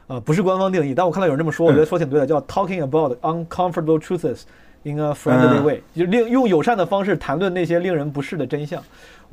[0.06, 4.42] 呃，不是官方定义，但我看到有人这么说，我觉得说挺对的，叫 talking about uncomfortable truths
[4.82, 8.82] in a friendly 嗯 way，、就令用友善的方式谈论那些令人不适的真相。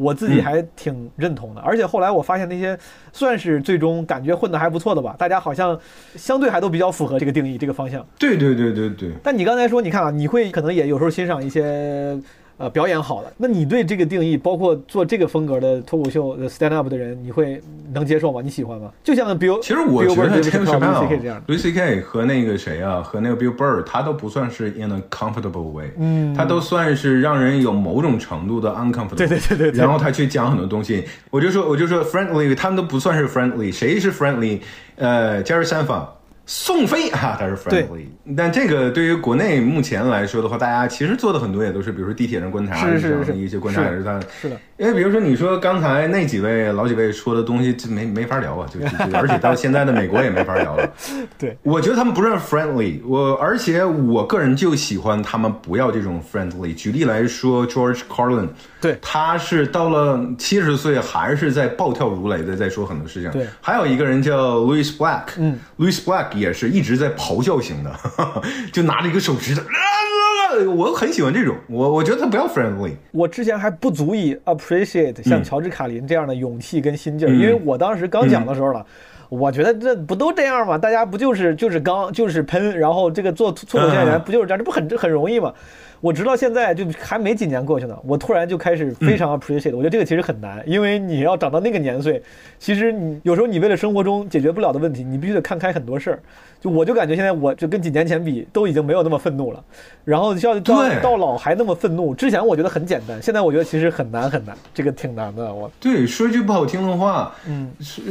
[0.02, 0.44] 我自己嗯。
[0.44, 2.78] 还挺认同的，而且后来我发现那些
[3.14, 5.80] 算是最终感觉混得还不错的吧，大家好像
[6.16, 8.06] 相对还都比较符合这个定义这个方向。
[8.18, 12.20] 对对对对对，但你刚才说，你看啊，你会可能也有时候欣赏一些
[12.62, 17.62] 呃表演好了，那你对这个定义，包括做这个风格的脱口秀的 stand up 的人，你会
[17.94, 18.40] 能接受吗？
[18.44, 18.92] 你喜欢吗？
[19.04, 25.92] 就像比如，其实我觉得，就像 CK 这样，对 CK 和那个谁啊，和那个 Bill Burr，他都不算是 in a comfortable way。
[25.98, 29.16] 嗯，他都算是让人有某种程度的 uncomfortable。
[29.16, 34.60] 对对对对，然后他去讲很多东西，我就说，我就说 friendly，他们都不算是 friendly，谁是 friendly？
[34.98, 36.06] 呃，Jarison。
[36.54, 50.94] 宋飞 啊，他是 friendly，但这个对于国内目前来说的话，大家其实做的很多也都是，比如说地铁上观察这样的一些观察是也是他是的，因为比如说你说刚才那几位老几位说的东西，这没没法聊啊，就就就而且到现在的美国也没法聊了。
[51.40, 56.74] 对，我觉得他们不是 friendly，我而且我个人就喜欢他们不要这种 friendly。
[56.74, 58.50] 举例来说，George Carlin，
[58.82, 63.30] 对他是到了七十岁还是在暴跳如雷的在说很多事情。
[63.32, 67.96] 对还有一个人叫 Louis Black，嗯，Louis Black 也是一直在咆哮型的，
[68.74, 69.62] 就拿着一个手指头，
[70.76, 72.94] 我很喜欢这种，我我觉得他不要 friendly。
[73.12, 78.86] 我之前还不足以 appreciate 像乔治卡林这样的勇气跟心劲儿，嗯因为我当时刚讲的时候了。
[79.30, 80.78] 我觉得这不都这样吗？
[80.78, 84.58] 大家不就是就是刚就是喷，然后这个做脱口秀演员嗯不就是这样？
[84.60, 85.54] 这不很这很容易吗？
[86.02, 92.22] 我直到现在就还没几年过去呢，我突然就开始非常 appreciate，、我觉得这个其实很难，因为你要长到那个年岁，
[92.58, 96.20] 其实你有时候你为了生活中解决不了的问题，你必须得看开很多事儿。
[96.62, 99.62] 就我就感觉现在我就跟几年前比，都已经没有那么愤怒了，
[100.06, 102.14] 然后要到到老还那么愤怒。
[102.14, 105.52] 之前我觉得很简单，现在我觉得其实很难很难，这个挺难的。
[105.52, 108.02] 我对，说句不好听的话，嗯，是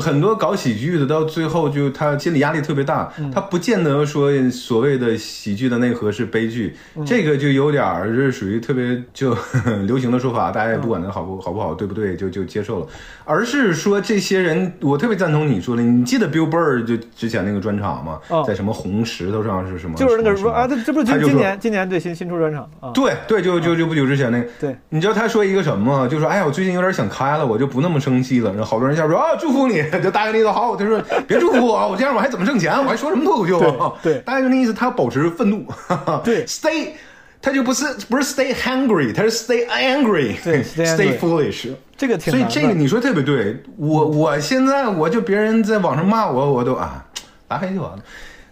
[0.00, 9.36] 很多搞喜剧的到最后就他心理压力特别大，嗯他不见得说所谓的喜剧的内核是悲剧，嗯这个就有点儿是属于特别就
[9.86, 12.86] 流行的说法，大家也不管它好不好不好，对不对，就就接受了，
[13.24, 18.20] 而是说这些人，我特别赞同你说的，你记得 Bill Burr 就之前那个专场吗？
[18.28, 19.96] 哦在什么红石头上是什么？
[19.96, 22.90] 就是那个什么说啊，这这不是今今年今年对新新出专场啊？
[22.94, 26.08] 对对，就就就不久之前那个，对，你知道他说一个什么吗？
[26.08, 28.50] 就说哎呀，我最近有点想开了，我就不那么生气了。
[28.50, 30.76] 然后好多人下说啊，祝福你， 就大概那意思好。
[30.76, 32.72] 他说 别祝福我，我这样我还怎么挣钱？
[32.78, 33.92] 我还说什么脱口秀啊？
[34.02, 35.66] 对对大概就那意思，他要保持愤怒。
[36.24, 36.90] 对，stay，
[37.40, 41.70] 他就不是不是 stay hungry，他是 stay angry，对，stay foolish。
[41.96, 47.04] 这个挺所以这个你说特别对，我我现在我就别人在网上骂我，我都啊
[47.52, 47.98] 拉黑就完了。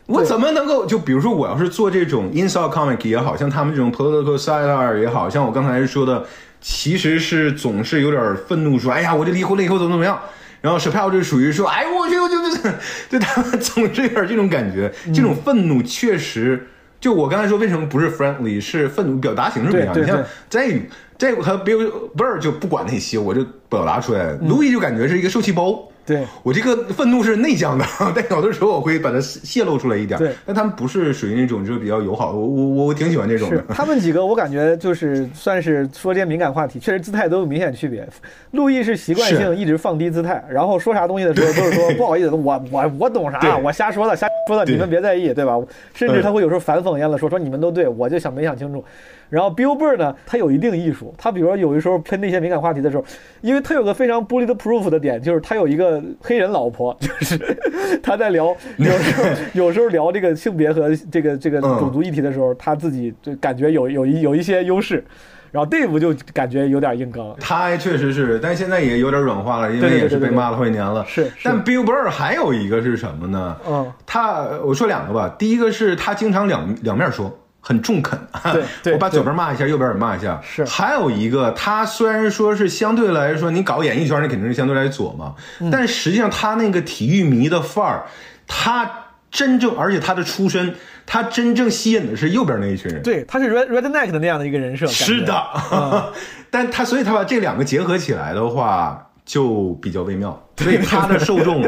[0.07, 6.25] 我怎么能够就比如说我要是做这种 insult comic 也好像他们这种 political satire 也好像我刚才说的，
[6.61, 10.21] 其实是总是有点愤怒说，哎呀，我这离婚了以后怎么怎么样。
[10.61, 12.71] 然后 Chappelle 就属于说，哎，我去，我就就
[13.09, 16.69] 就他们总是有点这种感觉，这种愤怒确实，
[17.01, 19.99] 就我刚才说为什么不是 friendly，是愤怒表达形式不一样。
[19.99, 20.83] 你像这
[21.17, 24.35] 这个和 Bill Burr 就不管那些，我就表达出来。
[24.39, 25.89] Louis 就感觉是一个受气包。
[26.11, 30.19] 对我这个愤怒是内向的， 但有的时候我会把它泄露出来一点。
[30.19, 33.63] 对，但他们不是属于那种就是比较友好的，我我我我挺喜欢这种的。
[33.69, 38.05] 他们几个，我感觉就是算是说这些敏感话题，确实姿态都有明显区别。
[38.51, 45.57] 陆毅是习惯性一直放低姿态，然后说啥东西的时候都是说不好意思，我我我懂啥，我瞎说的，瞎说的，你们别在意，对吧？
[45.95, 48.85] 甚至他会有时候反讽一样的说说你们都对，我就想没想清楚。
[49.31, 53.05] 然后 Bill Burr 呢，他有一定艺术，他比如说有的时候喷那些敏感话题的时候，
[53.41, 57.39] 因为他有个非常 bulletproof 的点，就是他有一个黑人老婆，就是
[58.03, 65.05] 他在聊有时候有时候聊这个性别和这个这个嗯种族议题的时候，他自己就感觉有有一有一些优势，
[65.53, 67.33] 然后 Dave 就感觉有点硬刚。
[67.39, 71.05] 他确实是，但现在也有点软化了，因为也是被骂了好几年了。
[71.07, 73.57] 是是但 Bill Burr 还有一个是什么呢？
[73.65, 77.33] 嗯，他我说两个吧，第一个是他经常两两面说。
[77.61, 78.19] 很中肯，
[78.53, 80.41] 对 对我把左边骂一下，右边也骂一下。
[80.43, 88.05] 是还有一个，他虽然说是相对来说，你搞演艺圈，你肯定是相对来左嘛，嗯但实际上他那个体育迷的范儿，
[88.47, 88.91] 他
[89.31, 90.75] 真正，而且他的出身，
[91.07, 93.03] 他真正吸引的是右边那一群人。
[93.03, 94.87] 对，他是 Red Redneck 的那样的一个人设。
[94.89, 95.45] 是的，
[96.51, 100.37] 但他所以他把这两个结合起来的话，就比较微妙。
[100.57, 101.65] 所以他的受众，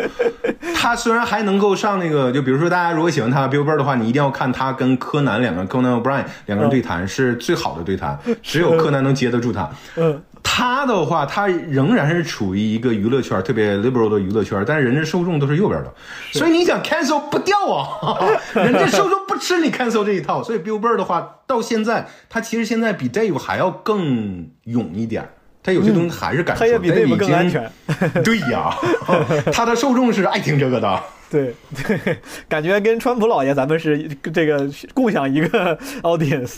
[0.74, 9.68] 他虽然还能够上那个，就比如说大家如果喜欢他 Bill Burr 的话，你一定要看他跟柯南两个人，Conan O'Brien 两个人对谈是最好的对谈， 只有柯南能接得住他。
[9.96, 15.92] 嗯，他的话，他仍然是处于一个娱乐圈特别 liberal 的娱乐圈，但是人家受众都是右边的，
[16.32, 18.18] 所以你想 cancel 不掉啊，
[18.54, 25.28] 人家受众不吃你 cancel 这一套，所以 Bill Burr 的话，到现在他其实现在比 Dave 还要更勇一点。
[25.62, 27.70] 他有些东西还是敢说，他也比 Dave 更安全。
[28.24, 28.74] 对呀，
[29.52, 31.00] 他的受众是爱听这个的。
[31.30, 31.54] 对
[31.86, 32.18] 对，
[32.48, 36.56] 感觉跟川普老爷咱们是这个共享一个 audience。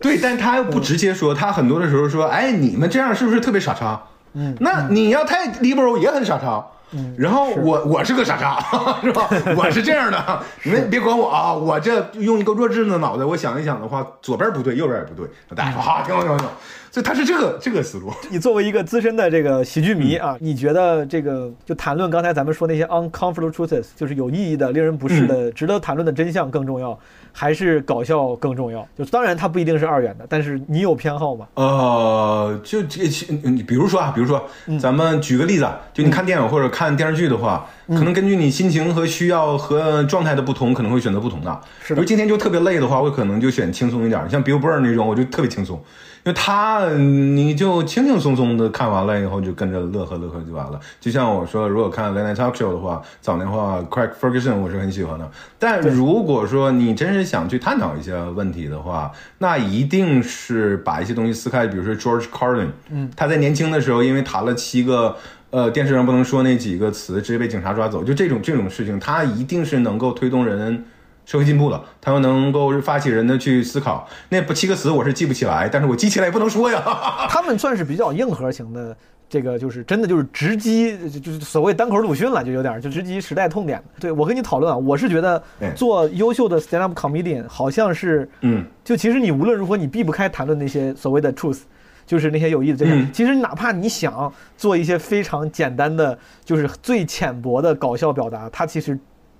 [0.00, 4.00] 对，但他又不直接说，他很多的时候说：“哎，你们这样是不是特别傻叉？”
[4.32, 6.64] 嗯，那你要太 liberal 也很傻叉。
[6.92, 8.58] 嗯，然后我我是个傻叉，
[9.02, 9.28] 是吧？
[9.56, 11.52] 我是这样的，你们别管我啊！
[11.52, 15.28] 我这用一个弱智的脑袋，我想一想的话，左边不对，右边也不对。
[15.56, 16.54] 大家说好，挺好，挺好，挺好。
[16.96, 18.10] 所以他是这个这个思路。
[18.32, 26.98] 你作为一个资深的这个喜剧迷啊，你觉得这个就谈论刚才咱们说那些 uncomfortable truths，就是有意义的、令人不适的、值得谈论的真相更重要？
[27.34, 28.88] 还是搞笑更重要？
[28.96, 31.46] 就当然它不一定是二元的，但是你有偏好吗？
[31.56, 33.02] 呃，就这，
[33.42, 34.42] 你比如说啊，比如说，
[34.80, 41.60] 咱们举个例子，就你看电影或者看电视剧的话，可能根据你心情和需要和状态的不同，可能会选择不同的。
[41.82, 41.96] 是的。
[41.96, 45.78] 比如今天就特别累的话，我可能就选轻松一点，像 Bill Burr 那种，我就特别轻松。
[46.26, 50.80] 因为他，你就轻轻松松的看完了以后，就跟着乐呵乐呵就完了。
[50.98, 55.30] 就像我说，如果看 Late Night Talk Show 的话，早年话 Craig Ferguson 我是很喜欢的。
[55.56, 61.68] 但如果说你真是想去探讨一些问题的话，那一定是把一些东西撕开。
[61.68, 65.14] 比如说 George Carlin，嗯，他在年轻的时候因为谈了七个，
[65.50, 68.02] 呃，电视上不能说那几个词，直接被警察抓走。
[68.02, 70.86] 就这种这种事情，他一定是能够推动人。
[71.26, 74.08] 社会进步了，他们能够发起人的去思考。
[74.28, 76.80] 那不七个词我是记不起来，但是我记起来也不能说呀。
[77.28, 78.96] 他们算是比较硬核型的，
[79.28, 83.82] 这个就是真的就是直击，就是所谓单口鲁迅了，就有点就直击时代痛点。
[83.98, 85.42] 对我跟你讨论啊，我是觉得
[85.74, 91.62] 做优秀的 stand up comedian 好像是，嗯，就其实你无论如何你避不开谈论那些所谓的 truth，
[92.06, 93.04] 就是那些有意思这些。
[93.12, 98.96] 其实哪怕你想做一些非常简单的，就是最浅薄的搞笑表达，它其实。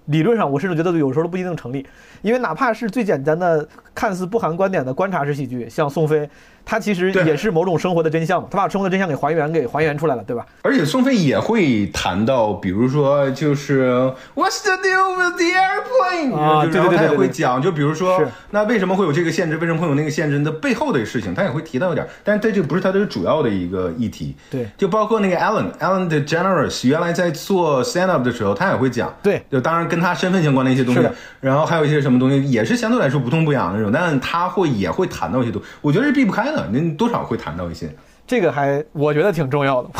[0.07, 1.87] 理论上，我甚至觉得有时候都不一定成立，
[2.23, 6.29] 因为哪怕是最简单的、看似不含观点的观察式喜剧，像宋飞。
[6.69, 10.45] 他其实也是某种生活的真相嘛，他把生活的真相给还原，给还原出来了，对吧？
[10.63, 13.89] 而且宋飞也会谈到，比如说就是
[14.35, 16.35] What's the deal with the airplane？
[16.35, 18.21] 啊，对对对，他也会讲，就比如说
[18.51, 24.35] 那为什么会有这个限制，为什么会有那个限制的背后的事情，他也会提到一点，但是这就不是他的主要的一个议题。
[24.51, 29.15] 对，就包括那个 Alan，Alan 的 Generous，原来在做 stand up 的时候，他也会讲。
[29.23, 31.01] 对，就当然跟他身份相关的一些东西，
[31.41, 36.69] 然后还有一些什么东西，也是相对来说不痛不痒的那种，但他会也会谈到一些东西，我觉得是避不开的。
[36.73, 37.95] 您多少会谈到一些，
[38.27, 39.91] 这个还我觉得挺重要的。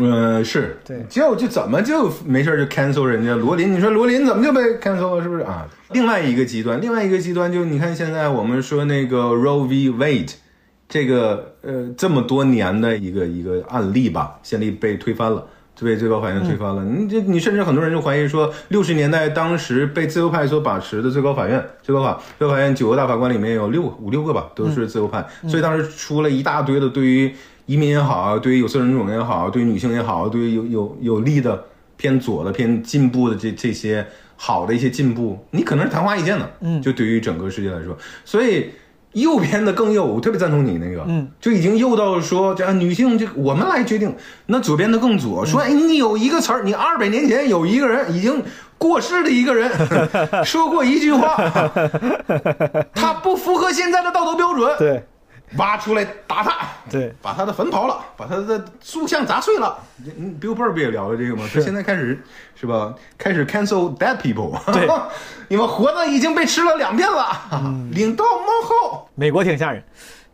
[0.00, 3.72] 嗯， 是对，就就怎么就没事就 cancel 人家罗琳？
[3.72, 5.22] 你说罗琳怎么就被 cancel 了？
[5.22, 5.66] 是不是啊？
[5.92, 9.90] 另外一个极端，另外一个极端就你看现在我们说那个 Roe v.
[9.90, 10.34] Wade
[10.88, 15.46] 这个呃这么多年的一个一个案例吧，先例被推翻了。
[15.78, 16.84] 就被最高法院推翻了。
[16.84, 25.24] 你这，你甚至很多人就怀疑说，六十年代当时被自由派所把持的最高法院，最高法，最高法院九个大法官里面有六五六个吧，都是自由派。
[25.46, 27.32] 所以当时出了一大堆的对于
[27.66, 31.62] 移民也好，对于有色人种也好，对于女性也好，对于有有有利的
[31.96, 36.50] 偏左的偏进步的这这些好的一些进步，你可能是昙花一现的。
[36.60, 38.70] 嗯，就对于整个世界来说，所以。
[39.20, 44.14] 右边的更右，我特别赞同你那个，嗯，就已经右到说，这女性这我们来决定。
[44.46, 48.42] 那左边的更左，说，哎，你有一个词儿，你二百年前有一个人已经
[48.78, 49.70] 过世的一个人
[50.44, 51.36] 说过一句话，
[52.94, 54.76] 他不符合现在的道德标准。
[54.78, 55.02] 对。
[55.56, 56.56] 挖出来打他，
[56.90, 59.78] 对，把他的坟刨了，把他的塑像砸碎了。
[60.04, 61.48] 嗯，Bill Burr 不也聊了这个吗？
[61.52, 62.22] 他现在开始
[62.54, 62.94] 是吧？
[63.16, 64.56] 开始 cancel dead people。
[64.72, 64.88] 对，
[65.48, 67.26] 你们活的已经被吃了两遍了，
[67.92, 69.08] 领到幕后。
[69.14, 69.82] 美国挺吓人，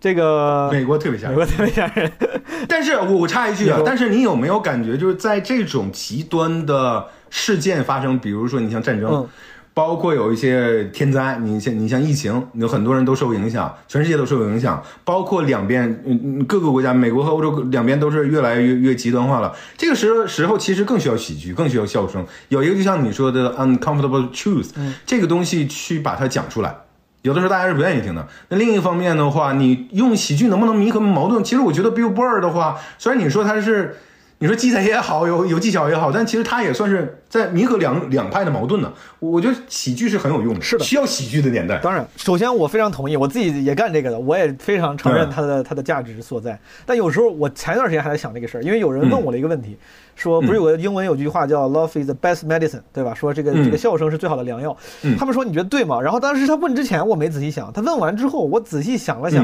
[0.01, 2.11] 这个美国特别吓人，美国特别吓人。
[2.69, 9.29] 但是我插一句啊，但是你有没有感觉，就是在这种极端的事件发生，比如说你像战争。
[9.75, 14.81] 包括有一些天灾，你像你像疫情，有很多人都受影响，全世界都受影响。
[15.03, 19.53] 包括两边，嗯，各个国家，美国和欧洲两边都是越来越越极端化了。
[19.77, 22.25] 这个时候时候其实更需要喜剧，更需要笑声。
[22.51, 24.71] 有一个就像你说的 uncomfortable truth，
[25.05, 26.73] 这个东西去把它讲出来，
[27.23, 28.29] 有的时候大家是不愿意听的。
[28.51, 31.43] 那另一方面的话，你用喜剧能不能弥合矛盾？
[31.43, 33.97] 其实我觉得 Bill Burr 的话，虽然你说他是。
[34.45, 38.93] 你说鸡贼也好，有有技巧也好，但其实他也算是在弥合两两派的矛盾呢。
[39.19, 41.79] 我觉得喜剧是很有用的，是的，需要喜剧的年代。
[41.79, 46.61] 当然，首先我非常同意，我自己也干这个的，我也非常承认它的它的价值所在。
[46.85, 49.79] 但有时候我前一段时间还在想这个事儿，因为有人问我了一个问题，
[50.15, 53.15] 说不是有个英文有句话叫 “Love is the best medicine”，对吧？
[53.15, 54.77] 说这个这个笑声是最好的良药。
[55.19, 55.99] 他们说你觉得对吗？
[56.03, 59.43] 然后当时他问之前我没仔细想，他问完之后我仔细想了想。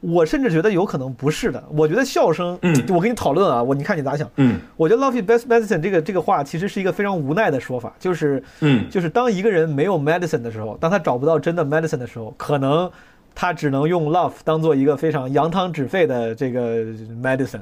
[0.00, 1.62] 我甚至觉得有可能不是的。
[1.70, 4.30] 我觉得笑声，嗯我跟你讨论啊，我你看你咋想？
[4.36, 12.90] 嗯我觉得 “love is best medicine” 这个这个话其实是一个非常无奈的说法，就是嗯就是当一个人没有 medicine 的时候，当他找不到真的 medicine 的时候，可能
[13.34, 16.82] 他只能用 love 当做一个非常扬汤止沸的这个
[17.22, 17.60] medicine。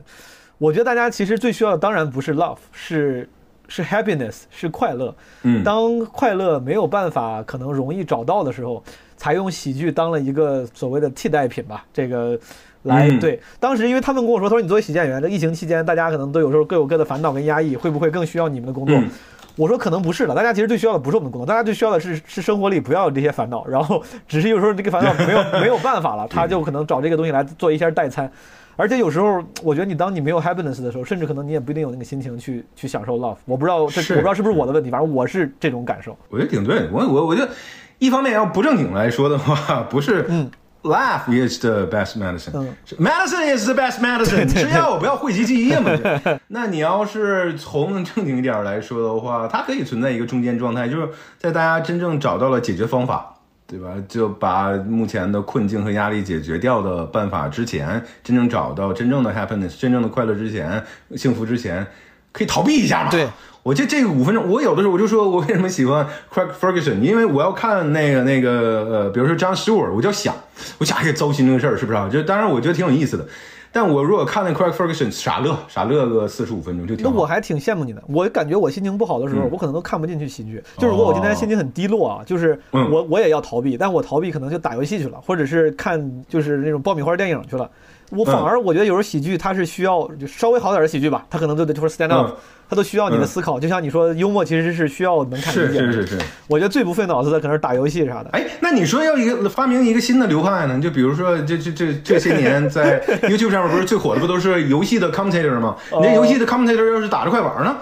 [0.59, 3.29] 我觉得大家其实最需要的当然不是 love，是
[3.69, 5.15] 是 happiness，是快乐。
[5.43, 8.83] 嗯，当快乐没有办法可能容易找到的时候，
[9.19, 11.85] 才用喜剧当了一个所谓的替代品吧。
[11.93, 12.39] 这个
[12.85, 18.97] 来、嗯对，当时因为他们跟我说，他说你作为喜剧演员，这疫情期间大家可能都有时候各有各的烦恼跟压抑，会不会更需要你们的工作？
[18.97, 19.11] 嗯
[19.59, 28.31] 我说可能不是的，大家其实最需要的不是我们的工作，大家最需要的是是生活里不要有这些烦恼， 然后只是有时候这个烦恼没有 没有办法了，他就可能找这个东西来做一下代餐。
[28.77, 33.35] 而且有时候，我觉得你当你没有 happiness 的时候，甚至可能你也不一定有那个心情去去享受 love。
[33.47, 36.17] 我不知道这是我不知道是不是我的问题，反正我是这种感受。
[36.29, 36.89] 我觉得挺对的。
[36.93, 37.51] 我我我觉得，
[37.99, 40.51] 一方面要不正经来说的话， 不是，嗯
[40.83, 45.91] ，laugh is the best medicine，嗯是 medicine is the best medicine，吃药我不要讳疾忌医嘛。
[46.49, 51.09] 那你要是从正经一点来说的话， 它可以存在一个中间状态，就是
[51.39, 53.35] 在大家真正找到了解决方法。
[53.71, 53.91] 对吧？
[54.09, 60.83] 就把目前的困境和压力解决掉的办法之前，真正找到真正的 happiness、真正的快乐之前、
[61.17, 61.87] 幸福之前，
[62.33, 63.11] 可以逃避一下嘛？
[63.11, 63.29] 对，
[63.69, 68.51] 我就这个五分钟，我有的时候我就说我为什么喜欢 Craig Ferguson，因为我要看那个那个
[68.91, 70.35] 呃，比如说 John Stewart，我就要想，
[70.79, 72.09] 我想哎呀糟心这个事儿是不是啊？
[72.11, 73.27] 就当然我觉得挺有意思的，
[73.71, 77.11] 但我如果看那 Craig Ferguson 傻乐傻乐个四十五分钟就挺好。
[77.11, 78.03] 那我还挺羡慕你的。
[78.09, 80.65] 我感觉我心情不好的时候，嗯我可能都看不进去喜剧。
[80.79, 87.71] 就是如果我今天心情很低落啊，就是嗯我我也要逃避，但我逃避可能就打游戏去了，或者是看就是那种爆米花电影去了。
[88.13, 92.37] 我反而我觉得有时候喜剧它是需要就稍微好点的喜剧吧，它可能都得就是 stand up，嗯
[92.69, 93.59] 它都需要你的嗯思考。
[93.59, 95.93] 就像你说，幽默其实是需要门槛是理解的。
[95.93, 96.19] 是是是。
[96.47, 98.31] 我觉得最不费脑子的可能是打游戏啥的。
[98.33, 100.79] 哎，那你说要一个发明一个新的流派呢？
[100.81, 105.77] 就比如说这这这这些年在 YouTube 上面不是最火的不都是游戏的 commentator 吗？
[106.01, 107.77] 你这游戏的 commentator 要是打着快板呢？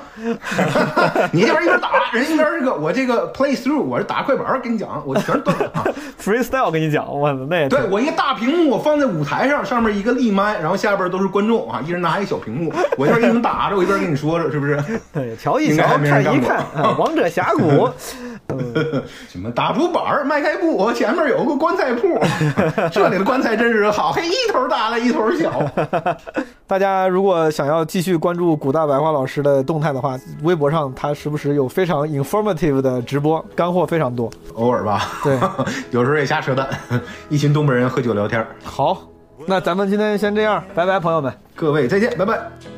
[1.32, 5.84] 你这边一边打，人一边这个我这个 play through，我是打快板，跟你讲，我全断了啊。
[6.20, 14.75] freestyle 跟你讲，我那对我一个大屏幕，我放在舞台上，上面一个立麦，然后下边都是观众啊，一人拿一个小屏幕，我一边给你们打着，我一边跟你说着，是不是？
[15.12, 17.88] 对，瞧一瞧，看一看啊， 王者峡谷。
[19.28, 22.18] 什么打竹板儿迈开步，前面有个棺材铺，
[22.92, 25.60] 这里的棺材真是好，嘿，一头大了一头小。
[26.66, 34.30] 大家如果想要继续关注古大白话老师的动态的话，微博上他时不时有非常 informative 的直播，干货非常多。
[34.54, 35.36] 偶尔吧，对，
[35.90, 36.68] 有时候也瞎扯淡。
[37.28, 39.02] 一群东北人喝酒聊天，好，
[39.46, 41.32] 那咱们今天先这样，拜拜，朋友们。
[41.56, 42.75] 各位再见，拜拜。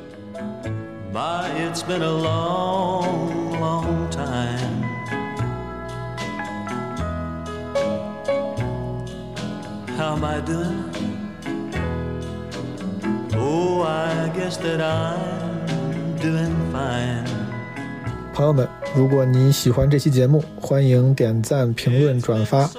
[1.19, 4.85] My, it's been a long, long time.
[9.97, 10.85] How am I doing?
[13.35, 17.27] Oh, I guess that I'm doing fine.
[18.33, 22.71] 朋友们，如果你喜欢这期节目，欢迎点赞、评论、转发。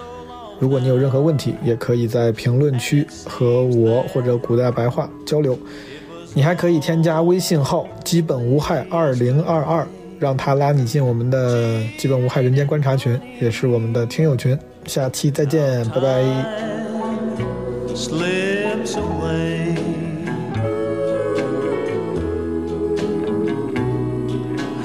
[0.62, 5.60] 如果你有任何问题，也可以在评论区和我或者古代白话交流。
[6.34, 9.86] 你还可以添加微信号“基本无害二零二二”，
[10.20, 14.58] 让他拉你进我们的“基本无害人间观察群”，也是我们的听友群。
[14.86, 16.24] 下期再见，拜拜。
[17.96, 19.76] slip away.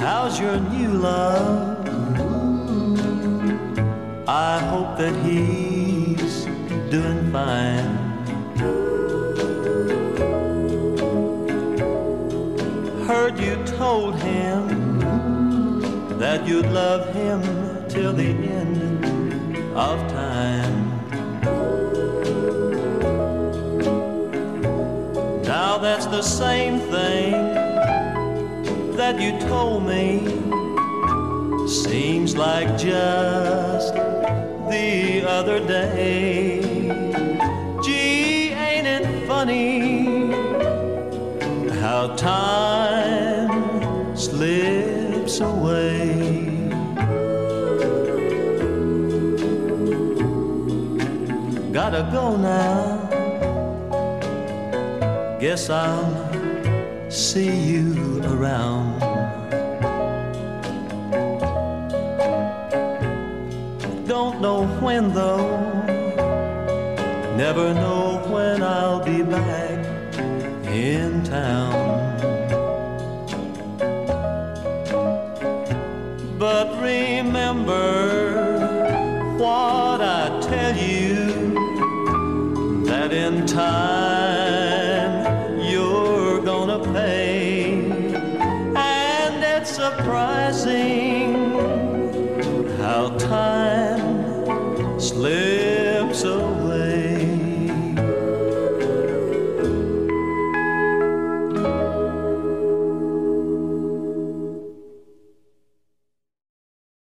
[0.01, 1.77] How's your new love?
[4.27, 6.45] I hope that he's
[6.91, 8.04] doing fine.
[13.25, 14.99] Heard you told him
[16.19, 17.41] that you'd love him
[17.89, 19.03] till the end
[19.75, 21.01] of time.
[25.41, 27.31] Now that's the same thing
[28.95, 30.27] that you told me.
[31.67, 33.95] Seems like just
[34.69, 36.61] the other day.
[37.83, 39.94] Gee, ain't it funny
[41.95, 43.47] how time
[44.17, 46.11] slips away?
[51.71, 52.83] Gotta go now.
[55.39, 56.11] Guess I'll
[57.09, 58.99] see you around.
[64.05, 65.47] Don't know when though,
[67.37, 69.79] never know when I'll be back
[70.67, 71.64] in town.
[77.65, 78.14] Remember